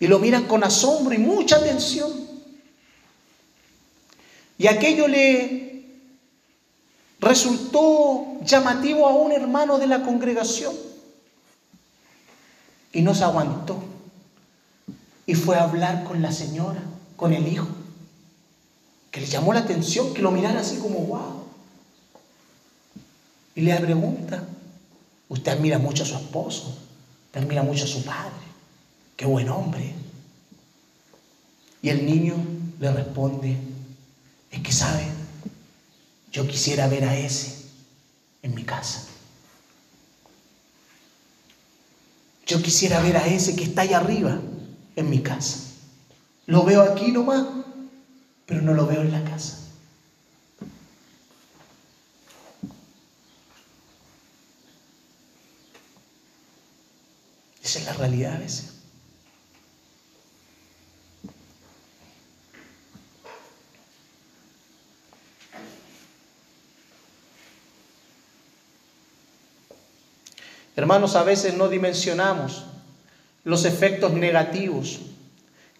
Y 0.00 0.08
lo 0.08 0.18
miran 0.18 0.48
con 0.48 0.64
asombro 0.64 1.14
y 1.14 1.18
mucha 1.18 1.58
atención. 1.58 2.12
Y 4.58 4.66
aquello 4.66 5.06
le 5.06 5.75
resultó 7.26 8.38
llamativo 8.44 9.06
a 9.06 9.14
un 9.14 9.32
hermano 9.32 9.78
de 9.78 9.86
la 9.86 10.02
congregación 10.02 10.74
y 12.92 13.02
no 13.02 13.14
se 13.14 13.24
aguantó 13.24 13.82
y 15.26 15.34
fue 15.34 15.56
a 15.56 15.64
hablar 15.64 16.04
con 16.04 16.22
la 16.22 16.30
señora, 16.30 16.82
con 17.16 17.32
el 17.32 17.48
hijo, 17.48 17.66
que 19.10 19.20
le 19.20 19.26
llamó 19.26 19.52
la 19.52 19.60
atención, 19.60 20.14
que 20.14 20.22
lo 20.22 20.30
mirara 20.30 20.60
así 20.60 20.78
como 20.78 21.00
wow. 21.00 21.44
Y 23.56 23.62
le 23.62 23.76
pregunta, 23.80 24.44
usted 25.28 25.52
admira 25.52 25.78
mucho 25.78 26.04
a 26.04 26.06
su 26.06 26.14
esposo, 26.14 26.78
usted 27.26 27.42
admira 27.42 27.62
mucho 27.62 27.84
a 27.84 27.88
su 27.88 28.04
padre, 28.04 28.30
qué 29.16 29.26
buen 29.26 29.48
hombre. 29.48 29.94
Y 31.82 31.88
el 31.88 32.06
niño 32.06 32.34
le 32.78 32.92
responde, 32.92 33.56
es 34.50 34.60
que 34.60 34.72
sabe, 34.72 35.15
yo 36.36 36.46
quisiera 36.46 36.86
ver 36.86 37.02
a 37.04 37.16
ese 37.16 37.64
en 38.42 38.54
mi 38.54 38.62
casa. 38.62 39.06
Yo 42.46 42.60
quisiera 42.60 43.00
ver 43.00 43.16
a 43.16 43.26
ese 43.26 43.56
que 43.56 43.64
está 43.64 43.80
ahí 43.80 43.94
arriba 43.94 44.38
en 44.96 45.08
mi 45.08 45.22
casa. 45.22 45.60
Lo 46.44 46.62
veo 46.62 46.82
aquí 46.82 47.10
nomás, 47.10 47.46
pero 48.44 48.60
no 48.60 48.74
lo 48.74 48.86
veo 48.86 49.00
en 49.00 49.12
la 49.12 49.24
casa. 49.24 49.60
Esa 57.64 57.78
es 57.78 57.86
la 57.86 57.94
realidad 57.94 58.34
a 58.34 58.38
veces. 58.40 58.75
Hermanos, 70.76 71.16
a 71.16 71.22
veces 71.22 71.54
no 71.54 71.68
dimensionamos 71.68 72.64
los 73.44 73.64
efectos 73.64 74.12
negativos 74.12 75.00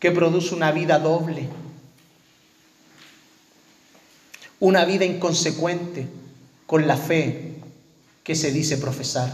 que 0.00 0.10
produce 0.10 0.54
una 0.54 0.72
vida 0.72 0.98
doble, 0.98 1.48
una 4.58 4.86
vida 4.86 5.04
inconsecuente 5.04 6.08
con 6.66 6.86
la 6.86 6.96
fe 6.96 7.56
que 8.24 8.34
se 8.34 8.50
dice 8.50 8.78
profesar. 8.78 9.30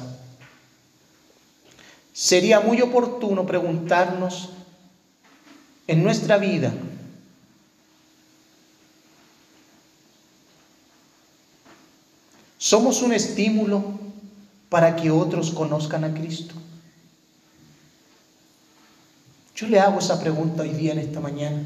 Sería 2.12 2.58
muy 2.58 2.80
oportuno 2.82 3.46
preguntarnos 3.46 4.50
en 5.86 6.02
nuestra 6.02 6.38
vida, 6.38 6.72
¿somos 12.58 13.02
un 13.02 13.12
estímulo 13.12 14.11
para 14.73 14.97
que 14.97 15.11
otros 15.11 15.51
conozcan 15.51 16.03
a 16.03 16.14
Cristo? 16.14 16.55
Yo 19.55 19.66
le 19.66 19.79
hago 19.79 19.99
esa 19.99 20.18
pregunta 20.18 20.62
hoy 20.62 20.70
día 20.70 20.93
en 20.93 20.99
esta 20.99 21.20
mañana. 21.20 21.62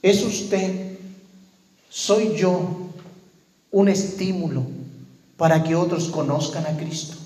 ¿Es 0.00 0.22
usted, 0.22 0.96
soy 1.90 2.34
yo, 2.34 2.90
un 3.70 3.88
estímulo 3.90 4.62
para 5.36 5.62
que 5.62 5.74
otros 5.74 6.08
conozcan 6.08 6.64
a 6.64 6.74
Cristo? 6.74 7.18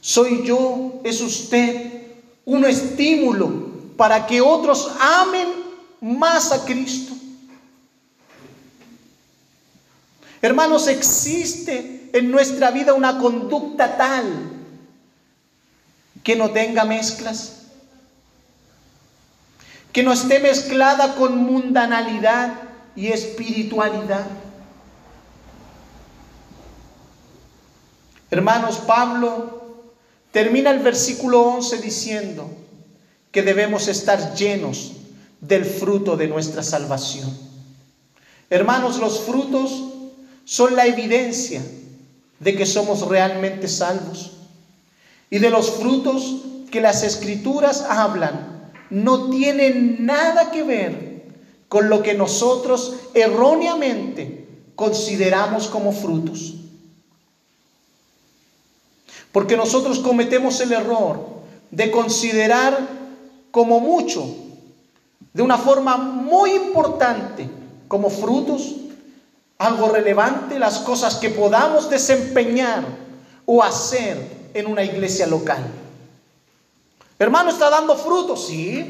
¿Soy 0.00 0.46
yo, 0.46 1.00
es 1.02 1.20
usted, 1.20 2.04
un 2.44 2.64
estímulo 2.66 3.50
para 3.96 4.28
que 4.28 4.40
otros 4.40 4.92
amen 5.00 5.53
más 6.04 6.52
a 6.52 6.66
Cristo. 6.66 7.14
Hermanos, 10.42 10.86
existe 10.86 12.10
en 12.12 12.30
nuestra 12.30 12.70
vida 12.70 12.92
una 12.92 13.18
conducta 13.18 13.96
tal 13.96 14.26
que 16.22 16.36
no 16.36 16.50
tenga 16.50 16.84
mezclas, 16.84 17.62
que 19.92 20.02
no 20.02 20.12
esté 20.12 20.40
mezclada 20.40 21.14
con 21.14 21.38
mundanalidad 21.38 22.52
y 22.94 23.06
espiritualidad. 23.06 24.26
Hermanos, 28.30 28.76
Pablo 28.86 29.84
termina 30.32 30.70
el 30.70 30.80
versículo 30.80 31.40
11 31.40 31.78
diciendo 31.78 32.50
que 33.32 33.40
debemos 33.40 33.88
estar 33.88 34.34
llenos 34.34 34.96
del 35.46 35.64
fruto 35.64 36.16
de 36.16 36.28
nuestra 36.28 36.62
salvación. 36.62 37.30
Hermanos, 38.50 38.98
los 38.98 39.20
frutos 39.20 39.84
son 40.44 40.76
la 40.76 40.86
evidencia 40.86 41.62
de 42.38 42.54
que 42.54 42.66
somos 42.66 43.06
realmente 43.08 43.68
salvos. 43.68 44.32
Y 45.30 45.38
de 45.38 45.50
los 45.50 45.70
frutos 45.70 46.36
que 46.70 46.80
las 46.80 47.02
escrituras 47.02 47.82
hablan 47.82 48.72
no 48.90 49.30
tienen 49.30 50.04
nada 50.04 50.50
que 50.50 50.62
ver 50.62 51.24
con 51.68 51.88
lo 51.88 52.02
que 52.02 52.14
nosotros 52.14 52.94
erróneamente 53.14 54.46
consideramos 54.76 55.68
como 55.68 55.92
frutos. 55.92 56.54
Porque 59.32 59.56
nosotros 59.56 59.98
cometemos 59.98 60.60
el 60.60 60.72
error 60.72 61.26
de 61.70 61.90
considerar 61.90 62.78
como 63.50 63.80
mucho, 63.80 64.43
de 65.34 65.42
una 65.42 65.58
forma 65.58 65.96
muy 65.96 66.52
importante, 66.52 67.50
como 67.88 68.08
frutos, 68.08 68.76
algo 69.58 69.88
relevante, 69.88 70.58
las 70.58 70.78
cosas 70.78 71.16
que 71.16 71.28
podamos 71.30 71.90
desempeñar 71.90 72.84
o 73.44 73.62
hacer 73.62 74.50
en 74.54 74.66
una 74.66 74.84
iglesia 74.84 75.26
local. 75.26 75.62
Hermano, 77.18 77.50
¿está 77.50 77.68
dando 77.68 77.96
frutos? 77.96 78.46
Sí. 78.46 78.88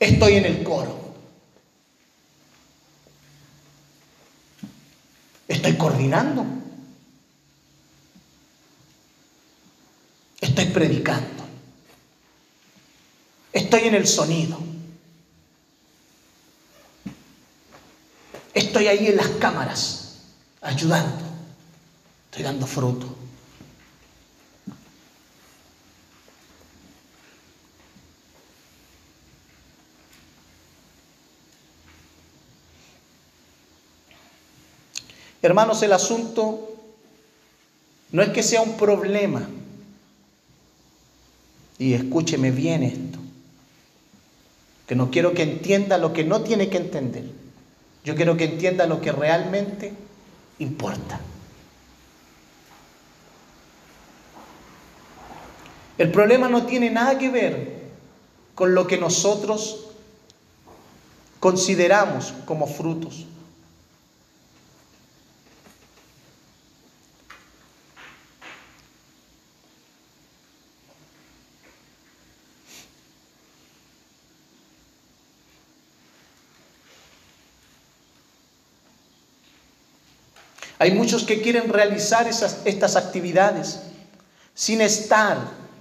Estoy 0.00 0.34
en 0.34 0.44
el 0.46 0.62
coro. 0.64 0.96
Estoy 5.48 5.76
coordinando. 5.76 6.44
Estoy 10.40 10.64
predicando. 10.66 11.35
Estoy 13.66 13.88
en 13.88 13.96
el 13.96 14.06
sonido. 14.06 14.60
Estoy 18.54 18.86
ahí 18.86 19.08
en 19.08 19.16
las 19.16 19.26
cámaras, 19.40 20.18
ayudando. 20.60 21.24
Estoy 22.26 22.44
dando 22.44 22.64
fruto. 22.64 23.08
Hermanos, 35.42 35.82
el 35.82 35.92
asunto 35.92 36.72
no 38.12 38.22
es 38.22 38.28
que 38.28 38.44
sea 38.44 38.62
un 38.62 38.76
problema. 38.76 39.44
Y 41.80 41.94
escúcheme 41.94 42.52
bien 42.52 42.84
esto. 42.84 43.25
Que 44.86 44.94
no 44.94 45.10
quiero 45.10 45.34
que 45.34 45.42
entienda 45.42 45.98
lo 45.98 46.12
que 46.12 46.24
no 46.24 46.42
tiene 46.42 46.68
que 46.68 46.78
entender. 46.78 47.24
Yo 48.04 48.14
quiero 48.14 48.36
que 48.36 48.44
entienda 48.44 48.86
lo 48.86 49.00
que 49.00 49.12
realmente 49.12 49.92
importa. 50.58 51.20
El 55.98 56.10
problema 56.12 56.48
no 56.48 56.66
tiene 56.66 56.90
nada 56.90 57.18
que 57.18 57.30
ver 57.30 57.76
con 58.54 58.74
lo 58.74 58.86
que 58.86 58.98
nosotros 58.98 59.86
consideramos 61.40 62.34
como 62.44 62.66
frutos. 62.66 63.26
Hay 80.78 80.92
muchos 80.92 81.24
que 81.24 81.40
quieren 81.40 81.68
realizar 81.70 82.28
esas, 82.28 82.58
estas 82.64 82.96
actividades 82.96 83.80
sin 84.54 84.80
estar 84.80 85.38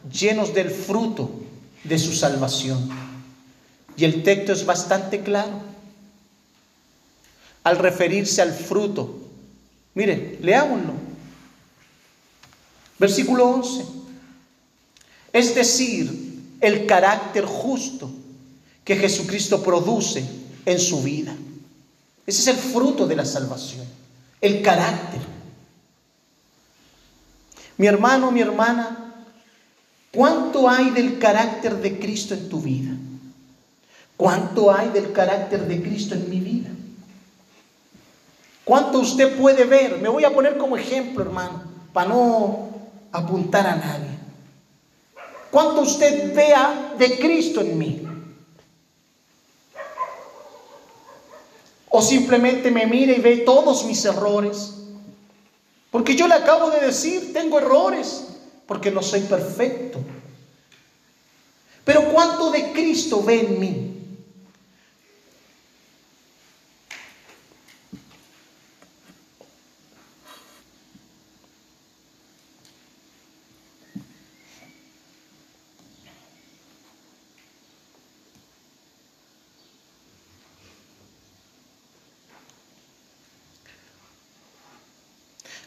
llenos 0.10 0.54
del 0.54 0.70
fruto 0.70 1.30
de 1.84 2.00
su 2.00 2.14
salvación. 2.14 2.90
Y 3.98 4.06
el 4.06 4.24
texto 4.24 4.54
es 4.54 4.66
bastante 4.66 5.22
claro. 5.22 5.62
Al 7.64 7.78
referirse 7.78 8.42
al 8.42 8.54
fruto, 8.54 9.20
mire, 9.96 10.38
leámoslo. 10.42 10.94
Versículo 13.00 13.50
11. 13.50 13.86
Es 15.34 15.56
decir, 15.56 16.56
el 16.62 16.86
carácter 16.86 17.44
justo 17.46 18.10
que 18.86 18.96
Jesucristo 18.96 19.62
produce 19.62 20.24
en 20.66 20.80
su 20.80 21.02
vida. 21.02 21.36
Ese 22.26 22.42
es 22.42 22.48
el 22.48 22.58
fruto 22.58 23.08
de 23.08 23.16
la 23.16 23.26
salvación 23.26 23.86
el 24.46 24.62
carácter. 24.62 25.22
Mi 27.78 27.88
hermano, 27.88 28.32
mi 28.32 28.42
hermana, 28.42 29.14
¿cuánto 30.14 30.70
hay 30.70 30.92
del 30.92 31.18
carácter 31.18 31.76
de 31.78 32.00
Cristo 32.00 32.34
en 32.34 32.48
tu 32.50 32.62
vida? 32.62 32.92
¿Cuánto 34.16 34.74
hay 34.74 34.90
del 34.90 35.12
carácter 35.12 35.68
de 35.68 35.82
Cristo 35.82 36.16
en 36.16 36.30
mi 36.30 36.40
vida? 36.40 36.70
¿Cuánto 38.64 39.00
usted 39.00 39.38
puede 39.38 39.66
ver? 39.66 40.00
Me 40.00 40.10
voy 40.10 40.24
a 40.24 40.34
poner 40.34 40.58
como 40.58 40.78
ejemplo, 40.78 41.24
hermano, 41.24 41.64
para 41.92 42.10
no 42.10 42.70
apuntar 43.12 43.68
a 43.68 43.76
nadie. 43.76 44.16
¿Cuánto 45.52 45.82
usted 45.82 46.34
vea 46.34 46.94
de 46.98 47.20
Cristo 47.20 47.62
en 47.62 47.78
mí? 47.78 48.05
O 51.98 52.02
simplemente 52.02 52.72
me 52.72 52.86
mira 52.86 53.14
y 53.14 53.22
ve 53.22 53.38
todos 53.38 53.86
mis 53.86 54.04
errores. 54.04 54.74
Porque 55.92 56.14
yo 56.14 56.28
le 56.28 56.34
acabo 56.34 56.70
de 56.70 56.86
decir, 56.86 57.32
tengo 57.32 57.58
errores, 57.58 58.26
porque 58.68 58.92
no 58.92 59.02
soy 59.02 59.22
perfecto. 59.22 60.00
Pero 61.86 62.12
¿cuánto 62.12 62.52
de 62.52 62.74
Cristo 62.74 63.24
ve 63.24 63.40
en 63.40 63.60
mí? 63.62 63.95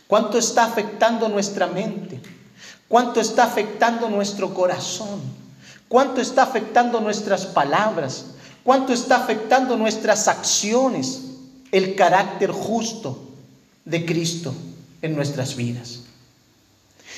¿Cuánto 0.09 0.39
está 0.39 0.65
afectando 0.65 1.29
nuestra 1.29 1.67
mente? 1.67 2.21
¿Cuánto 2.89 3.21
está 3.21 3.45
afectando 3.45 4.09
nuestro 4.09 4.55
corazón? 4.55 5.21
¿Cuánto 5.87 6.23
está 6.23 6.43
afectando 6.45 7.01
nuestras 7.01 7.45
palabras? 7.45 8.25
¿Cuánto 8.65 8.95
está 8.95 9.17
afectando 9.17 9.77
nuestras 9.77 10.27
acciones? 10.27 11.25
El 11.71 11.95
carácter 11.95 12.51
justo 12.51 13.29
de 13.85 14.07
Cristo 14.07 14.55
en 15.03 15.15
nuestras 15.15 15.55
vidas. 15.55 16.01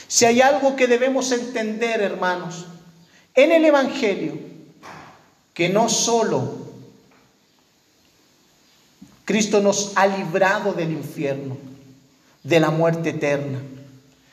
Si 0.08 0.24
hay 0.24 0.40
algo 0.40 0.74
que 0.74 0.88
debemos 0.88 1.30
entender, 1.30 2.00
hermanos, 2.00 2.66
en 3.36 3.52
el 3.52 3.64
Evangelio, 3.64 4.36
que 5.54 5.68
no 5.68 5.88
solo 5.88 6.58
Cristo 9.24 9.60
nos 9.60 9.92
ha 9.94 10.08
librado 10.08 10.72
del 10.72 10.90
infierno, 10.90 11.69
de 12.42 12.60
la 12.60 12.70
muerte 12.70 13.10
eterna, 13.10 13.60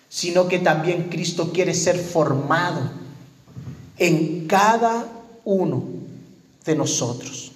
sino 0.10 0.48
que 0.48 0.60
también 0.60 1.10
Cristo 1.10 1.52
quiere 1.52 1.74
ser 1.74 1.98
formado 1.98 2.90
en 3.98 4.48
cada 4.48 5.06
uno 5.44 5.84
de 6.66 6.76
nosotros. 6.76 7.52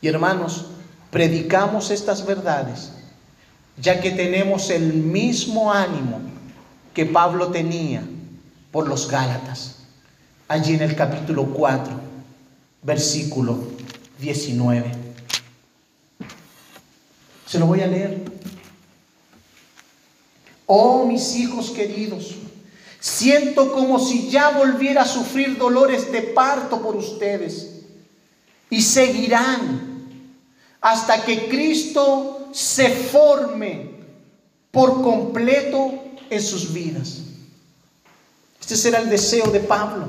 Y 0.00 0.08
hermanos, 0.08 0.66
predicamos 1.10 1.90
estas 1.90 2.24
verdades, 2.26 2.92
ya 3.80 4.00
que 4.00 4.10
tenemos 4.10 4.70
el 4.70 4.92
mismo 4.92 5.72
ánimo 5.72 6.20
que 6.94 7.06
Pablo 7.06 7.48
tenía 7.48 8.02
por 8.70 8.88
los 8.88 9.10
Gálatas, 9.10 9.76
allí 10.48 10.74
en 10.74 10.82
el 10.82 10.94
capítulo 10.94 11.46
4, 11.46 11.92
versículo 12.82 13.58
19. 14.20 14.92
Se 17.46 17.58
lo 17.58 17.66
voy 17.66 17.80
a 17.80 17.86
leer. 17.86 18.24
Oh 20.66 21.06
mis 21.06 21.36
hijos 21.36 21.70
queridos, 21.70 22.34
siento 22.98 23.72
como 23.72 24.00
si 24.00 24.28
ya 24.28 24.50
volviera 24.50 25.02
a 25.02 25.06
sufrir 25.06 25.56
dolores 25.56 26.10
de 26.10 26.22
parto 26.22 26.82
por 26.82 26.96
ustedes 26.96 27.82
y 28.68 28.82
seguirán 28.82 30.02
hasta 30.80 31.24
que 31.24 31.48
Cristo 31.48 32.48
se 32.52 32.90
forme 32.90 33.90
por 34.72 35.02
completo 35.02 35.94
en 36.28 36.42
sus 36.42 36.72
vidas. 36.72 37.20
Este 38.60 38.76
será 38.76 38.98
el 38.98 39.08
deseo 39.08 39.46
de 39.52 39.60
Pablo, 39.60 40.06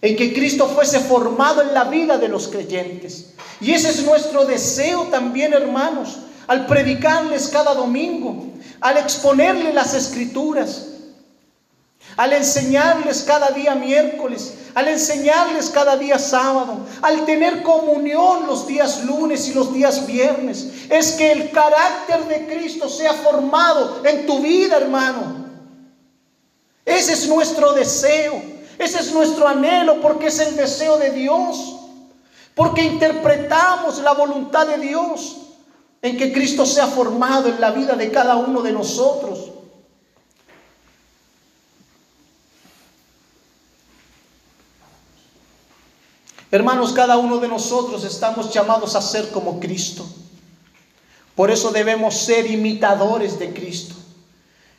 en 0.00 0.16
que 0.16 0.32
Cristo 0.32 0.66
fuese 0.68 1.00
formado 1.00 1.60
en 1.60 1.74
la 1.74 1.84
vida 1.84 2.16
de 2.16 2.28
los 2.28 2.48
creyentes 2.48 3.34
y 3.60 3.72
ese 3.72 3.90
es 3.90 4.02
nuestro 4.04 4.44
deseo 4.44 5.04
también, 5.04 5.52
hermanos, 5.52 6.18
al 6.46 6.66
predicarles 6.66 7.48
cada 7.48 7.74
domingo, 7.74 8.44
al 8.80 8.98
exponerles 8.98 9.74
las 9.74 9.94
escrituras, 9.94 10.88
al 12.16 12.32
enseñarles 12.32 13.22
cada 13.22 13.48
día 13.48 13.74
miércoles, 13.74 14.54
al 14.74 14.88
enseñarles 14.88 15.70
cada 15.70 15.96
día 15.96 16.18
sábado, 16.18 16.86
al 17.02 17.24
tener 17.24 17.62
comunión 17.62 18.46
los 18.46 18.66
días 18.66 19.04
lunes 19.04 19.48
y 19.48 19.54
los 19.54 19.72
días 19.72 20.06
viernes, 20.06 20.86
es 20.90 21.12
que 21.12 21.32
el 21.32 21.50
carácter 21.50 22.24
de 22.26 22.46
Cristo 22.46 22.88
sea 22.88 23.14
formado 23.14 24.02
en 24.04 24.26
tu 24.26 24.40
vida, 24.40 24.76
hermano. 24.76 25.46
Ese 26.84 27.14
es 27.14 27.26
nuestro 27.26 27.72
deseo, 27.72 28.40
ese 28.78 29.00
es 29.00 29.12
nuestro 29.12 29.48
anhelo, 29.48 30.00
porque 30.00 30.26
es 30.28 30.38
el 30.38 30.56
deseo 30.56 30.98
de 30.98 31.10
Dios, 31.10 31.75
porque 32.56 32.82
interpretamos 32.82 33.98
la 33.98 34.14
voluntad 34.14 34.66
de 34.66 34.78
Dios 34.78 35.36
en 36.00 36.16
que 36.16 36.32
Cristo 36.32 36.64
sea 36.64 36.86
formado 36.86 37.50
en 37.50 37.60
la 37.60 37.70
vida 37.70 37.94
de 37.96 38.10
cada 38.10 38.36
uno 38.36 38.62
de 38.62 38.72
nosotros. 38.72 39.50
Hermanos, 46.50 46.94
cada 46.94 47.18
uno 47.18 47.36
de 47.40 47.48
nosotros 47.48 48.04
estamos 48.04 48.50
llamados 48.54 48.96
a 48.96 49.02
ser 49.02 49.28
como 49.28 49.60
Cristo. 49.60 50.06
Por 51.34 51.50
eso 51.50 51.72
debemos 51.72 52.14
ser 52.14 52.50
imitadores 52.50 53.38
de 53.38 53.52
Cristo 53.52 53.94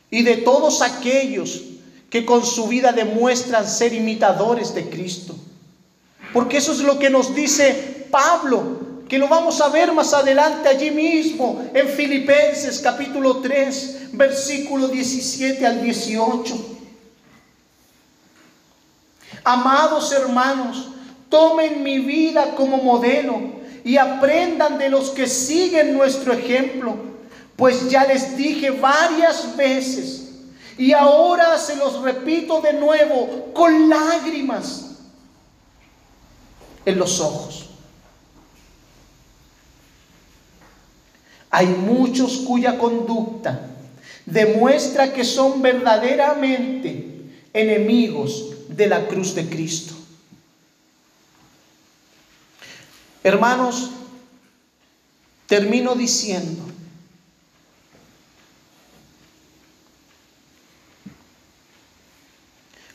y 0.09 0.23
de 0.23 0.37
todos 0.37 0.81
aquellos 0.81 1.61
que 2.09 2.25
con 2.25 2.43
su 2.43 2.67
vida 2.69 2.91
demuestran 2.91 3.69
ser 3.69 3.93
imitadores 3.93 4.73
de 4.73 4.89
Cristo. 4.89 5.35
Porque 6.33 6.57
eso 6.57 6.71
es 6.71 6.79
lo 6.79 6.99
que 6.99 7.09
nos 7.09 7.33
dice 7.33 8.07
Pablo, 8.11 8.87
que 9.07 9.17
lo 9.17 9.27
vamos 9.27 9.61
a 9.61 9.69
ver 9.69 9.93
más 9.93 10.13
adelante 10.13 10.67
allí 10.67 10.91
mismo, 10.91 11.69
en 11.73 11.87
Filipenses 11.87 12.79
capítulo 12.79 13.37
3, 13.37 14.09
versículo 14.13 14.87
17 14.87 15.65
al 15.65 15.81
18. 15.81 16.75
Amados 19.43 20.11
hermanos, 20.11 20.89
tomen 21.29 21.81
mi 21.81 21.99
vida 21.99 22.53
como 22.55 22.77
modelo 22.77 23.39
y 23.83 23.97
aprendan 23.97 24.77
de 24.77 24.89
los 24.89 25.11
que 25.11 25.27
siguen 25.27 25.93
nuestro 25.93 26.33
ejemplo, 26.33 26.95
pues 27.55 27.89
ya 27.89 28.03
les 28.03 28.35
dije 28.35 28.71
varias 28.71 29.55
veces 29.55 30.23
y 30.77 30.91
ahora 30.91 31.57
se 31.57 31.75
los 31.77 32.01
repito 32.01 32.61
de 32.61 32.73
nuevo 32.73 33.51
con 33.53 33.89
lágrimas 33.89 34.86
en 36.87 36.97
los 36.97 37.19
ojos. 37.19 37.65
Hay 41.51 41.67
muchos 41.67 42.37
cuya 42.37 42.77
conducta 42.77 43.71
demuestra 44.25 45.11
que 45.11 45.25
son 45.25 45.61
verdaderamente 45.61 47.29
enemigos 47.51 48.53
de 48.69 48.87
la 48.87 49.05
cruz 49.05 49.35
de 49.35 49.49
Cristo. 49.49 49.95
Hermanos, 53.21 53.91
termino 55.45 55.93
diciendo, 55.93 56.63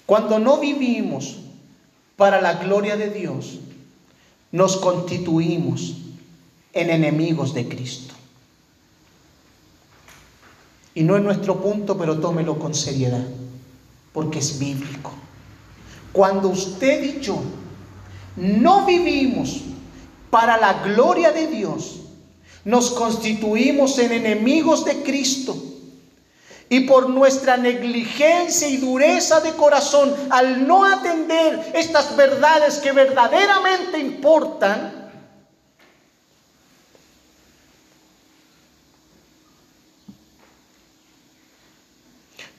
cuando 0.06 0.38
no 0.38 0.58
vivimos 0.58 1.36
para 2.16 2.40
la 2.40 2.54
gloria 2.54 2.96
de 2.96 3.10
Dios, 3.10 3.58
nos 4.52 4.76
constituimos 4.76 5.96
en 6.72 6.90
enemigos 6.90 7.54
de 7.54 7.68
Cristo. 7.68 8.14
Y 10.94 11.02
no 11.02 11.16
es 11.16 11.22
nuestro 11.22 11.60
punto, 11.60 11.96
pero 11.96 12.20
tómelo 12.20 12.58
con 12.58 12.74
seriedad, 12.74 13.26
porque 14.12 14.38
es 14.40 14.58
bíblico. 14.58 15.12
Cuando 16.12 16.48
usted 16.50 17.02
y 17.02 17.20
yo 17.20 17.42
no 18.36 18.84
vivimos 18.84 19.62
para 20.30 20.58
la 20.58 20.82
gloria 20.82 21.32
de 21.32 21.46
Dios, 21.46 22.00
nos 22.64 22.90
constituimos 22.90 23.98
en 23.98 24.12
enemigos 24.12 24.84
de 24.84 25.02
Cristo. 25.02 25.56
Y 26.72 26.80
por 26.80 27.10
nuestra 27.10 27.58
negligencia 27.58 28.66
y 28.66 28.78
dureza 28.78 29.40
de 29.40 29.52
corazón, 29.52 30.14
al 30.30 30.66
no 30.66 30.86
atender 30.86 31.70
estas 31.74 32.16
verdades 32.16 32.78
que 32.78 32.92
verdaderamente 32.92 33.98
importan, 33.98 35.02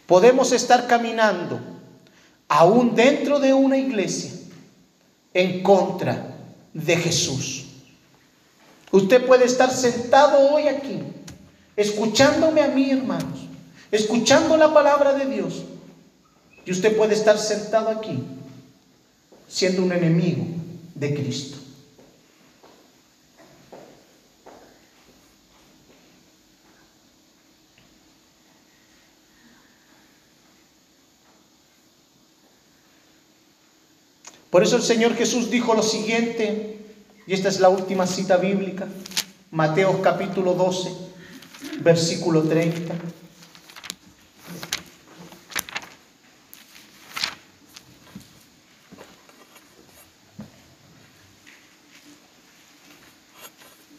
Podemos 0.05 0.51
estar 0.51 0.85
caminando 0.85 1.59
aún 2.47 2.93
dentro 2.93 3.39
de 3.39 3.51
una 3.51 3.77
iglesia 3.77 4.31
en 5.33 5.63
contra 5.63 6.35
de 6.71 6.97
Jesús. 6.97 7.65
Usted 8.91 9.25
puede 9.25 9.45
estar 9.45 9.71
sentado 9.71 10.51
hoy 10.51 10.67
aquí, 10.67 11.01
escuchándome 11.75 12.61
a 12.61 12.67
mí, 12.67 12.91
hermanos, 12.91 13.47
escuchando 13.93 14.57
la 14.57 14.73
palabra 14.73 15.13
de 15.13 15.27
Dios. 15.27 15.63
Y 16.65 16.71
usted 16.71 16.97
puede 16.97 17.13
estar 17.13 17.37
sentado 17.37 17.89
aquí, 17.89 18.23
siendo 19.47 19.83
un 19.83 19.91
enemigo 19.91 20.45
de 20.95 21.13
Cristo. 21.13 21.57
Por 34.49 34.63
eso 34.63 34.75
el 34.75 34.83
Señor 34.83 35.15
Jesús 35.15 35.49
dijo 35.49 35.73
lo 35.73 35.83
siguiente, 35.83 36.79
y 37.25 37.33
esta 37.33 37.49
es 37.49 37.59
la 37.59 37.69
última 37.69 38.07
cita 38.07 38.37
bíblica, 38.37 38.87
Mateo 39.51 40.01
capítulo 40.01 40.53
12, 40.53 40.91
versículo 41.81 42.43
30. 42.43 42.93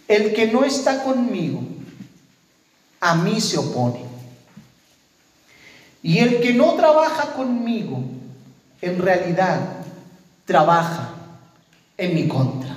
El 0.09 0.35
que 0.35 0.48
no 0.48 0.64
está 0.64 1.02
conmigo, 1.02 1.62
a 3.01 3.14
mí 3.16 3.40
se 3.40 3.59
opone. 3.59 4.05
Y 6.02 6.18
el 6.18 6.40
que 6.40 6.52
no 6.52 6.74
trabaja 6.74 7.32
conmigo, 7.32 8.02
en 8.82 8.98
realidad 9.01 9.85
trabaja 10.44 11.14
en 11.97 12.14
mi 12.14 12.28
contra. 12.28 12.76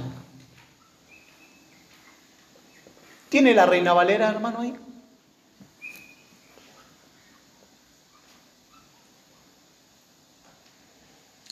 ¿Tiene 3.30 3.54
la 3.54 3.66
reina 3.66 3.92
Valera, 3.92 4.30
hermano, 4.30 4.62
ahí? 4.62 4.74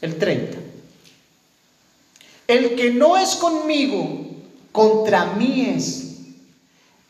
El 0.02 0.18
30. 0.18 0.58
El 2.48 2.76
que 2.76 2.92
no 2.92 3.18
es 3.18 3.36
conmigo, 3.36 4.25
contra 4.76 5.34
mí 5.34 5.74
es. 5.76 6.02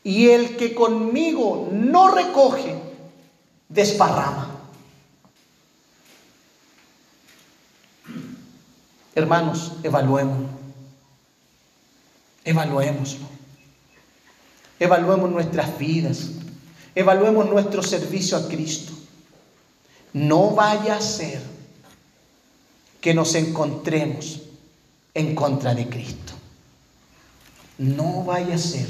Y 0.03 0.29
el 0.29 0.55
que 0.55 0.75
conmigo 0.75 1.67
no 1.71 2.09
recoge, 2.09 2.75
desparrama. 3.67 4.51
Hermanos, 9.15 9.71
evaluémoslo. 9.81 10.49
Evaluémoslo. 12.43 13.25
Evaluemos 14.79 15.31
nuestras 15.31 15.79
vidas. 15.79 16.29
Evaluemos 16.93 17.49
nuestro 17.49 17.81
servicio 17.81 18.37
a 18.37 18.47
Cristo. 18.47 18.93
No 20.13 20.51
vaya 20.51 20.97
a 20.97 21.01
ser 21.01 21.41
que 23.01 23.15
nos 23.15 23.33
encontremos 23.33 24.41
en 25.15 25.33
contra 25.33 25.73
de 25.73 25.89
Cristo. 25.89 26.34
No 27.77 28.23
vaya 28.23 28.55
a 28.55 28.59
ser 28.59 28.87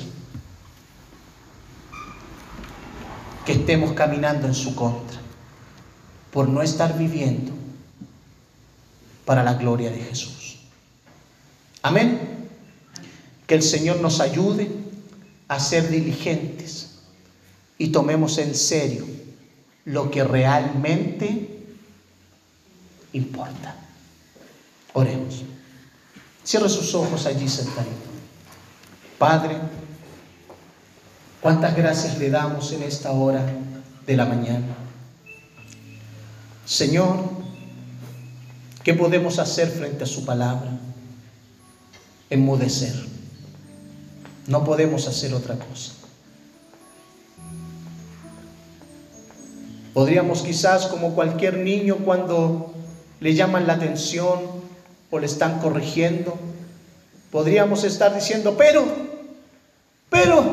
que 3.46 3.54
estemos 3.54 3.94
caminando 3.94 4.48
en 4.48 4.56
su 4.56 4.76
contra 4.76 5.20
por 6.32 6.50
no 6.50 6.62
estar 6.62 6.98
viviendo 6.98 7.52
para 9.26 9.44
la 9.44 9.54
gloria 9.54 9.90
de 9.90 10.00
Jesús. 10.00 10.58
Amén. 11.82 12.50
Que 13.48 13.56
el 13.56 13.64
Señor 13.64 14.02
nos 14.02 14.20
ayude 14.20 14.70
a 15.48 15.60
ser 15.60 15.90
diligentes 15.90 17.00
y 17.78 17.90
tomemos 17.90 18.38
en 18.38 18.56
serio 18.56 19.06
lo 19.86 20.10
que 20.10 20.24
realmente 20.24 21.64
importa. 23.14 23.76
Oremos. 24.94 25.44
Cierre 26.44 26.70
sus 26.70 26.94
ojos 26.96 27.26
allí 27.26 27.48
sentadito. 27.48 28.15
Padre, 29.26 29.56
¿Cuántas 31.42 31.76
gracias 31.76 32.20
le 32.20 32.30
damos 32.30 32.72
en 32.74 32.84
esta 32.84 33.12
hora 33.12 33.44
de 34.06 34.16
la 34.16 34.24
mañana? 34.28 34.76
Señor, 36.64 37.22
¿qué 38.84 38.94
podemos 38.94 39.40
hacer 39.40 39.70
frente 39.70 40.04
a 40.04 40.06
su 40.06 40.26
palabra? 40.26 40.78
Enmudecer. 42.30 42.94
No 44.46 44.64
podemos 44.64 45.08
hacer 45.08 45.34
otra 45.34 45.56
cosa. 45.56 45.94
Podríamos 49.96 50.44
quizás, 50.44 50.86
como 50.86 51.16
cualquier 51.16 51.58
niño, 51.58 51.98
cuando 52.06 52.76
le 53.20 53.34
llaman 53.34 53.66
la 53.66 53.74
atención 53.74 54.42
o 55.10 55.18
le 55.18 55.26
están 55.26 55.58
corrigiendo, 55.62 56.38
podríamos 57.32 57.84
estar 57.84 58.14
diciendo, 58.14 58.56
pero, 58.56 59.15
pero, 60.16 60.46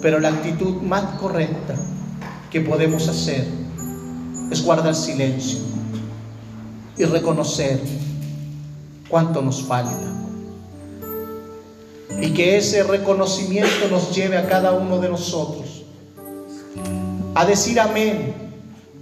pero 0.00 0.20
la 0.20 0.30
actitud 0.30 0.80
más 0.80 1.18
correcta 1.20 1.74
que 2.50 2.62
podemos 2.62 3.08
hacer 3.08 3.46
es 4.50 4.64
guardar 4.64 4.94
silencio 4.94 5.58
y 6.96 7.04
reconocer 7.04 7.78
cuánto 9.08 9.42
nos 9.42 9.62
falta. 9.64 10.12
Y 12.20 12.30
que 12.32 12.56
ese 12.56 12.84
reconocimiento 12.84 13.88
nos 13.90 14.14
lleve 14.14 14.38
a 14.38 14.48
cada 14.48 14.72
uno 14.72 15.00
de 15.00 15.10
nosotros 15.10 15.82
a 17.34 17.44
decir 17.44 17.78
amén, 17.78 18.34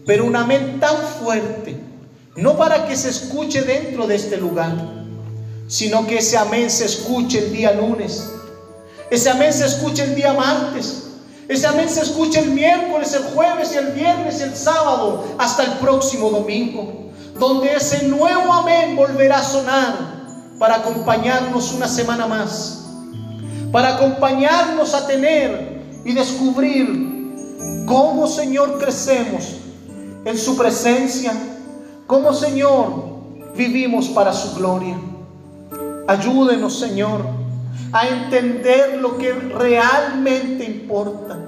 pero 0.06 0.24
un 0.24 0.34
amén 0.34 0.80
tan 0.80 0.96
fuerte, 0.96 1.76
no 2.34 2.56
para 2.56 2.88
que 2.88 2.96
se 2.96 3.10
escuche 3.10 3.62
dentro 3.62 4.08
de 4.08 4.16
este 4.16 4.38
lugar, 4.38 5.01
sino 5.72 6.06
que 6.06 6.18
ese 6.18 6.36
amén 6.36 6.70
se 6.70 6.84
escuche 6.84 7.38
el 7.38 7.50
día 7.50 7.72
lunes, 7.72 8.30
ese 9.10 9.30
amén 9.30 9.54
se 9.54 9.64
escuche 9.64 10.04
el 10.04 10.14
día 10.14 10.34
martes, 10.34 11.04
ese 11.48 11.66
amén 11.66 11.88
se 11.88 12.02
escuche 12.02 12.40
el 12.40 12.50
miércoles, 12.50 13.14
el 13.14 13.22
jueves 13.34 13.74
el 13.74 13.92
viernes 13.92 14.42
el 14.42 14.54
sábado, 14.54 15.24
hasta 15.38 15.64
el 15.64 15.70
próximo 15.78 16.28
domingo, 16.28 17.10
donde 17.38 17.74
ese 17.74 18.06
nuevo 18.06 18.52
amén 18.52 18.96
volverá 18.96 19.38
a 19.38 19.42
sonar 19.42 19.94
para 20.58 20.74
acompañarnos 20.74 21.72
una 21.72 21.88
semana 21.88 22.26
más, 22.26 22.84
para 23.72 23.96
acompañarnos 23.96 24.92
a 24.92 25.06
tener 25.06 26.02
y 26.04 26.12
descubrir 26.12 27.86
cómo, 27.86 28.26
Señor, 28.26 28.78
crecemos 28.78 29.54
en 30.26 30.36
su 30.36 30.54
presencia, 30.54 31.32
cómo, 32.06 32.34
Señor, 32.34 32.92
vivimos 33.56 34.08
para 34.08 34.34
su 34.34 34.54
gloria. 34.54 35.11
Ayúdenos, 36.08 36.78
Señor, 36.78 37.24
a 37.92 38.08
entender 38.08 38.98
lo 39.00 39.18
que 39.18 39.32
realmente 39.32 40.64
importa. 40.64 41.38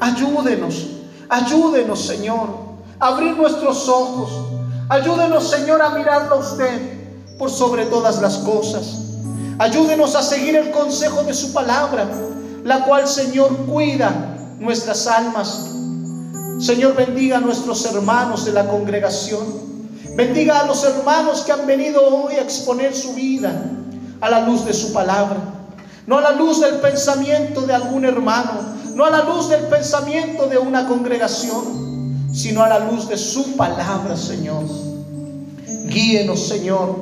Ayúdenos, 0.00 0.86
ayúdenos, 1.28 2.00
Señor, 2.00 2.48
a 2.98 3.08
abrir 3.08 3.36
nuestros 3.36 3.88
ojos. 3.88 4.30
Ayúdenos, 4.88 5.50
Señor, 5.50 5.82
a 5.82 5.90
mirarlo 5.90 6.36
a 6.36 6.38
usted 6.38 7.36
por 7.38 7.50
sobre 7.50 7.84
todas 7.86 8.20
las 8.22 8.38
cosas. 8.38 9.00
Ayúdenos 9.58 10.14
a 10.14 10.22
seguir 10.22 10.56
el 10.56 10.70
consejo 10.70 11.22
de 11.24 11.34
su 11.34 11.52
palabra, 11.52 12.08
la 12.64 12.84
cual, 12.84 13.06
Señor, 13.06 13.54
cuida 13.66 14.36
nuestras 14.58 15.06
almas. 15.06 15.66
Señor, 16.58 16.94
bendiga 16.94 17.38
a 17.38 17.40
nuestros 17.40 17.84
hermanos 17.84 18.46
de 18.46 18.52
la 18.52 18.66
congregación. 18.68 19.68
Bendiga 20.16 20.60
a 20.60 20.66
los 20.66 20.82
hermanos 20.84 21.42
que 21.42 21.52
han 21.52 21.66
venido 21.66 22.02
hoy 22.02 22.34
a 22.34 22.42
exponer 22.42 22.94
su 22.94 23.14
vida 23.14 23.52
a 24.20 24.30
la 24.30 24.40
luz 24.40 24.64
de 24.64 24.72
su 24.72 24.92
palabra. 24.92 25.38
No 26.06 26.18
a 26.18 26.20
la 26.20 26.32
luz 26.32 26.60
del 26.60 26.76
pensamiento 26.76 27.62
de 27.62 27.74
algún 27.74 28.04
hermano, 28.04 28.52
no 28.94 29.04
a 29.04 29.10
la 29.10 29.24
luz 29.24 29.48
del 29.48 29.62
pensamiento 29.64 30.46
de 30.46 30.58
una 30.58 30.86
congregación, 30.86 32.28
sino 32.32 32.62
a 32.62 32.68
la 32.68 32.78
luz 32.80 33.08
de 33.08 33.16
su 33.16 33.56
palabra, 33.56 34.16
Señor. 34.16 34.64
Guíenos, 35.86 36.48
Señor. 36.48 36.96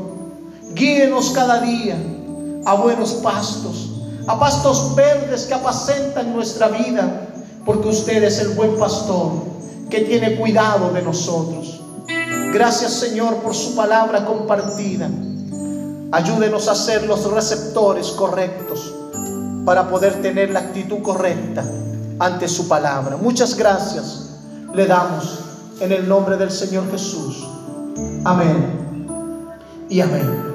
Guíenos 0.75 1.31
cada 1.31 1.61
día 1.61 1.97
a 2.65 2.75
buenos 2.75 3.15
pastos, 3.15 3.91
a 4.27 4.39
pastos 4.39 4.95
verdes 4.95 5.45
que 5.47 5.55
apacentan 5.55 6.35
nuestra 6.35 6.69
vida 6.69 7.29
porque 7.65 7.89
usted 7.89 8.23
es 8.23 8.39
el 8.39 8.49
buen 8.51 8.79
pastor 8.79 9.33
que 9.91 10.01
tiene 10.01 10.37
cuidado 10.37 10.91
de 10.93 11.03
nosotros. 11.03 11.81
Gracias 12.53 12.93
Señor 12.93 13.37
por 13.37 13.55
su 13.55 13.75
palabra 13.75 14.25
compartida. 14.25 15.09
Ayúdenos 16.11 16.69
a 16.69 16.75
ser 16.75 17.07
los 17.07 17.31
receptores 17.31 18.09
correctos 18.13 18.95
para 19.65 19.91
poder 19.91 20.23
tener 20.23 20.51
la 20.51 20.61
actitud 20.61 21.03
correcta 21.03 21.65
ante 22.19 22.49
su 22.49 22.67
palabra. 22.67 23.17
Muchas 23.17 23.55
gracias 23.55 24.31
le 24.75 24.87
damos 24.87 25.41
en 25.81 25.93
el 25.93 26.09
nombre 26.09 26.37
del 26.37 26.51
Señor 26.51 26.91
Jesús. 26.91 27.47
Amén 28.25 29.07
y 29.89 30.01
amén. 30.01 30.48